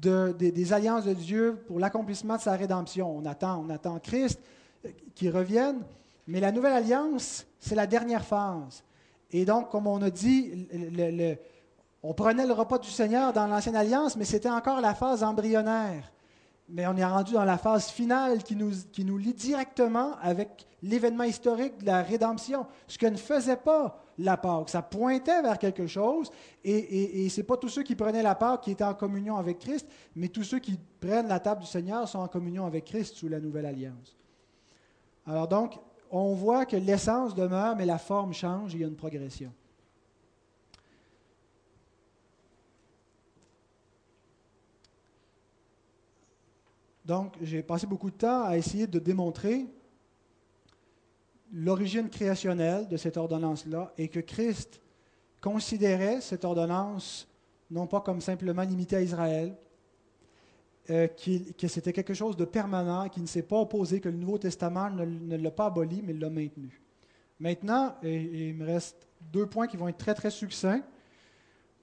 des, 0.00 0.72
alliances 0.72 1.04
de 1.04 1.14
Dieu 1.14 1.58
pour 1.66 1.78
l'accomplissement 1.78 2.36
de 2.36 2.40
sa 2.40 2.52
rédemption. 2.52 3.16
On 3.16 3.24
attend, 3.26 3.64
on 3.66 3.70
attend 3.70 3.98
Christ 3.98 4.40
euh, 4.84 4.90
qui 5.14 5.30
revienne, 5.30 5.82
mais 6.26 6.40
la 6.40 6.52
nouvelle 6.52 6.72
alliance, 6.72 7.46
c'est 7.58 7.74
la 7.74 7.86
dernière 7.86 8.24
phase. 8.24 8.82
Et 9.30 9.44
donc, 9.44 9.70
comme 9.70 9.86
on 9.86 10.00
a 10.02 10.10
dit, 10.10 10.68
on 12.02 12.14
prenait 12.14 12.46
le 12.46 12.52
repas 12.52 12.78
du 12.78 12.88
Seigneur 12.88 13.32
dans 13.32 13.46
l'ancienne 13.46 13.76
alliance, 13.76 14.16
mais 14.16 14.24
c'était 14.24 14.48
encore 14.48 14.80
la 14.80 14.94
phase 14.94 15.22
embryonnaire 15.22 16.10
mais 16.68 16.86
on 16.86 16.96
est 16.96 17.04
rendu 17.04 17.32
dans 17.32 17.44
la 17.44 17.58
phase 17.58 17.88
finale 17.88 18.42
qui 18.42 18.54
nous, 18.54 18.72
qui 18.92 19.04
nous 19.04 19.16
lie 19.16 19.32
directement 19.32 20.16
avec 20.20 20.66
l'événement 20.82 21.24
historique 21.24 21.78
de 21.78 21.86
la 21.86 22.02
rédemption, 22.02 22.66
ce 22.86 22.98
que 22.98 23.06
ne 23.06 23.16
faisait 23.16 23.56
pas 23.56 24.04
la 24.18 24.36
Pâque. 24.36 24.68
Ça 24.68 24.82
pointait 24.82 25.42
vers 25.42 25.58
quelque 25.58 25.86
chose, 25.86 26.30
et, 26.64 27.28
ce 27.28 27.40
n'est 27.40 27.46
pas 27.46 27.56
tous 27.56 27.68
ceux 27.68 27.82
qui 27.82 27.94
prenaient 27.94 28.22
la 28.22 28.34
Pâque 28.34 28.62
qui 28.62 28.72
étaient 28.72 28.84
en 28.84 28.94
communion 28.94 29.36
avec 29.36 29.58
Christ, 29.58 29.86
mais 30.16 30.28
tous 30.28 30.44
ceux 30.44 30.58
qui 30.58 30.78
prennent 31.00 31.28
la 31.28 31.40
table 31.40 31.62
du 31.62 31.66
Seigneur 31.66 32.08
sont 32.08 32.18
en 32.18 32.28
communion 32.28 32.66
avec 32.66 32.84
Christ 32.84 33.14
sous 33.16 33.28
la 33.28 33.40
nouvelle 33.40 33.66
alliance. 33.66 34.16
Alors 35.26 35.46
donc, 35.46 35.78
on 36.10 36.34
voit 36.34 36.66
que 36.66 36.76
l'essence 36.76 37.34
demeure, 37.34 37.76
mais 37.76 37.86
la 37.86 37.98
forme 37.98 38.32
change, 38.32 38.74
et 38.74 38.78
il 38.78 38.80
y 38.80 38.84
a 38.84 38.88
une 38.88 38.96
progression. 38.96 39.52
Donc, 47.04 47.36
j'ai 47.40 47.62
passé 47.62 47.86
beaucoup 47.86 48.10
de 48.10 48.16
temps 48.16 48.44
à 48.44 48.58
essayer 48.58 48.86
de 48.86 48.98
démontrer 48.98 49.66
l'origine 51.52 52.08
créationnelle 52.08 52.88
de 52.88 52.96
cette 52.96 53.16
ordonnance-là 53.16 53.92
et 53.96 54.08
que 54.08 54.20
Christ 54.20 54.80
considérait 55.40 56.20
cette 56.20 56.44
ordonnance 56.44 57.28
non 57.70 57.86
pas 57.86 58.00
comme 58.00 58.20
simplement 58.20 58.62
limitée 58.62 58.96
à 58.96 59.02
Israël, 59.02 59.54
euh, 60.90 61.06
que 61.06 61.68
c'était 61.68 61.92
quelque 61.92 62.14
chose 62.14 62.36
de 62.36 62.46
permanent, 62.46 63.08
qui 63.08 63.20
ne 63.20 63.26
s'est 63.26 63.42
pas 63.42 63.58
opposé, 63.58 64.00
que 64.00 64.08
le 64.08 64.16
Nouveau 64.16 64.38
Testament 64.38 64.90
ne, 64.90 65.36
l'a 65.36 65.50
pas 65.50 65.66
aboli, 65.66 66.02
mais 66.02 66.14
l'a 66.14 66.30
maintenu. 66.30 66.80
Maintenant, 67.38 67.94
il 68.02 68.54
me 68.54 68.64
reste 68.64 69.06
deux 69.20 69.46
points 69.46 69.66
qui 69.66 69.76
vont 69.76 69.88
être 69.88 69.98
très, 69.98 70.14
très 70.14 70.30
succincts, 70.30 70.82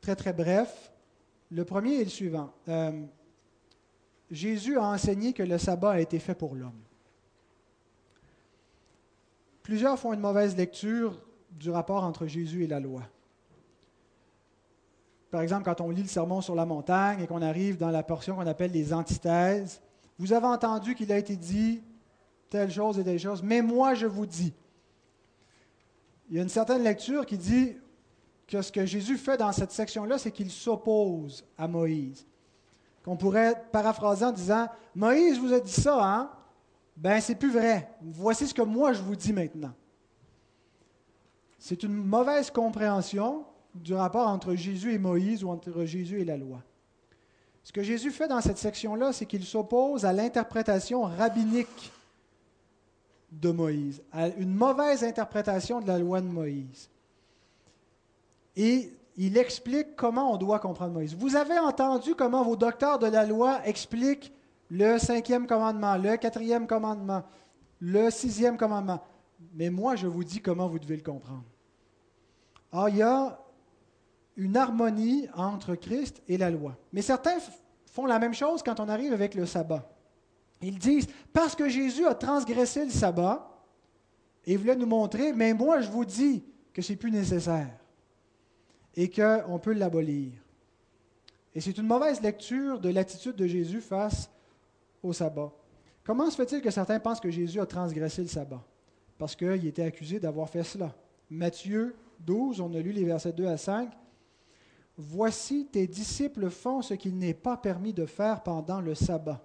très, 0.01 0.15
très 0.15 0.33
brefs. 0.33 0.91
Le 1.51 1.63
premier 1.63 2.01
est 2.01 2.05
le 2.05 2.09
suivant. 2.09 2.51
Euh, 2.67 3.03
Jésus 4.31 4.77
a 4.77 4.83
enseigné 4.87 5.33
que 5.33 5.43
le 5.43 5.57
sabbat 5.57 5.91
a 5.91 5.99
été 5.99 6.17
fait 6.17 6.35
pour 6.35 6.55
l'homme. 6.55 6.81
Plusieurs 9.65 9.97
font 9.97 10.13
une 10.13 10.19
mauvaise 10.19 10.55
lecture 10.55 11.19
du 11.49 11.71
rapport 11.71 12.03
entre 12.03 12.27
Jésus 12.27 12.63
et 12.63 12.67
la 12.67 12.79
loi. 12.79 13.01
Par 15.31 15.41
exemple, 15.41 15.63
quand 15.63 15.81
on 15.81 15.89
lit 15.89 16.03
le 16.03 16.07
sermon 16.07 16.39
sur 16.39 16.53
la 16.53 16.67
montagne 16.67 17.21
et 17.21 17.25
qu'on 17.25 17.41
arrive 17.41 17.75
dans 17.75 17.89
la 17.89 18.03
portion 18.03 18.35
qu'on 18.35 18.45
appelle 18.45 18.71
les 18.71 18.93
antithèses, 18.93 19.81
vous 20.19 20.33
avez 20.33 20.45
entendu 20.45 20.93
qu'il 20.93 21.11
a 21.11 21.17
été 21.17 21.35
dit 21.35 21.81
telle 22.51 22.71
chose 22.71 22.99
et 22.99 23.03
telle 23.03 23.17
chose, 23.17 23.41
mais 23.41 23.63
moi 23.63 23.95
je 23.95 24.05
vous 24.05 24.27
dis. 24.27 24.53
Il 26.29 26.35
y 26.35 26.39
a 26.39 26.43
une 26.43 26.49
certaine 26.49 26.83
lecture 26.83 27.25
qui 27.25 27.39
dit 27.39 27.75
que 28.47 28.61
ce 28.61 28.71
que 28.71 28.85
Jésus 28.85 29.17
fait 29.17 29.37
dans 29.37 29.51
cette 29.51 29.71
section-là, 29.71 30.19
c'est 30.19 30.31
qu'il 30.31 30.51
s'oppose 30.51 31.43
à 31.57 31.67
Moïse 31.67 32.27
qu'on 33.03 33.17
pourrait 33.17 33.65
paraphraser 33.71 34.25
en 34.25 34.31
disant 34.31 34.67
Moïse 34.93 35.39
vous 35.39 35.53
a 35.53 35.59
dit 35.59 35.71
ça, 35.71 36.03
hein? 36.03 36.29
Ben, 36.95 37.19
c'est 37.19 37.35
plus 37.35 37.51
vrai. 37.51 37.89
Voici 38.01 38.47
ce 38.47 38.53
que 38.53 38.61
moi 38.61 38.93
je 38.93 39.01
vous 39.01 39.15
dis 39.15 39.33
maintenant. 39.33 39.73
C'est 41.59 41.83
une 41.83 41.93
mauvaise 41.93 42.51
compréhension 42.51 43.45
du 43.73 43.93
rapport 43.93 44.27
entre 44.27 44.55
Jésus 44.55 44.93
et 44.93 44.97
Moïse 44.97 45.43
ou 45.43 45.49
entre 45.49 45.83
Jésus 45.85 46.21
et 46.21 46.25
la 46.25 46.37
loi. 46.37 46.61
Ce 47.63 47.71
que 47.71 47.81
Jésus 47.81 48.11
fait 48.11 48.27
dans 48.27 48.41
cette 48.41 48.59
section-là, 48.59 49.11
c'est 49.11 49.25
qu'il 49.25 49.43
s'oppose 49.43 50.05
à 50.05 50.13
l'interprétation 50.13 51.01
rabbinique 51.03 51.91
de 53.31 53.49
Moïse, 53.49 54.03
à 54.11 54.27
une 54.27 54.53
mauvaise 54.53 55.03
interprétation 55.03 55.81
de 55.81 55.87
la 55.87 55.97
loi 55.97 56.21
de 56.21 56.27
Moïse. 56.27 56.89
Et 58.55 58.91
il 59.17 59.37
explique 59.37 59.95
comment 59.95 60.33
on 60.33 60.37
doit 60.37 60.59
comprendre 60.59 60.93
Moïse. 60.93 61.15
Vous 61.15 61.35
avez 61.35 61.57
entendu 61.57 62.15
comment 62.15 62.43
vos 62.43 62.55
docteurs 62.55 62.99
de 62.99 63.07
la 63.07 63.25
loi 63.25 63.59
expliquent 63.65 64.31
le 64.69 64.97
cinquième 64.97 65.47
commandement, 65.47 65.97
le 65.97 66.17
quatrième 66.17 66.67
commandement, 66.67 67.23
le 67.79 68.09
sixième 68.09 68.57
commandement. 68.57 69.03
Mais 69.53 69.69
moi, 69.69 69.95
je 69.95 70.07
vous 70.07 70.23
dis 70.23 70.41
comment 70.41 70.67
vous 70.67 70.79
devez 70.79 70.95
le 70.95 71.03
comprendre. 71.03 71.45
Alors, 72.71 72.89
il 72.89 72.97
y 72.97 73.01
a 73.01 73.39
une 74.37 74.57
harmonie 74.57 75.27
entre 75.35 75.75
Christ 75.75 76.21
et 76.27 76.37
la 76.37 76.49
loi. 76.49 76.75
Mais 76.91 77.01
certains 77.01 77.37
font 77.85 78.05
la 78.05 78.19
même 78.19 78.33
chose 78.33 78.63
quand 78.63 78.79
on 78.79 78.89
arrive 78.89 79.13
avec 79.13 79.35
le 79.35 79.45
sabbat. 79.45 79.89
Ils 80.61 80.79
disent, 80.79 81.07
parce 81.31 81.55
que 81.55 81.69
Jésus 81.69 82.05
a 82.05 82.15
transgressé 82.15 82.85
le 82.85 82.91
sabbat, 82.91 83.55
et 84.45 84.57
voulait 84.57 84.75
nous 84.75 84.85
montrer, 84.85 85.33
mais 85.33 85.53
moi 85.53 85.81
je 85.81 85.89
vous 85.89 86.05
dis 86.05 86.43
que 86.73 86.81
c'est 86.81 86.95
plus 86.95 87.11
nécessaire 87.11 87.69
et 88.95 89.09
qu'on 89.09 89.59
peut 89.59 89.73
l'abolir. 89.73 90.31
Et 91.53 91.61
c'est 91.61 91.77
une 91.77 91.87
mauvaise 91.87 92.21
lecture 92.21 92.79
de 92.79 92.89
l'attitude 92.89 93.35
de 93.35 93.47
Jésus 93.47 93.81
face 93.81 94.29
Comment 96.03 96.29
se 96.29 96.35
fait-il 96.35 96.61
que 96.61 96.71
certains 96.71 96.99
pensent 96.99 97.19
que 97.19 97.31
Jésus 97.31 97.59
a 97.59 97.65
transgressé 97.65 98.21
le 98.21 98.27
sabbat? 98.27 98.63
Parce 99.17 99.35
qu'il 99.35 99.65
était 99.65 99.83
accusé 99.83 100.19
d'avoir 100.19 100.49
fait 100.49 100.63
cela. 100.63 100.93
Matthieu 101.29 101.95
12, 102.19 102.59
on 102.61 102.73
a 102.73 102.79
lu 102.79 102.91
les 102.91 103.03
versets 103.03 103.33
2 103.33 103.47
à 103.47 103.57
5. 103.57 103.91
Voici 104.97 105.65
tes 105.65 105.87
disciples 105.87 106.49
font 106.49 106.81
ce 106.81 106.93
qu'il 106.93 107.17
n'est 107.17 107.33
pas 107.33 107.57
permis 107.57 107.93
de 107.93 108.05
faire 108.05 108.43
pendant 108.43 108.81
le 108.81 108.95
sabbat. 108.95 109.41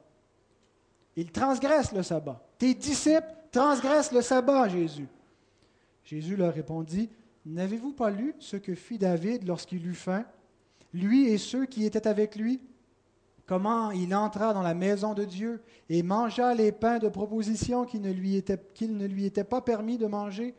Ils 1.16 1.32
transgressent 1.32 1.92
le 1.92 2.02
sabbat. 2.02 2.40
Tes 2.58 2.74
disciples 2.74 3.34
transgressent 3.50 4.12
le 4.12 4.22
sabbat, 4.22 4.68
Jésus. 4.68 5.08
Jésus 6.04 6.36
leur 6.36 6.54
répondit, 6.54 7.10
N'avez-vous 7.46 7.92
pas 7.92 8.10
lu 8.10 8.34
ce 8.38 8.56
que 8.56 8.74
fit 8.74 8.98
David 8.98 9.46
lorsqu'il 9.46 9.86
eut 9.86 9.94
faim, 9.94 10.24
lui 10.92 11.28
et 11.28 11.38
ceux 11.38 11.66
qui 11.66 11.84
étaient 11.84 12.06
avec 12.06 12.36
lui 12.36 12.60
Comment 13.50 13.90
il 13.90 14.14
entra 14.14 14.54
dans 14.54 14.62
la 14.62 14.74
maison 14.74 15.12
de 15.12 15.24
Dieu 15.24 15.60
et 15.88 16.04
mangea 16.04 16.54
les 16.54 16.70
pains 16.70 17.00
de 17.00 17.08
proposition 17.08 17.84
qu'il 17.84 18.00
ne 18.00 18.12
lui 18.12 18.36
était, 18.36 19.42
pas 19.42 19.60
permis 19.60 19.98
de 19.98 20.06
manger, 20.06 20.54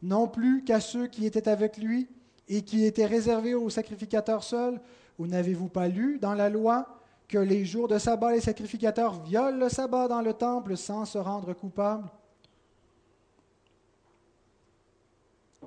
non 0.00 0.28
plus 0.28 0.62
qu'à 0.62 0.78
ceux 0.78 1.08
qui 1.08 1.26
étaient 1.26 1.48
avec 1.48 1.76
lui 1.76 2.08
et 2.46 2.62
qui 2.62 2.84
étaient 2.84 3.04
réservés 3.04 3.54
aux 3.54 3.68
sacrificateurs 3.68 4.44
seuls. 4.44 4.80
Ou 5.18 5.26
n'avez-vous 5.26 5.68
pas 5.68 5.88
lu 5.88 6.20
dans 6.20 6.34
la 6.34 6.48
loi 6.48 7.00
que 7.26 7.38
les 7.38 7.64
jours 7.64 7.88
de 7.88 7.98
sabbat, 7.98 8.30
les 8.30 8.40
sacrificateurs 8.40 9.20
violent 9.24 9.58
le 9.58 9.68
sabbat 9.68 10.06
dans 10.06 10.22
le 10.22 10.32
temple 10.32 10.76
sans 10.76 11.04
se 11.04 11.18
rendre 11.18 11.52
coupables 11.52 12.08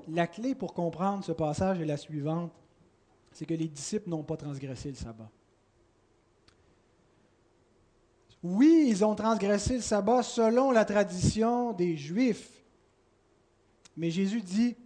La 0.07 0.27
clé 0.27 0.55
pour 0.55 0.73
comprendre 0.73 1.25
ce 1.25 1.33
passage 1.33 1.81
est 1.81 1.85
la 1.85 1.97
suivante, 1.97 2.53
c'est 3.33 3.45
que 3.45 3.53
les 3.53 3.67
disciples 3.67 4.09
n'ont 4.09 4.23
pas 4.23 4.37
transgressé 4.37 4.87
le 4.87 4.95
sabbat. 4.95 5.29
Oui, 8.43 8.85
ils 8.87 9.03
ont 9.03 9.15
transgressé 9.15 9.75
le 9.75 9.81
sabbat 9.81 10.23
selon 10.23 10.71
la 10.71 10.85
tradition 10.85 11.73
des 11.73 11.97
Juifs. 11.97 12.63
Mais 13.97 14.11
Jésus 14.11 14.41
dit, 14.41 14.77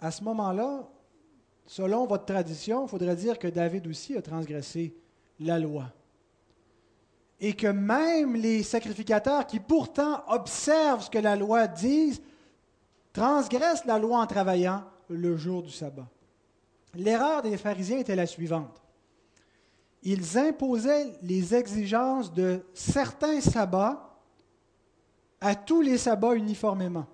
à 0.00 0.10
ce 0.10 0.22
moment-là, 0.24 0.88
selon 1.66 2.06
votre 2.06 2.24
tradition, 2.24 2.86
il 2.86 2.88
faudrait 2.88 3.16
dire 3.16 3.38
que 3.38 3.48
David 3.48 3.86
aussi 3.86 4.16
a 4.16 4.22
transgressé 4.22 4.94
la 5.40 5.58
loi. 5.58 5.90
Et 7.40 7.54
que 7.54 7.66
même 7.66 8.36
les 8.36 8.62
sacrificateurs 8.62 9.46
qui 9.46 9.58
pourtant 9.58 10.22
observent 10.28 11.02
ce 11.02 11.10
que 11.10 11.18
la 11.18 11.34
loi 11.34 11.66
dit, 11.66 12.20
transgressent 13.12 13.84
la 13.84 13.98
loi 13.98 14.20
en 14.20 14.26
travaillant 14.26 14.84
le 15.08 15.36
jour 15.36 15.62
du 15.62 15.70
sabbat. 15.70 16.08
L'erreur 16.94 17.42
des 17.42 17.56
pharisiens 17.56 17.98
était 17.98 18.16
la 18.16 18.26
suivante. 18.26 18.81
Ils 20.02 20.36
imposaient 20.36 21.12
les 21.22 21.54
exigences 21.54 22.32
de 22.32 22.64
certains 22.74 23.40
sabbats 23.40 24.18
à 25.40 25.54
tous 25.54 25.80
les 25.80 25.98
sabbats 25.98 26.34
uniformément. 26.34 27.06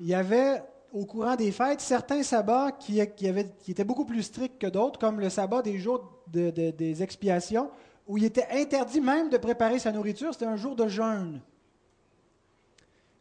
Il 0.00 0.06
y 0.06 0.14
avait 0.14 0.62
au 0.92 1.04
courant 1.06 1.36
des 1.36 1.52
fêtes 1.52 1.80
certains 1.80 2.22
sabbats 2.22 2.72
qui, 2.72 3.00
étaient 3.00 3.84
beaucoup 3.84 4.04
plus 4.04 4.22
stricts 4.22 4.60
que 4.60 4.66
d'autres, 4.66 4.98
comme 4.98 5.20
le 5.20 5.30
sabbat 5.30 5.62
des 5.62 5.78
jours 5.78 6.22
des 6.26 7.02
expiations, 7.02 7.70
où 8.06 8.18
il 8.18 8.24
était 8.24 8.48
interdit 8.50 9.00
même 9.00 9.28
de 9.30 9.36
préparer 9.36 9.78
sa 9.78 9.92
nourriture, 9.92 10.32
c'était 10.32 10.46
un 10.46 10.56
jour 10.56 10.74
de 10.74 10.88
jeûne. 10.88 11.40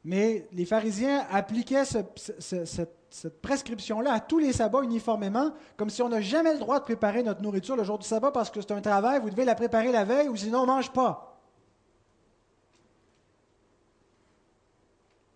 Mais 0.03 0.47
les 0.53 0.65
pharisiens 0.65 1.25
appliquaient 1.29 1.85
cette, 1.85 3.41
prescription-là 3.41 4.13
à 4.13 4.19
tous 4.19 4.39
les 4.39 4.53
sabbats 4.53 4.83
uniformément, 4.83 5.51
comme 5.77 5.89
si 5.89 6.01
on 6.01 6.09
n'a 6.09 6.21
jamais 6.21 6.53
le 6.53 6.59
droit 6.59 6.79
de 6.79 6.83
préparer 6.83 7.23
notre 7.23 7.41
nourriture 7.41 7.75
le 7.75 7.83
jour 7.83 7.97
du 7.97 8.07
sabbat 8.07 8.31
parce 8.31 8.49
que 8.49 8.61
c'est 8.61 8.71
un 8.71 8.81
travail, 8.81 9.19
vous 9.19 9.31
devez 9.31 9.45
la 9.45 9.55
préparer 9.55 9.91
la 9.91 10.05
veille 10.05 10.29
ou 10.29 10.35
sinon 10.35 10.59
on 10.59 10.61
ne 10.61 10.67
mange 10.67 10.91
pas. 10.91 11.29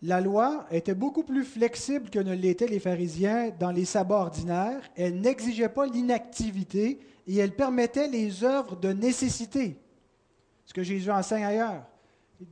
La 0.04 0.20
loi 0.20 0.66
était 0.70 0.94
beaucoup 0.94 1.24
plus 1.24 1.46
flexible 1.46 2.10
que 2.10 2.20
ne 2.20 2.34
l'étaient 2.34 2.68
les 2.68 2.82
pharisiens 2.82 3.52
dans 3.58 3.72
les 3.72 3.86
sabbats 3.86 4.18
ordinaires. 4.18 4.82
Elle 4.98 5.22
n'exigeait 5.22 5.70
pas 5.70 5.86
l'inactivité 5.86 7.00
et 7.26 7.38
elle 7.38 7.56
permettait 7.56 8.10
les 8.10 8.44
œuvres 8.44 8.76
de 8.76 8.92
nécessité. 8.92 9.80
Ce 10.66 10.74
que 10.74 10.84
Jésus 10.84 11.10
enseigne 11.10 11.46
ailleurs. 11.46 11.86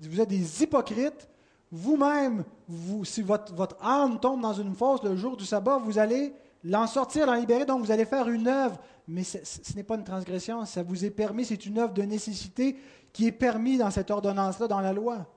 Vous 0.01 0.21
êtes 0.21 0.29
des 0.29 0.63
hypocrites 0.63 1.27
vous-même, 1.71 2.43
vous, 2.67 3.05
si 3.05 3.21
votre, 3.21 3.53
votre, 3.53 3.77
âme 3.83 4.19
tombe 4.19 4.41
dans 4.41 4.53
une 4.53 4.75
fosse 4.75 5.03
le 5.03 5.15
jour 5.15 5.37
du 5.37 5.45
sabbat, 5.45 5.77
vous 5.77 5.97
allez 5.97 6.33
l'en 6.63 6.85
sortir, 6.85 7.25
l'en 7.25 7.35
libérer, 7.35 7.65
donc 7.65 7.83
vous 7.83 7.91
allez 7.91 8.05
faire 8.05 8.27
une 8.27 8.47
œuvre. 8.47 8.77
Mais 9.07 9.23
ce, 9.23 9.37
n'est 9.75 9.83
pas 9.83 9.95
une 9.95 10.03
transgression, 10.03 10.65
ça 10.65 10.83
vous 10.83 11.05
est 11.05 11.09
permis, 11.09 11.45
c'est 11.45 11.65
une 11.65 11.79
œuvre 11.79 11.93
de 11.93 12.03
nécessité 12.03 12.77
qui 13.13 13.27
est 13.27 13.31
permis 13.31 13.77
dans 13.77 13.91
cette 13.91 14.11
ordonnance-là, 14.11 14.67
dans 14.67 14.79
la 14.79 14.93
loi. 14.93 15.27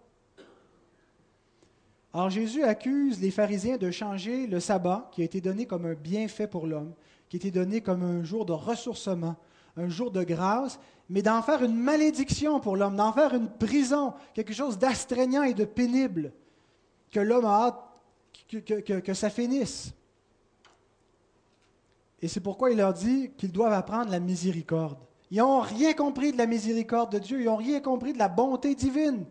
Alors 2.13 2.31
Jésus 2.31 2.63
accuse 2.63 3.21
les 3.21 3.31
pharisiens 3.31 3.77
de 3.77 3.91
changer 3.91 4.47
le 4.47 4.61
sabbat, 4.61 5.11
qui 5.13 5.23
a 5.23 5.25
été 5.25 5.41
donné 5.41 5.67
comme 5.67 5.87
un 5.87 5.95
bienfait 5.95 6.47
pour 6.47 6.67
l'homme, 6.67 6.93
qui 7.29 7.37
a 7.37 7.39
été 7.39 7.51
donné 7.51 7.81
comme 7.81 8.03
un 8.03 8.23
jour 8.23 8.45
de 8.45 8.53
ressourcement, 8.53 9.37
un 9.77 9.89
jour 9.89 10.13
de 10.13 10.23
grâce, 10.23 10.79
mais 11.09 11.23
d'en 11.23 11.43
faire 11.43 11.63
une 11.63 11.77
malédiction 11.77 12.61
pour 12.61 12.77
l'homme, 12.77 12.97
d'en 12.97 13.13
faire 13.13 13.35
une 13.35 13.49
prison, 13.49 14.15
quelque 14.33 14.55
chose 14.55 14.79
d'astreignant 14.79 15.43
et 15.43 15.55
de 15.55 15.65
pénible, 15.65 16.33
que 17.11 17.21
l'homme 17.21 17.45
a 17.45 17.67
hâte 17.67 17.85
que, 18.49 19.15
ça 19.15 19.31
finisse. 19.31 19.93
Et 22.21 22.29
c'est 22.29 22.41
pourquoi 22.41 22.71
il 22.71 22.79
leur 22.79 22.95
dit 22.95 23.31
qu'ils 23.37 23.53
doivent 23.53 23.73
apprendre 23.73 24.11
la 24.11 24.21
miséricorde. 24.21 24.99
Ils 25.31 25.39
n'ont 25.39 25.61
rien 25.61 25.93
compris 25.93 26.33
de 26.33 26.39
la 26.39 26.47
miséricorde 26.47 27.13
de 27.13 27.19
Dieu, 27.19 27.41
ils 27.41 27.47
n'ont 27.47 27.57
rien 27.57 27.81
compris 27.81 28.13
de 28.13 28.19
la 28.19 28.29
bonté 28.29 28.75
divine. 28.75 29.25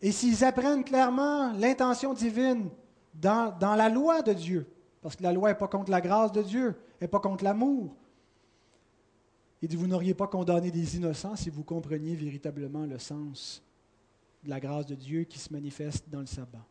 Et 0.00 0.12
s'ils 0.12 0.44
apprennent 0.44 0.84
clairement 0.84 1.52
l'intention 1.52 2.14
divine 2.14 2.68
dans, 3.14 3.54
dans, 3.58 3.74
la 3.74 3.88
loi 3.88 4.22
de 4.22 4.32
Dieu, 4.32 4.66
parce 5.02 5.16
que 5.16 5.22
la 5.22 5.32
loi 5.32 5.50
n'est 5.50 5.58
pas 5.58 5.68
contre 5.68 5.90
la 5.90 6.00
grâce 6.00 6.32
de 6.32 6.42
Dieu, 6.42 6.76
n'est 7.00 7.08
pas 7.08 7.20
contre 7.20 7.44
l'amour, 7.44 7.94
il 9.62 9.68
dit, 9.68 9.76
vous 9.76 9.86
n'auriez 9.86 10.14
pas 10.14 10.26
condamné 10.26 10.70
des 10.70 10.96
innocents 10.96 11.36
si 11.36 11.50
vous 11.50 11.64
compreniez 11.64 12.14
véritablement 12.14 12.84
le 12.84 12.98
sens 12.98 13.62
de 14.44 14.50
la 14.50 14.60
grâce 14.60 14.86
de 14.86 14.94
Dieu 14.94 15.24
qui 15.24 15.38
se 15.38 15.52
manifeste 15.52 16.08
dans 16.10 16.20
le 16.20 16.26
sabbat. 16.26 16.64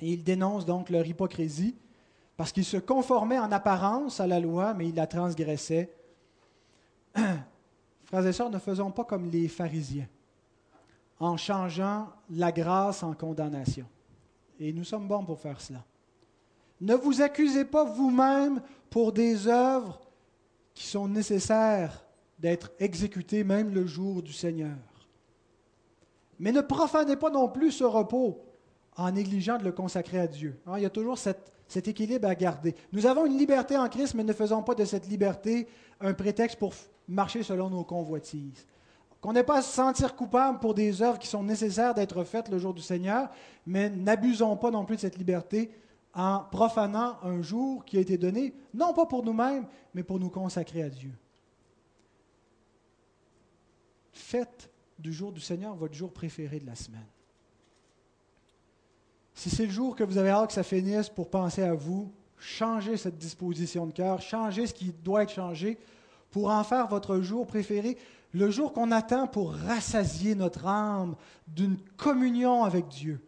Et 0.00 0.12
il 0.12 0.22
dénonce 0.22 0.66
donc 0.66 0.90
leur 0.90 1.06
hypocrisie 1.06 1.74
parce 2.36 2.52
qu'ils 2.52 2.64
se 2.64 2.76
conformaient 2.76 3.38
en 3.38 3.50
apparence 3.50 4.20
à 4.20 4.26
la 4.26 4.38
loi, 4.38 4.74
mais 4.74 4.88
ils 4.88 4.94
la 4.94 5.06
transgressaient. 5.06 5.92
Frères 8.04 8.26
et 8.26 8.32
sœurs, 8.32 8.50
ne 8.50 8.58
faisons 8.58 8.90
pas 8.90 9.04
comme 9.04 9.28
les 9.28 9.48
pharisiens 9.48 10.06
en 11.20 11.36
changeant 11.36 12.08
la 12.30 12.52
grâce 12.52 13.02
en 13.02 13.12
condamnation. 13.12 13.86
Et 14.60 14.72
nous 14.72 14.84
sommes 14.84 15.08
bons 15.08 15.24
pour 15.24 15.40
faire 15.40 15.60
cela. 15.60 15.84
Ne 16.80 16.94
vous 16.94 17.20
accusez 17.22 17.64
pas 17.64 17.84
vous-même 17.84 18.62
pour 18.88 19.12
des 19.12 19.48
œuvres 19.48 20.00
qui 20.78 20.86
sont 20.86 21.08
nécessaires 21.08 22.04
d'être 22.38 22.70
exécutés 22.78 23.42
même 23.42 23.74
le 23.74 23.84
jour 23.84 24.22
du 24.22 24.32
Seigneur. 24.32 24.76
Mais 26.38 26.52
ne 26.52 26.60
profanez 26.60 27.16
pas 27.16 27.30
non 27.30 27.48
plus 27.48 27.72
ce 27.72 27.82
repos 27.82 28.44
en 28.96 29.10
négligeant 29.10 29.58
de 29.58 29.64
le 29.64 29.72
consacrer 29.72 30.20
à 30.20 30.28
Dieu. 30.28 30.56
Hein, 30.66 30.74
il 30.76 30.84
y 30.84 30.86
a 30.86 30.90
toujours 30.90 31.18
cet 31.18 31.88
équilibre 31.88 32.28
à 32.28 32.36
garder. 32.36 32.76
Nous 32.92 33.06
avons 33.06 33.26
une 33.26 33.36
liberté 33.36 33.76
en 33.76 33.88
Christ, 33.88 34.14
mais 34.14 34.22
ne 34.22 34.32
faisons 34.32 34.62
pas 34.62 34.76
de 34.76 34.84
cette 34.84 35.08
liberté 35.08 35.66
un 36.00 36.14
prétexte 36.14 36.60
pour 36.60 36.72
marcher 37.08 37.42
selon 37.42 37.70
nos 37.70 37.82
convoitises. 37.82 38.64
Qu'on 39.20 39.32
n'ait 39.32 39.42
pas 39.42 39.58
à 39.58 39.62
se 39.62 39.74
sentir 39.74 40.14
coupable 40.14 40.60
pour 40.60 40.74
des 40.74 41.02
œuvres 41.02 41.18
qui 41.18 41.26
sont 41.26 41.42
nécessaires 41.42 41.92
d'être 41.92 42.22
faites 42.22 42.50
le 42.50 42.58
jour 42.60 42.72
du 42.72 42.82
Seigneur, 42.82 43.30
mais 43.66 43.90
n'abusons 43.90 44.56
pas 44.56 44.70
non 44.70 44.84
plus 44.84 44.94
de 44.94 45.00
cette 45.00 45.18
liberté 45.18 45.72
en 46.18 46.40
profanant 46.40 47.16
un 47.22 47.40
jour 47.42 47.84
qui 47.84 47.96
a 47.96 48.00
été 48.00 48.18
donné, 48.18 48.52
non 48.74 48.92
pas 48.92 49.06
pour 49.06 49.24
nous-mêmes, 49.24 49.68
mais 49.94 50.02
pour 50.02 50.18
nous 50.18 50.30
consacrer 50.30 50.82
à 50.82 50.90
Dieu. 50.90 51.12
Faites 54.10 54.68
du 54.98 55.12
jour 55.12 55.30
du 55.30 55.40
Seigneur 55.40 55.76
votre 55.76 55.94
jour 55.94 56.12
préféré 56.12 56.58
de 56.58 56.66
la 56.66 56.74
semaine. 56.74 57.06
Si 59.32 59.48
c'est 59.48 59.66
le 59.66 59.70
jour 59.70 59.94
que 59.94 60.02
vous 60.02 60.18
avez 60.18 60.30
hâte 60.30 60.48
que 60.48 60.54
ça 60.54 60.64
finisse 60.64 61.08
pour 61.08 61.30
penser 61.30 61.62
à 61.62 61.72
vous, 61.72 62.12
changez 62.36 62.96
cette 62.96 63.16
disposition 63.16 63.86
de 63.86 63.92
cœur, 63.92 64.20
changez 64.20 64.66
ce 64.66 64.74
qui 64.74 64.92
doit 64.92 65.22
être 65.22 65.32
changé 65.32 65.78
pour 66.32 66.50
en 66.50 66.64
faire 66.64 66.88
votre 66.88 67.20
jour 67.20 67.46
préféré, 67.46 67.96
le 68.32 68.50
jour 68.50 68.72
qu'on 68.72 68.90
attend 68.90 69.28
pour 69.28 69.54
rassasier 69.54 70.34
notre 70.34 70.66
âme 70.66 71.14
d'une 71.46 71.78
communion 71.96 72.64
avec 72.64 72.88
Dieu. 72.88 73.20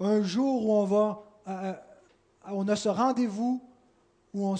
Un 0.00 0.22
jour 0.22 0.66
où 0.66 0.72
on 0.72 1.18
euh, 1.48 1.72
on 2.48 2.68
a 2.68 2.76
ce 2.76 2.88
rendez-vous, 2.88 3.62
où 4.34 4.46
on, 4.46 4.56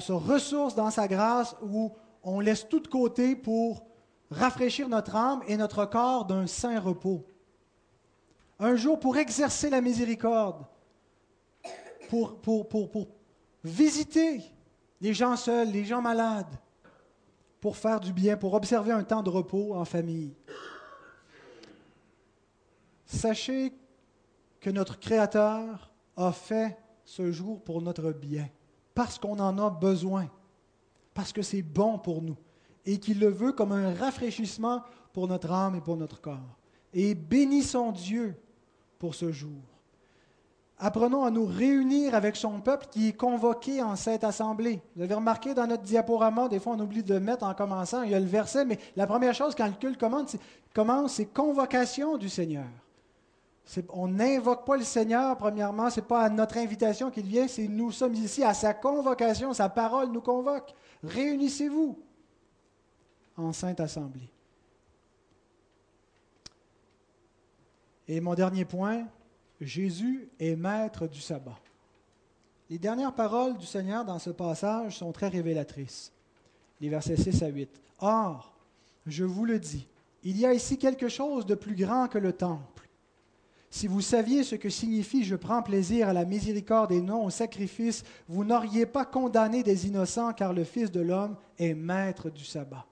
se, 0.00 0.12
ressource 0.12 0.74
dans 0.74 0.90
sa 0.90 1.06
grâce, 1.06 1.54
où 1.62 1.92
on 2.22 2.40
laisse 2.40 2.66
tout 2.68 2.80
de 2.80 2.88
côté 2.88 3.36
pour 3.36 3.84
rafraîchir 4.30 4.88
notre 4.88 5.14
âme 5.16 5.42
et 5.46 5.56
notre 5.56 5.84
corps 5.84 6.24
d'un 6.24 6.46
saint 6.46 6.80
repos. 6.80 7.26
Un 8.58 8.76
jour 8.76 8.98
pour 8.98 9.16
exercer 9.18 9.70
la 9.70 9.80
miséricorde, 9.80 10.64
pour 12.08 13.08
visiter 13.62 14.42
les 15.00 15.14
gens 15.14 15.36
seuls, 15.36 15.70
les 15.70 15.84
gens 15.84 16.00
malades, 16.00 16.58
pour 17.60 17.76
faire 17.76 18.00
du 18.00 18.12
bien, 18.12 18.36
pour 18.36 18.54
observer 18.54 18.92
un 18.92 19.04
temps 19.04 19.22
de 19.22 19.30
repos 19.30 19.74
en 19.74 19.84
famille. 19.84 20.34
Sachez 23.06 23.72
que 24.68 24.72
notre 24.74 24.98
Créateur 24.98 25.90
a 26.14 26.30
fait 26.30 26.76
ce 27.02 27.32
jour 27.32 27.58
pour 27.64 27.80
notre 27.80 28.12
bien, 28.12 28.46
parce 28.94 29.18
qu'on 29.18 29.38
en 29.38 29.56
a 29.56 29.70
besoin, 29.70 30.28
parce 31.14 31.32
que 31.32 31.40
c'est 31.40 31.62
bon 31.62 31.98
pour 31.98 32.20
nous, 32.20 32.36
et 32.84 32.98
qu'il 32.98 33.18
le 33.18 33.28
veut 33.28 33.52
comme 33.52 33.72
un 33.72 33.94
rafraîchissement 33.94 34.82
pour 35.14 35.26
notre 35.26 35.50
âme 35.52 35.76
et 35.76 35.80
pour 35.80 35.96
notre 35.96 36.20
corps. 36.20 36.58
Et 36.92 37.14
bénissons 37.14 37.92
Dieu 37.92 38.36
pour 38.98 39.14
ce 39.14 39.32
jour. 39.32 39.56
Apprenons 40.76 41.24
à 41.24 41.30
nous 41.30 41.46
réunir 41.46 42.14
avec 42.14 42.36
son 42.36 42.60
peuple 42.60 42.88
qui 42.90 43.08
est 43.08 43.16
convoqué 43.16 43.82
en 43.82 43.96
cette 43.96 44.22
assemblée. 44.22 44.82
Vous 44.96 45.02
avez 45.02 45.14
remarqué 45.14 45.54
dans 45.54 45.66
notre 45.66 45.84
diaporama, 45.84 46.46
des 46.48 46.60
fois 46.60 46.74
on 46.74 46.80
oublie 46.80 47.02
de 47.02 47.14
le 47.14 47.20
mettre 47.20 47.46
en 47.46 47.54
commençant, 47.54 48.02
il 48.02 48.10
y 48.10 48.14
a 48.14 48.20
le 48.20 48.26
verset, 48.26 48.66
mais 48.66 48.78
la 48.96 49.06
première 49.06 49.34
chose 49.34 49.54
quand 49.54 49.66
le 49.66 49.72
culte 49.72 49.98
commence, 49.98 51.12
c'est 51.14 51.32
convocation 51.32 52.18
du 52.18 52.28
Seigneur. 52.28 52.66
On 53.90 54.08
n'invoque 54.08 54.64
pas 54.64 54.76
le 54.76 54.84
Seigneur, 54.84 55.36
premièrement, 55.36 55.90
ce 55.90 56.00
n'est 56.00 56.06
pas 56.06 56.22
à 56.22 56.30
notre 56.30 56.56
invitation 56.56 57.10
qu'il 57.10 57.26
vient, 57.26 57.46
c'est 57.48 57.68
nous 57.68 57.92
sommes 57.92 58.14
ici 58.14 58.42
à 58.42 58.54
sa 58.54 58.72
convocation, 58.72 59.52
sa 59.52 59.68
parole 59.68 60.10
nous 60.10 60.22
convoque. 60.22 60.74
Réunissez-vous 61.02 61.98
en 63.36 63.52
sainte 63.52 63.80
assemblée. 63.80 64.30
Et 68.08 68.20
mon 68.20 68.34
dernier 68.34 68.64
point, 68.64 69.06
Jésus 69.60 70.28
est 70.40 70.56
maître 70.56 71.06
du 71.06 71.20
sabbat. 71.20 71.58
Les 72.70 72.78
dernières 72.78 73.14
paroles 73.14 73.56
du 73.58 73.66
Seigneur 73.66 74.04
dans 74.04 74.18
ce 74.18 74.30
passage 74.30 74.96
sont 74.96 75.12
très 75.12 75.28
révélatrices. 75.28 76.12
Les 76.80 76.88
versets 76.88 77.16
6 77.16 77.42
à 77.42 77.48
8. 77.48 77.68
Or, 78.00 78.54
je 79.06 79.24
vous 79.24 79.44
le 79.44 79.58
dis, 79.58 79.86
il 80.22 80.38
y 80.38 80.46
a 80.46 80.54
ici 80.54 80.78
quelque 80.78 81.08
chose 81.08 81.44
de 81.44 81.54
plus 81.54 81.74
grand 81.74 82.08
que 82.08 82.18
le 82.18 82.32
temple. 82.32 82.87
Si 83.70 83.86
vous 83.86 84.00
saviez 84.00 84.44
ce 84.44 84.54
que 84.54 84.70
signifie 84.70 85.24
je 85.24 85.36
prends 85.36 85.62
plaisir 85.62 86.08
à 86.08 86.12
la 86.12 86.24
miséricorde 86.24 86.92
et 86.92 87.00
non 87.00 87.24
au 87.24 87.30
sacrifice, 87.30 88.02
vous 88.26 88.44
n'auriez 88.44 88.86
pas 88.86 89.04
condamné 89.04 89.62
des 89.62 89.86
innocents 89.86 90.32
car 90.32 90.52
le 90.52 90.64
Fils 90.64 90.90
de 90.90 91.00
l'homme 91.00 91.36
est 91.58 91.74
maître 91.74 92.30
du 92.30 92.44
sabbat. 92.44 92.86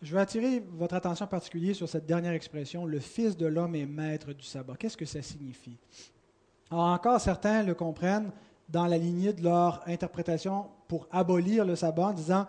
Je 0.00 0.12
veux 0.12 0.20
attirer 0.20 0.62
votre 0.72 0.94
attention 0.94 1.26
particulière 1.26 1.74
sur 1.74 1.88
cette 1.88 2.04
dernière 2.04 2.32
expression, 2.32 2.84
le 2.84 3.00
Fils 3.00 3.36
de 3.36 3.46
l'homme 3.46 3.74
est 3.74 3.86
maître 3.86 4.32
du 4.34 4.44
sabbat. 4.44 4.76
Qu'est-ce 4.78 4.98
que 4.98 5.06
ça 5.06 5.22
signifie? 5.22 5.78
Alors 6.70 6.84
encore, 6.84 7.20
certains 7.20 7.62
le 7.62 7.74
comprennent 7.74 8.30
dans 8.68 8.86
la 8.86 8.98
lignée 8.98 9.32
de 9.32 9.42
leur 9.42 9.82
interprétation 9.86 10.66
pour 10.88 11.06
abolir 11.10 11.64
le 11.64 11.76
sabbat 11.76 12.08
en 12.08 12.12
disant, 12.12 12.46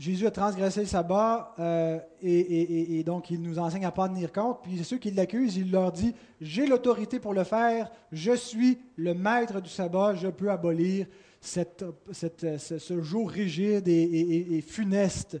Jésus 0.00 0.26
a 0.26 0.32
transgressé 0.32 0.80
le 0.80 0.86
sabbat 0.86 1.54
euh, 1.60 2.00
et, 2.20 3.04
donc 3.04 3.30
il 3.30 3.40
nous 3.40 3.60
enseigne 3.60 3.84
à 3.84 3.90
ne 3.90 3.94
pas 3.94 4.08
tenir 4.08 4.32
compte. 4.32 4.58
Puis 4.64 4.82
ceux 4.82 4.98
qui 4.98 5.12
l'accusent, 5.12 5.56
il 5.56 5.70
leur 5.70 5.92
dit, 5.92 6.12
j'ai 6.40 6.66
l'autorité 6.66 7.20
pour 7.20 7.34
le 7.34 7.44
faire, 7.44 7.92
je 8.10 8.32
suis 8.32 8.78
le 8.96 9.14
maître 9.14 9.60
du 9.60 9.70
sabbat, 9.70 10.16
je 10.16 10.26
peux 10.26 10.50
abolir 10.50 11.06
ce 11.40 13.00
jour 13.00 13.30
rigide 13.30 13.86
et 13.86 14.64
funeste 14.66 15.38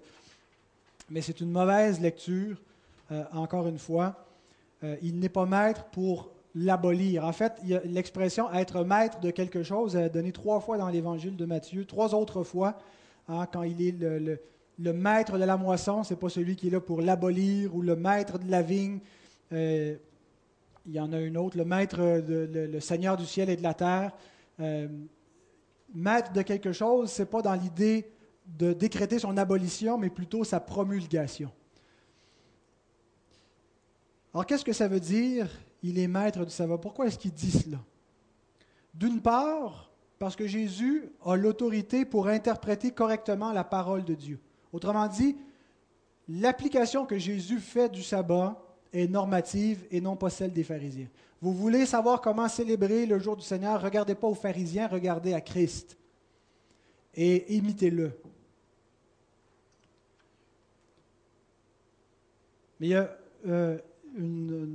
mais 1.10 1.20
c'est 1.20 1.40
une 1.40 1.50
mauvaise 1.50 2.00
lecture, 2.00 2.56
euh, 3.10 3.24
encore 3.32 3.66
une 3.66 3.78
fois. 3.78 4.24
Euh, 4.84 4.96
il 5.02 5.18
n'est 5.18 5.28
pas 5.28 5.44
maître 5.44 5.84
pour 5.86 6.30
l'abolir. 6.54 7.24
En 7.24 7.32
fait, 7.32 7.60
l'expression 7.84 8.50
être 8.52 8.84
maître 8.84 9.20
de 9.20 9.30
quelque 9.30 9.62
chose 9.62 9.96
est 9.96 10.10
donnée 10.10 10.32
trois 10.32 10.60
fois 10.60 10.78
dans 10.78 10.88
l'évangile 10.88 11.36
de 11.36 11.44
Matthieu, 11.44 11.84
trois 11.84 12.14
autres 12.14 12.44
fois, 12.44 12.78
hein, 13.30 13.46
quand 13.52 13.62
il 13.62 13.80
est 13.80 13.92
le, 13.92 14.92
maître 14.92 15.38
de 15.38 15.44
la 15.44 15.56
moisson, 15.56 16.02
ce 16.02 16.14
n'est 16.14 16.20
pas 16.20 16.28
celui 16.28 16.56
qui 16.56 16.68
est 16.68 16.70
là 16.70 16.80
pour 16.80 17.00
l'abolir, 17.00 17.74
ou 17.74 17.82
le 17.82 17.96
maître 17.96 18.38
de 18.38 18.50
la 18.50 18.62
vigne. 18.62 18.98
Euh, 19.52 19.96
il 20.86 20.92
y 20.92 21.00
en 21.00 21.12
a 21.12 21.20
une 21.20 21.36
autre, 21.36 21.56
le 21.56 21.64
maître, 21.64 21.98
le, 22.00 22.80
Seigneur 22.80 23.16
du 23.16 23.26
ciel 23.26 23.50
et 23.50 23.56
de 23.56 23.62
la 23.62 23.74
terre. 23.74 24.12
maître 25.94 26.32
de 26.32 26.42
quelque 26.42 26.72
chose, 26.72 27.12
ce 27.12 27.22
n'est 27.22 27.26
pas 27.26 27.42
dans 27.42 27.54
l'idée 27.54 28.10
de 28.46 28.72
décréter 28.72 29.18
son 29.18 29.36
abolition, 29.36 29.98
mais 29.98 30.10
plutôt 30.10 30.44
sa 30.44 30.60
promulgation. 30.60 31.50
Alors, 34.32 34.46
qu'est-ce 34.46 34.64
que 34.64 34.72
ça 34.72 34.88
veut 34.88 35.00
dire 35.00 35.48
Il 35.82 35.98
est 35.98 36.06
maître 36.06 36.44
du 36.44 36.50
savoir? 36.50 36.80
Pourquoi 36.80 37.06
est-ce 37.06 37.18
qu'il 37.18 37.32
dit 37.32 37.50
cela? 37.50 37.78
D'une 38.94 39.20
part, 39.20 39.89
parce 40.20 40.36
que 40.36 40.46
Jésus 40.46 41.10
a 41.24 41.34
l'autorité 41.34 42.04
pour 42.04 42.28
interpréter 42.28 42.90
correctement 42.90 43.52
la 43.52 43.64
parole 43.64 44.04
de 44.04 44.14
Dieu. 44.14 44.38
Autrement 44.70 45.08
dit, 45.08 45.34
l'application 46.28 47.06
que 47.06 47.16
Jésus 47.16 47.58
fait 47.58 47.88
du 47.88 48.02
sabbat 48.02 48.62
est 48.92 49.08
normative 49.08 49.86
et 49.90 50.02
non 50.02 50.16
pas 50.16 50.28
celle 50.28 50.52
des 50.52 50.62
pharisiens. 50.62 51.08
Vous 51.40 51.54
voulez 51.54 51.86
savoir 51.86 52.20
comment 52.20 52.48
célébrer 52.48 53.06
le 53.06 53.18
jour 53.18 53.34
du 53.34 53.42
Seigneur, 53.42 53.80
regardez 53.80 54.14
pas 54.14 54.26
aux 54.26 54.34
pharisiens, 54.34 54.88
regardez 54.88 55.32
à 55.32 55.40
Christ 55.40 55.96
et 57.14 57.56
imitez-le. 57.56 58.12
Mais 62.78 62.88
il 62.88 62.90
y 62.90 62.94
a 62.94 63.10
euh, 63.46 63.78
euh, 64.18 64.66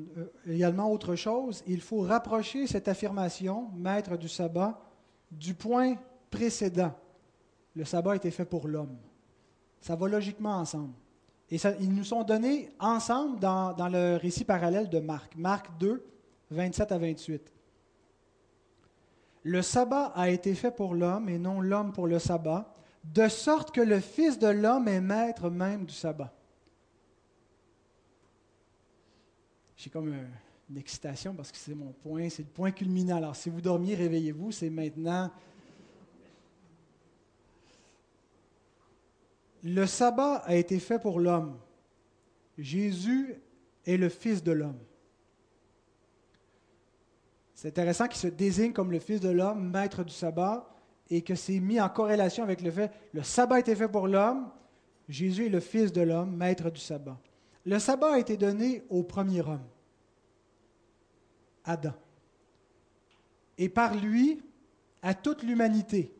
également 0.47 0.91
autre 0.91 1.15
chose, 1.15 1.63
il 1.67 1.81
faut 1.81 2.01
rapprocher 2.01 2.65
cette 2.65 2.87
affirmation, 2.87 3.69
maître 3.75 4.17
du 4.17 4.27
sabbat, 4.27 4.81
du 5.31 5.53
point 5.53 5.95
précédent. 6.29 6.93
Le 7.75 7.85
sabbat 7.85 8.11
a 8.11 8.15
été 8.15 8.31
fait 8.31 8.45
pour 8.45 8.67
l'homme. 8.67 8.97
Ça 9.81 9.95
va 9.95 10.07
logiquement 10.07 10.57
ensemble. 10.57 10.93
Et 11.51 11.57
ils 11.79 11.93
nous 11.93 12.03
sont 12.03 12.23
donnés 12.23 12.69
ensemble 12.79 13.39
dans, 13.39 13.89
le 13.91 14.17
récit 14.17 14.45
parallèle 14.45 14.89
de 14.89 14.99
Marc. 14.99 15.35
Marc 15.35 15.77
2, 15.79 16.03
27 16.51 16.91
à 16.91 16.97
28. 16.97 17.53
Le 19.43 19.61
sabbat 19.61 20.11
a 20.15 20.29
été 20.29 20.55
fait 20.55 20.71
pour 20.71 20.95
l'homme 20.95 21.29
et 21.29 21.37
non 21.37 21.61
l'homme 21.61 21.93
pour 21.93 22.07
le 22.07 22.17
sabbat, 22.17 22.73
de 23.03 23.27
sorte 23.27 23.71
que 23.71 23.81
le 23.81 23.99
Fils 23.99 24.39
de 24.39 24.47
l'homme 24.47 24.87
est 24.87 25.01
maître 25.01 25.49
même 25.51 25.85
du 25.85 25.93
sabbat. 25.93 26.33
j'ai 29.85 29.91
comme 29.91 30.07
une 30.07 30.27
excitation 30.75 31.33
parce 31.33 31.51
que 31.51 31.57
c'est 31.57 31.75
mon 31.75 31.91
point, 31.91 32.29
c'est 32.29 32.43
le 32.43 32.49
point 32.49 32.71
culminant. 32.71 33.17
Alors, 33.17 33.35
si 33.35 33.49
vous 33.49 33.61
dormiez, 33.61 33.95
réveillez-vous, 33.95 34.51
c'est 34.51 34.69
maintenant. 34.69 35.31
Le 39.63 39.85
sabbat 39.85 40.43
a 40.45 40.55
été 40.55 40.79
fait 40.79 40.99
pour 40.99 41.19
l'homme. 41.19 41.57
Jésus 42.57 43.35
est 43.85 43.97
le 43.97 44.09
Fils 44.09 44.43
de 44.43 44.51
l'homme. 44.51 44.79
C'est 47.53 47.69
intéressant 47.69 48.07
qu'il 48.07 48.19
se 48.19 48.27
désigne 48.27 48.73
comme 48.73 48.91
le 48.91 48.99
Fils 48.99 49.19
de 49.21 49.29
l'homme, 49.29 49.69
maître 49.69 50.03
du 50.03 50.13
sabbat, 50.13 50.69
et 51.09 51.21
que 51.21 51.35
c'est 51.35 51.59
mis 51.59 51.79
en 51.79 51.89
corrélation 51.89 52.43
avec 52.43 52.61
le 52.61 52.71
fait 52.71 52.91
le 53.13 53.23
sabbat 53.23 53.55
a 53.55 53.59
été 53.59 53.75
fait 53.75 53.87
pour 53.87 54.07
l'homme, 54.07 54.49
Jésus 55.07 55.45
est 55.45 55.49
le 55.49 55.59
Fils 55.59 55.91
de 55.91 56.01
l'homme, 56.01 56.35
maître 56.35 56.69
du 56.69 56.79
sabbat. 56.79 57.17
Le 57.65 57.79
sabbat 57.79 58.13
a 58.13 58.19
été 58.19 58.37
donné 58.37 58.83
au 58.89 59.03
premier 59.03 59.41
homme, 59.41 59.63
Adam. 61.65 61.93
Et 63.57 63.69
par 63.69 63.95
lui, 63.95 64.41
à 65.01 65.13
toute 65.13 65.43
l'humanité. 65.43 66.11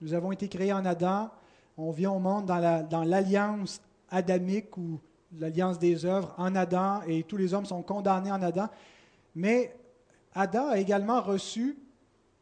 Nous 0.00 0.14
avons 0.14 0.30
été 0.30 0.48
créés 0.48 0.72
en 0.72 0.84
Adam, 0.84 1.30
on 1.76 1.90
vient 1.90 2.12
au 2.12 2.18
monde 2.18 2.46
dans 2.46 3.04
l'alliance 3.04 3.80
adamique 4.10 4.76
ou 4.76 5.00
l'alliance 5.36 5.78
des 5.78 6.04
œuvres 6.04 6.34
en 6.38 6.54
Adam, 6.54 7.02
et 7.06 7.24
tous 7.24 7.36
les 7.36 7.52
hommes 7.52 7.66
sont 7.66 7.82
condamnés 7.82 8.30
en 8.30 8.40
Adam. 8.42 8.68
Mais 9.34 9.76
Adam 10.34 10.68
a 10.68 10.78
également 10.78 11.20
reçu 11.20 11.76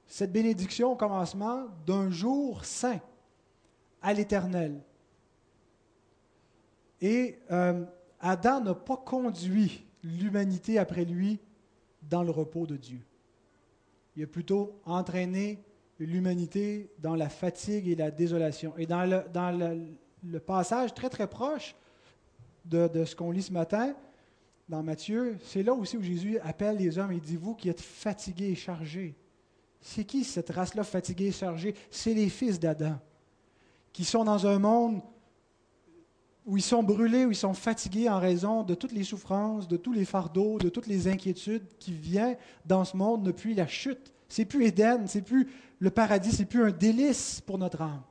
cette 0.06 0.32
bénédiction 0.32 0.92
au 0.92 0.96
commencement 0.96 1.64
d'un 1.86 2.10
jour 2.10 2.64
saint 2.64 3.00
à 4.02 4.12
l'éternel. 4.12 4.80
Et 7.00 7.38
euh, 7.50 7.84
Adam 8.20 8.60
n'a 8.60 8.74
pas 8.74 8.96
conduit 8.96 9.84
l'humanité 10.02 10.78
après 10.78 11.04
lui 11.04 11.40
dans 12.08 12.22
le 12.22 12.30
repos 12.30 12.66
de 12.66 12.76
Dieu. 12.76 13.00
Il 14.16 14.22
a 14.22 14.26
plutôt 14.26 14.80
entraîné 14.84 15.62
l'humanité 15.98 16.90
dans 16.98 17.14
la 17.14 17.28
fatigue 17.28 17.88
et 17.88 17.94
la 17.94 18.10
désolation. 18.10 18.74
Et 18.76 18.86
dans 18.86 19.04
le, 19.04 20.38
passage 20.40 20.94
très 20.94 21.08
très 21.08 21.28
proche 21.28 21.74
de, 22.64 22.88
de 22.88 23.04
ce 23.04 23.14
qu'on 23.14 23.30
lit 23.30 23.42
ce 23.42 23.52
matin, 23.52 23.94
dans 24.68 24.82
Matthieu, 24.82 25.38
c'est 25.44 25.62
là 25.62 25.72
aussi 25.72 25.96
où 25.96 26.02
Jésus 26.02 26.38
appelle 26.40 26.76
les 26.76 26.98
hommes 26.98 27.12
et 27.12 27.20
dit, 27.20 27.36
vous 27.36 27.54
qui 27.54 27.68
êtes 27.68 27.80
fatigués 27.80 28.50
et 28.50 28.54
chargés. 28.56 29.14
C'est 29.80 30.04
qui 30.04 30.24
cette 30.24 30.50
race-là 30.50 30.82
fatiguée 30.82 31.26
et 31.26 31.32
chargée? 31.32 31.74
C'est 31.90 32.14
les 32.14 32.28
fils 32.28 32.58
d'Adam, 32.58 32.98
qui 33.92 34.04
sont 34.04 34.24
dans 34.24 34.46
un 34.46 34.58
monde 34.58 35.00
où 36.46 36.56
ils 36.56 36.62
sont 36.62 36.82
brûlés, 36.82 37.24
où 37.24 37.32
ils 37.32 37.36
sont 37.36 37.54
fatigués 37.54 38.08
en 38.08 38.20
raison 38.20 38.62
de 38.62 38.74
toutes 38.74 38.92
les 38.92 39.02
souffrances, 39.02 39.66
de 39.66 39.76
tous 39.76 39.92
les 39.92 40.04
fardeaux, 40.04 40.58
de 40.58 40.68
toutes 40.68 40.86
les 40.86 41.08
inquiétudes 41.08 41.66
qui 41.78 41.92
viennent 41.92 42.36
dans 42.64 42.84
ce 42.84 42.96
monde 42.96 43.24
depuis 43.24 43.54
la 43.54 43.66
chute. 43.66 44.14
C'est 44.28 44.44
plus 44.44 44.64
Éden, 44.64 45.06
c'est 45.06 45.22
plus 45.22 45.48
le 45.80 45.90
paradis, 45.90 46.30
c'est 46.30 46.44
plus 46.44 46.62
un 46.62 46.70
délice 46.70 47.40
pour 47.40 47.58
notre 47.58 47.82
âme. 47.82 48.02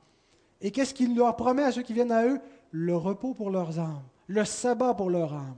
Et 0.60 0.70
qu'est-ce 0.70 0.94
qu'il 0.94 1.16
leur 1.16 1.34
promet 1.34 1.62
à 1.62 1.72
ceux 1.72 1.82
qui 1.82 1.94
viennent 1.94 2.12
à 2.12 2.26
eux? 2.26 2.40
Le 2.70 2.94
repos 2.94 3.32
pour 3.32 3.50
leurs 3.50 3.78
âmes, 3.78 4.02
le 4.26 4.44
sabbat 4.44 4.94
pour 4.94 5.08
leur 5.08 5.32
âme. 5.32 5.56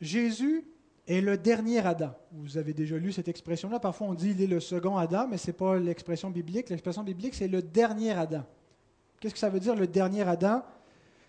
Jésus 0.00 0.64
est 1.06 1.20
le 1.20 1.36
dernier 1.36 1.80
Adam. 1.80 2.14
Vous 2.32 2.56
avez 2.56 2.72
déjà 2.72 2.96
lu 2.96 3.12
cette 3.12 3.28
expression-là. 3.28 3.78
Parfois, 3.78 4.08
on 4.08 4.14
dit 4.14 4.30
il 4.30 4.42
est 4.42 4.46
le 4.46 4.60
second 4.60 4.96
Adam, 4.96 5.26
mais 5.28 5.36
ce 5.36 5.48
n'est 5.48 5.52
pas 5.52 5.78
l'expression 5.78 6.30
biblique. 6.30 6.70
L'expression 6.70 7.02
biblique, 7.02 7.34
c'est 7.34 7.48
le 7.48 7.62
dernier 7.62 8.12
Adam. 8.12 8.44
Qu'est-ce 9.20 9.34
que 9.34 9.40
ça 9.40 9.50
veut 9.50 9.60
dire, 9.60 9.74
le 9.74 9.86
dernier 9.86 10.22
Adam 10.22 10.62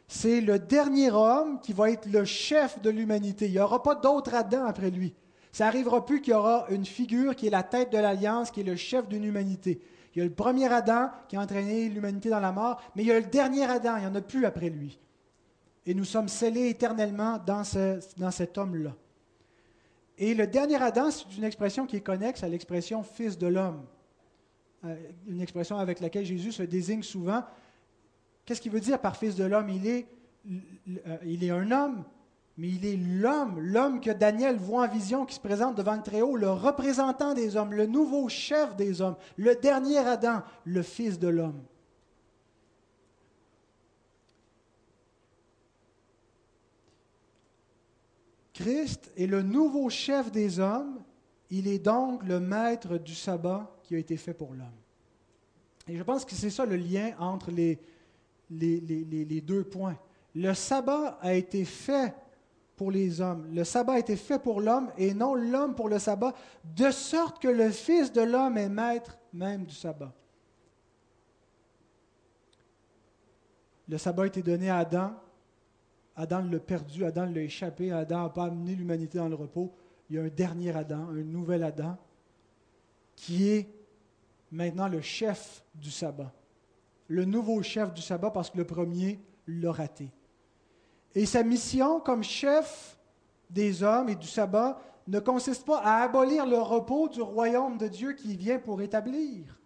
C'est 0.08 0.42
le 0.42 0.60
dernier 0.60 1.12
homme 1.12 1.60
qui 1.62 1.74
va 1.74 1.92
être 1.92 2.06
le 2.08 2.24
chef 2.26 2.82
de 2.82 2.90
l'humanité. 2.90 3.48
Il 3.48 3.52
n'y 3.52 3.60
aura 3.60 3.84
pas 3.84 3.96
d'autre 3.96 4.34
Adam 4.34 4.66
après 4.66 4.92
lui. 4.92 5.14
Ça 5.52 5.66
n'arrivera 5.66 6.06
plus 6.06 6.22
qu'il 6.22 6.34
y 6.34 6.36
aura 6.36 6.66
une 6.70 6.86
figure 6.86 7.36
qui 7.36 7.48
est 7.48 7.52
la 7.52 7.64
tête 7.64 7.92
de 7.92 7.98
l'alliance, 7.98 8.52
qui 8.52 8.62
est 8.62 8.66
le 8.66 8.76
chef 8.76 9.08
d'une 9.08 9.24
humanité. 9.24 9.82
Il 10.14 10.20
y 10.20 10.22
a 10.22 10.26
le 10.26 10.34
premier 10.34 10.72
Adam 10.72 11.10
qui 11.28 11.36
a 11.36 11.42
entraîné 11.42 11.90
l'humanité 11.90 12.30
dans 12.30 12.40
la 12.40 12.52
mort, 12.52 12.82
mais 12.96 13.04
il 13.04 13.08
y 13.08 13.12
a 13.12 13.20
le 13.20 13.26
dernier 13.26 13.64
Adam, 13.64 13.98
il 13.98 14.02
n'y 14.02 14.08
en 14.08 14.16
a 14.16 14.22
plus 14.22 14.46
après 14.46 14.70
lui. 14.70 15.00
Et 15.86 15.94
nous 15.94 16.06
sommes 16.06 16.30
scellés 16.30 16.70
éternellement 16.70 17.38
dans, 17.46 17.64
dans 18.18 18.32
cet 18.32 18.58
homme-là. 18.58 18.96
Et 20.18 20.34
le 20.34 20.48
dernier 20.48 20.82
Adam, 20.82 21.12
c'est 21.12 21.36
une 21.38 21.44
expression 21.44 21.86
qui 21.86 21.98
est 21.98 22.02
connexe 22.02 22.44
à 22.44 22.50
l'expression 22.50 23.04
fils 23.04 23.38
de 23.38 23.48
l'homme, 23.48 23.86
euh, 24.86 24.96
une 25.28 25.42
expression 25.42 25.78
avec 25.78 26.00
laquelle 26.00 26.26
Jésus 26.26 26.54
se 26.54 26.64
désigne 26.64 27.04
souvent. 27.04 27.44
Qu'est-ce 28.46 28.62
qu'il 28.62 28.72
veut 28.72 28.80
dire 28.80 29.00
par 29.00 29.18
fils 29.18 29.36
de 29.36 29.44
l'homme? 29.44 29.70
Il 29.70 29.88
est, 29.88 30.08
euh, 31.08 31.18
il 31.26 31.44
est 31.44 31.50
un 31.50 31.70
homme, 31.72 32.06
mais 32.58 32.70
il 32.70 32.86
est 32.86 32.96
l'homme, 32.96 33.60
l'homme 33.60 34.00
que 34.00 34.12
Daniel 34.12 34.56
voit 34.56 34.86
en 34.86 34.88
vision, 34.88 35.26
qui 35.26 35.36
se 35.36 35.42
présente 35.42 35.76
devant 35.76 35.96
le 35.96 36.04
Très-Haut, 36.04 36.38
le 36.38 36.50
représentant 36.50 37.34
des 37.34 37.58
hommes, 37.58 37.74
le 37.74 37.86
nouveau 37.86 38.30
chef 38.30 38.76
des 38.78 39.02
hommes, 39.02 39.18
le 39.36 39.56
dernier 39.56 39.98
Adam, 39.98 40.44
le 40.64 40.82
fils 40.82 41.20
de 41.20 41.28
l'homme. 41.28 41.62
Christ 48.56 49.12
est 49.18 49.28
le 49.28 49.42
nouveau 49.42 49.90
chef 49.90 50.32
des 50.32 50.62
hommes, 50.62 51.04
il 51.50 51.68
est 51.68 51.78
donc 51.78 52.24
le 52.24 52.40
maître 52.40 52.98
du 52.98 53.14
sabbat 53.14 53.70
qui 53.84 53.96
a 53.96 53.98
été 53.98 54.16
fait 54.16 54.34
pour 54.34 54.54
l'homme. 54.54 54.80
Et 55.90 55.98
je 55.98 56.04
pense 56.04 56.24
que 56.24 56.34
c'est 56.34 56.50
ça 56.50 56.66
le 56.66 56.78
lien 56.78 57.12
entre 57.20 57.52
les, 57.52 57.78
deux 59.42 59.66
points. 59.66 59.98
Le 60.34 60.54
sabbat 60.54 61.20
a 61.22 61.34
été 61.34 61.66
fait 61.66 62.16
pour 62.78 62.92
les 62.92 63.20
hommes. 63.20 63.46
Le 63.54 63.66
sabbat 63.66 63.94
a 63.94 64.00
été 64.00 64.16
fait 64.16 64.40
pour 64.40 64.62
l'homme 64.62 64.90
et 64.98 65.14
non 65.14 65.36
l'homme 65.36 65.76
pour 65.76 65.90
le 65.90 66.00
sabbat, 66.00 66.34
de 66.64 66.92
sorte 66.92 67.42
que 67.42 67.50
le 67.50 67.72
Fils 67.72 68.14
de 68.14 68.22
l'homme 68.22 68.58
est 68.58 68.70
maître 68.70 69.18
même 69.34 69.66
du 69.66 69.76
sabbat. 69.76 70.14
Le 73.90 73.98
sabbat 73.98 74.24
a 74.24 74.28
été 74.28 74.42
donné 74.42 74.70
à 74.70 74.78
Adam 74.78 75.14
Adam 76.16 76.44
l'a 76.50 76.60
perdu, 76.60 77.04
Adam 77.04 77.26
l'a 77.26 77.42
échappé, 77.42 77.92
Adam 77.92 78.24
n'a 78.24 78.30
pas 78.30 78.46
amené 78.46 78.76
l'humanité 78.76 79.18
dans 79.18 79.28
le 79.28 79.36
repos. 79.36 79.74
Il 80.10 80.16
y 80.16 80.20
a 80.20 80.24
un 80.24 80.30
dernier 80.30 80.76
Adam, 80.76 81.10
un 81.10 81.24
nouvel 81.24 81.64
Adam, 81.64 81.98
qui 83.16 83.50
est 83.50 83.70
maintenant 84.52 84.88
le 84.88 85.02
chef 85.02 85.64
du 85.74 85.92
sabbat. 85.92 86.32
Le 87.08 87.26
nouveau 87.26 87.62
chef 87.62 87.94
du 87.94 88.02
sabbat 88.02 88.32
parce 88.32 88.50
que 88.50 88.58
le 88.58 88.66
premier 88.66 89.20
l'a 89.48 89.72
raté. 89.72 90.10
Et 91.14 91.26
sa 91.26 91.44
mission 91.44 92.00
comme 92.00 92.24
chef 92.24 92.98
des 93.50 93.84
hommes 93.84 94.10
et 94.10 94.16
du 94.16 94.28
sabbat 94.28 94.82
ne 95.08 95.20
consiste 95.20 95.66
pas 95.66 95.80
à 95.80 96.04
abolir 96.04 96.46
le 96.46 96.58
repos 96.58 97.10
du 97.10 97.22
royaume 97.22 97.78
de 97.78 97.88
Dieu 97.88 98.14
qui 98.14 98.36
vient 98.36 98.58
pour 98.58 98.82
établir, 98.82 99.60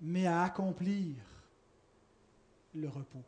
mais 0.00 0.26
à 0.26 0.42
accomplir 0.42 1.16
le 2.74 2.88
repos 2.88 3.24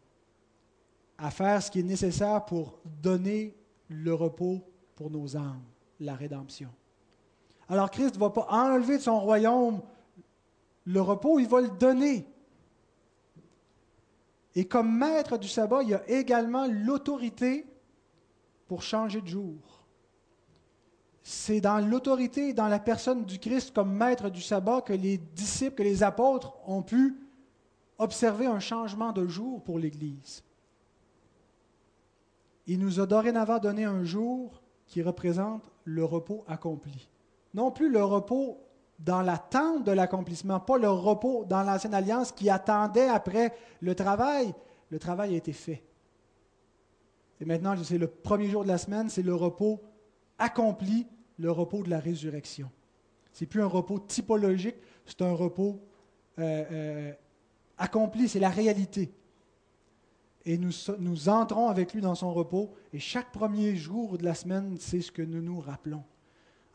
à 1.19 1.31
faire 1.31 1.63
ce 1.63 1.71
qui 1.71 1.81
est 1.81 1.85
nécessaire 1.85 2.45
pour 2.45 2.79
donner 3.03 3.57
le 3.89 4.13
repos 4.15 4.63
pour 4.95 5.11
nos 5.11 5.37
âmes, 5.37 5.63
la 6.01 6.15
rédemption. 6.15 6.71
Alors 7.69 7.91
Christ 7.91 8.15
ne 8.15 8.21
va 8.21 8.31
pas 8.31 8.47
enlever 8.51 8.99
de 8.99 9.03
son 9.03 9.19
royaume 9.21 9.81
le 10.87 11.01
repos, 11.01 11.39
il 11.41 11.49
va 11.49 11.61
le 11.61 11.69
donner. 11.69 12.27
Et 14.55 14.67
comme 14.67 14.97
maître 14.97 15.37
du 15.37 15.49
sabbat, 15.49 15.83
il 15.83 15.95
a 15.95 16.09
également 16.09 16.67
l'autorité 16.67 17.67
pour 18.69 18.83
changer 18.83 19.21
de 19.21 19.27
jour. 19.27 19.85
C'est 21.23 21.61
dans 21.61 21.81
l'autorité 21.81 22.53
dans 22.53 22.69
la 22.69 22.79
personne 22.79 23.25
du 23.25 23.41
Christ 23.41 23.75
comme 23.75 23.93
maître 23.93 24.31
du 24.31 24.41
sabbat 24.41 24.81
que 24.81 24.93
les 24.93 25.19
disciples, 25.19 25.75
que 25.75 25.83
les 25.83 26.05
apôtres 26.05 26.57
ont 26.67 26.83
pu 26.83 27.17
observer 27.99 28.47
un 28.47 28.61
changement 28.61 29.13
de 29.13 29.27
jour 29.27 29.63
pour 29.63 29.81
l'Église. 29.81 30.45
Il 32.67 32.81
nous 32.81 33.01
a 33.01 33.07
dorénavant 33.07 33.59
donné 33.59 33.85
un 33.85 34.05
jour 34.05 34.63
qui 34.87 35.03
représente 35.03 35.71
le 35.85 36.05
repos 36.05 36.45
accompli. 36.49 37.09
Non 37.55 37.71
plus 37.71 37.91
le 37.91 38.03
repos 38.03 38.59
dans 38.99 39.23
l'attente 39.23 39.85
de 39.85 39.93
l'accomplissement, 39.93 40.59
pas 40.59 40.79
le 40.79 40.91
repos 40.91 41.45
dans 41.45 41.63
l'ancienne 41.63 41.95
alliance 41.95 42.33
qui 42.33 42.51
attendait 42.51 43.09
après 43.09 43.55
le 43.81 43.95
travail. 43.95 44.55
Le 44.91 44.99
travail 44.99 45.35
a 45.35 45.37
été 45.37 45.53
fait. 45.53 45.83
Et 47.41 47.45
maintenant, 47.45 47.75
c'est 47.83 47.99
le 47.99 48.07
premier 48.09 48.49
jour 48.49 48.63
de 48.63 48.69
la 48.69 48.79
semaine, 48.79 49.11
c'est 49.11 49.23
le 49.23 49.35
repos 49.35 49.81
accompli, 50.39 51.07
le 51.39 51.51
repos 51.51 51.83
de 51.83 51.91
la 51.91 51.99
résurrection. 51.99 52.71
Ce 53.33 53.45
n'est 53.45 53.49
plus 53.49 53.63
un 53.63 53.67
repos 53.67 53.99
typologique, 53.99 54.77
c'est 55.05 55.21
un 55.23 55.33
repos 55.33 55.81
euh, 56.39 56.65
euh, 56.71 57.13
accompli, 57.77 58.29
c'est 58.29 58.41
la 58.41 58.49
réalité 58.49 59.13
et 60.47 60.59
nous, 60.59 61.29
entrons 61.29 61.69
avec 61.69 61.93
lui 61.93 62.01
dans 62.01 62.15
son 62.15 62.33
repos. 62.33 62.71
Et 62.93 63.01
chaque 63.01 63.33
premier 63.33 63.75
jour 63.75 64.17
de 64.17 64.25
la 64.25 64.35
semaine, 64.35 64.77
c'est 64.79 65.01
ce 65.01 65.11
que 65.11 65.23
nous 65.23 65.43
nous 65.43 65.61
rappelons. 65.61 66.05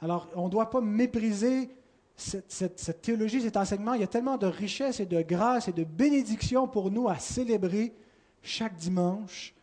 Alors, 0.02 0.28
on 0.36 0.46
ne 0.46 0.52
doit 0.52 0.70
pas 0.70 0.82
mépriser 0.82 1.70
cette, 2.18 3.02
théologie, 3.02 3.42
cet 3.42 3.56
enseignement. 3.56 3.94
Il 3.94 4.02
y 4.02 4.04
a 4.04 4.08
tellement 4.08 4.38
de 4.38 4.46
richesse 4.46 5.00
et 5.00 5.06
de 5.06 5.22
grâce 5.22 5.70
et 5.70 5.72
de 5.72 5.86
bénédiction 5.86 6.68
pour 6.68 6.92
nous 6.92 7.08
à 7.08 7.18
célébrer 7.18 7.94
chaque 8.44 8.76
dimanche 8.76 9.54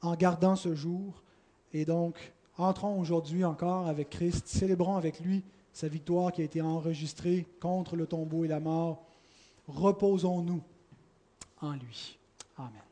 en 0.00 0.14
gardant 0.14 0.54
ce 0.54 0.76
jour. 0.76 1.20
Et 1.72 1.84
donc, 1.84 2.32
entrons 2.56 3.00
aujourd'hui 3.00 3.44
encore 3.44 3.88
avec 3.88 4.10
Christ, 4.10 4.46
célébrons 4.46 4.96
avec 4.96 5.18
lui 5.18 5.42
sa 5.72 5.88
victoire 5.88 6.30
qui 6.30 6.42
a 6.42 6.44
été 6.44 6.62
enregistrée 6.62 7.46
contre 7.60 7.96
le 7.96 8.06
tombeau 8.06 8.44
et 8.44 8.48
la 8.48 8.60
mort. 8.60 9.02
Reposons-nous 9.66 10.62
en 11.60 11.72
lui. 11.72 12.16
Amen. 12.56 12.89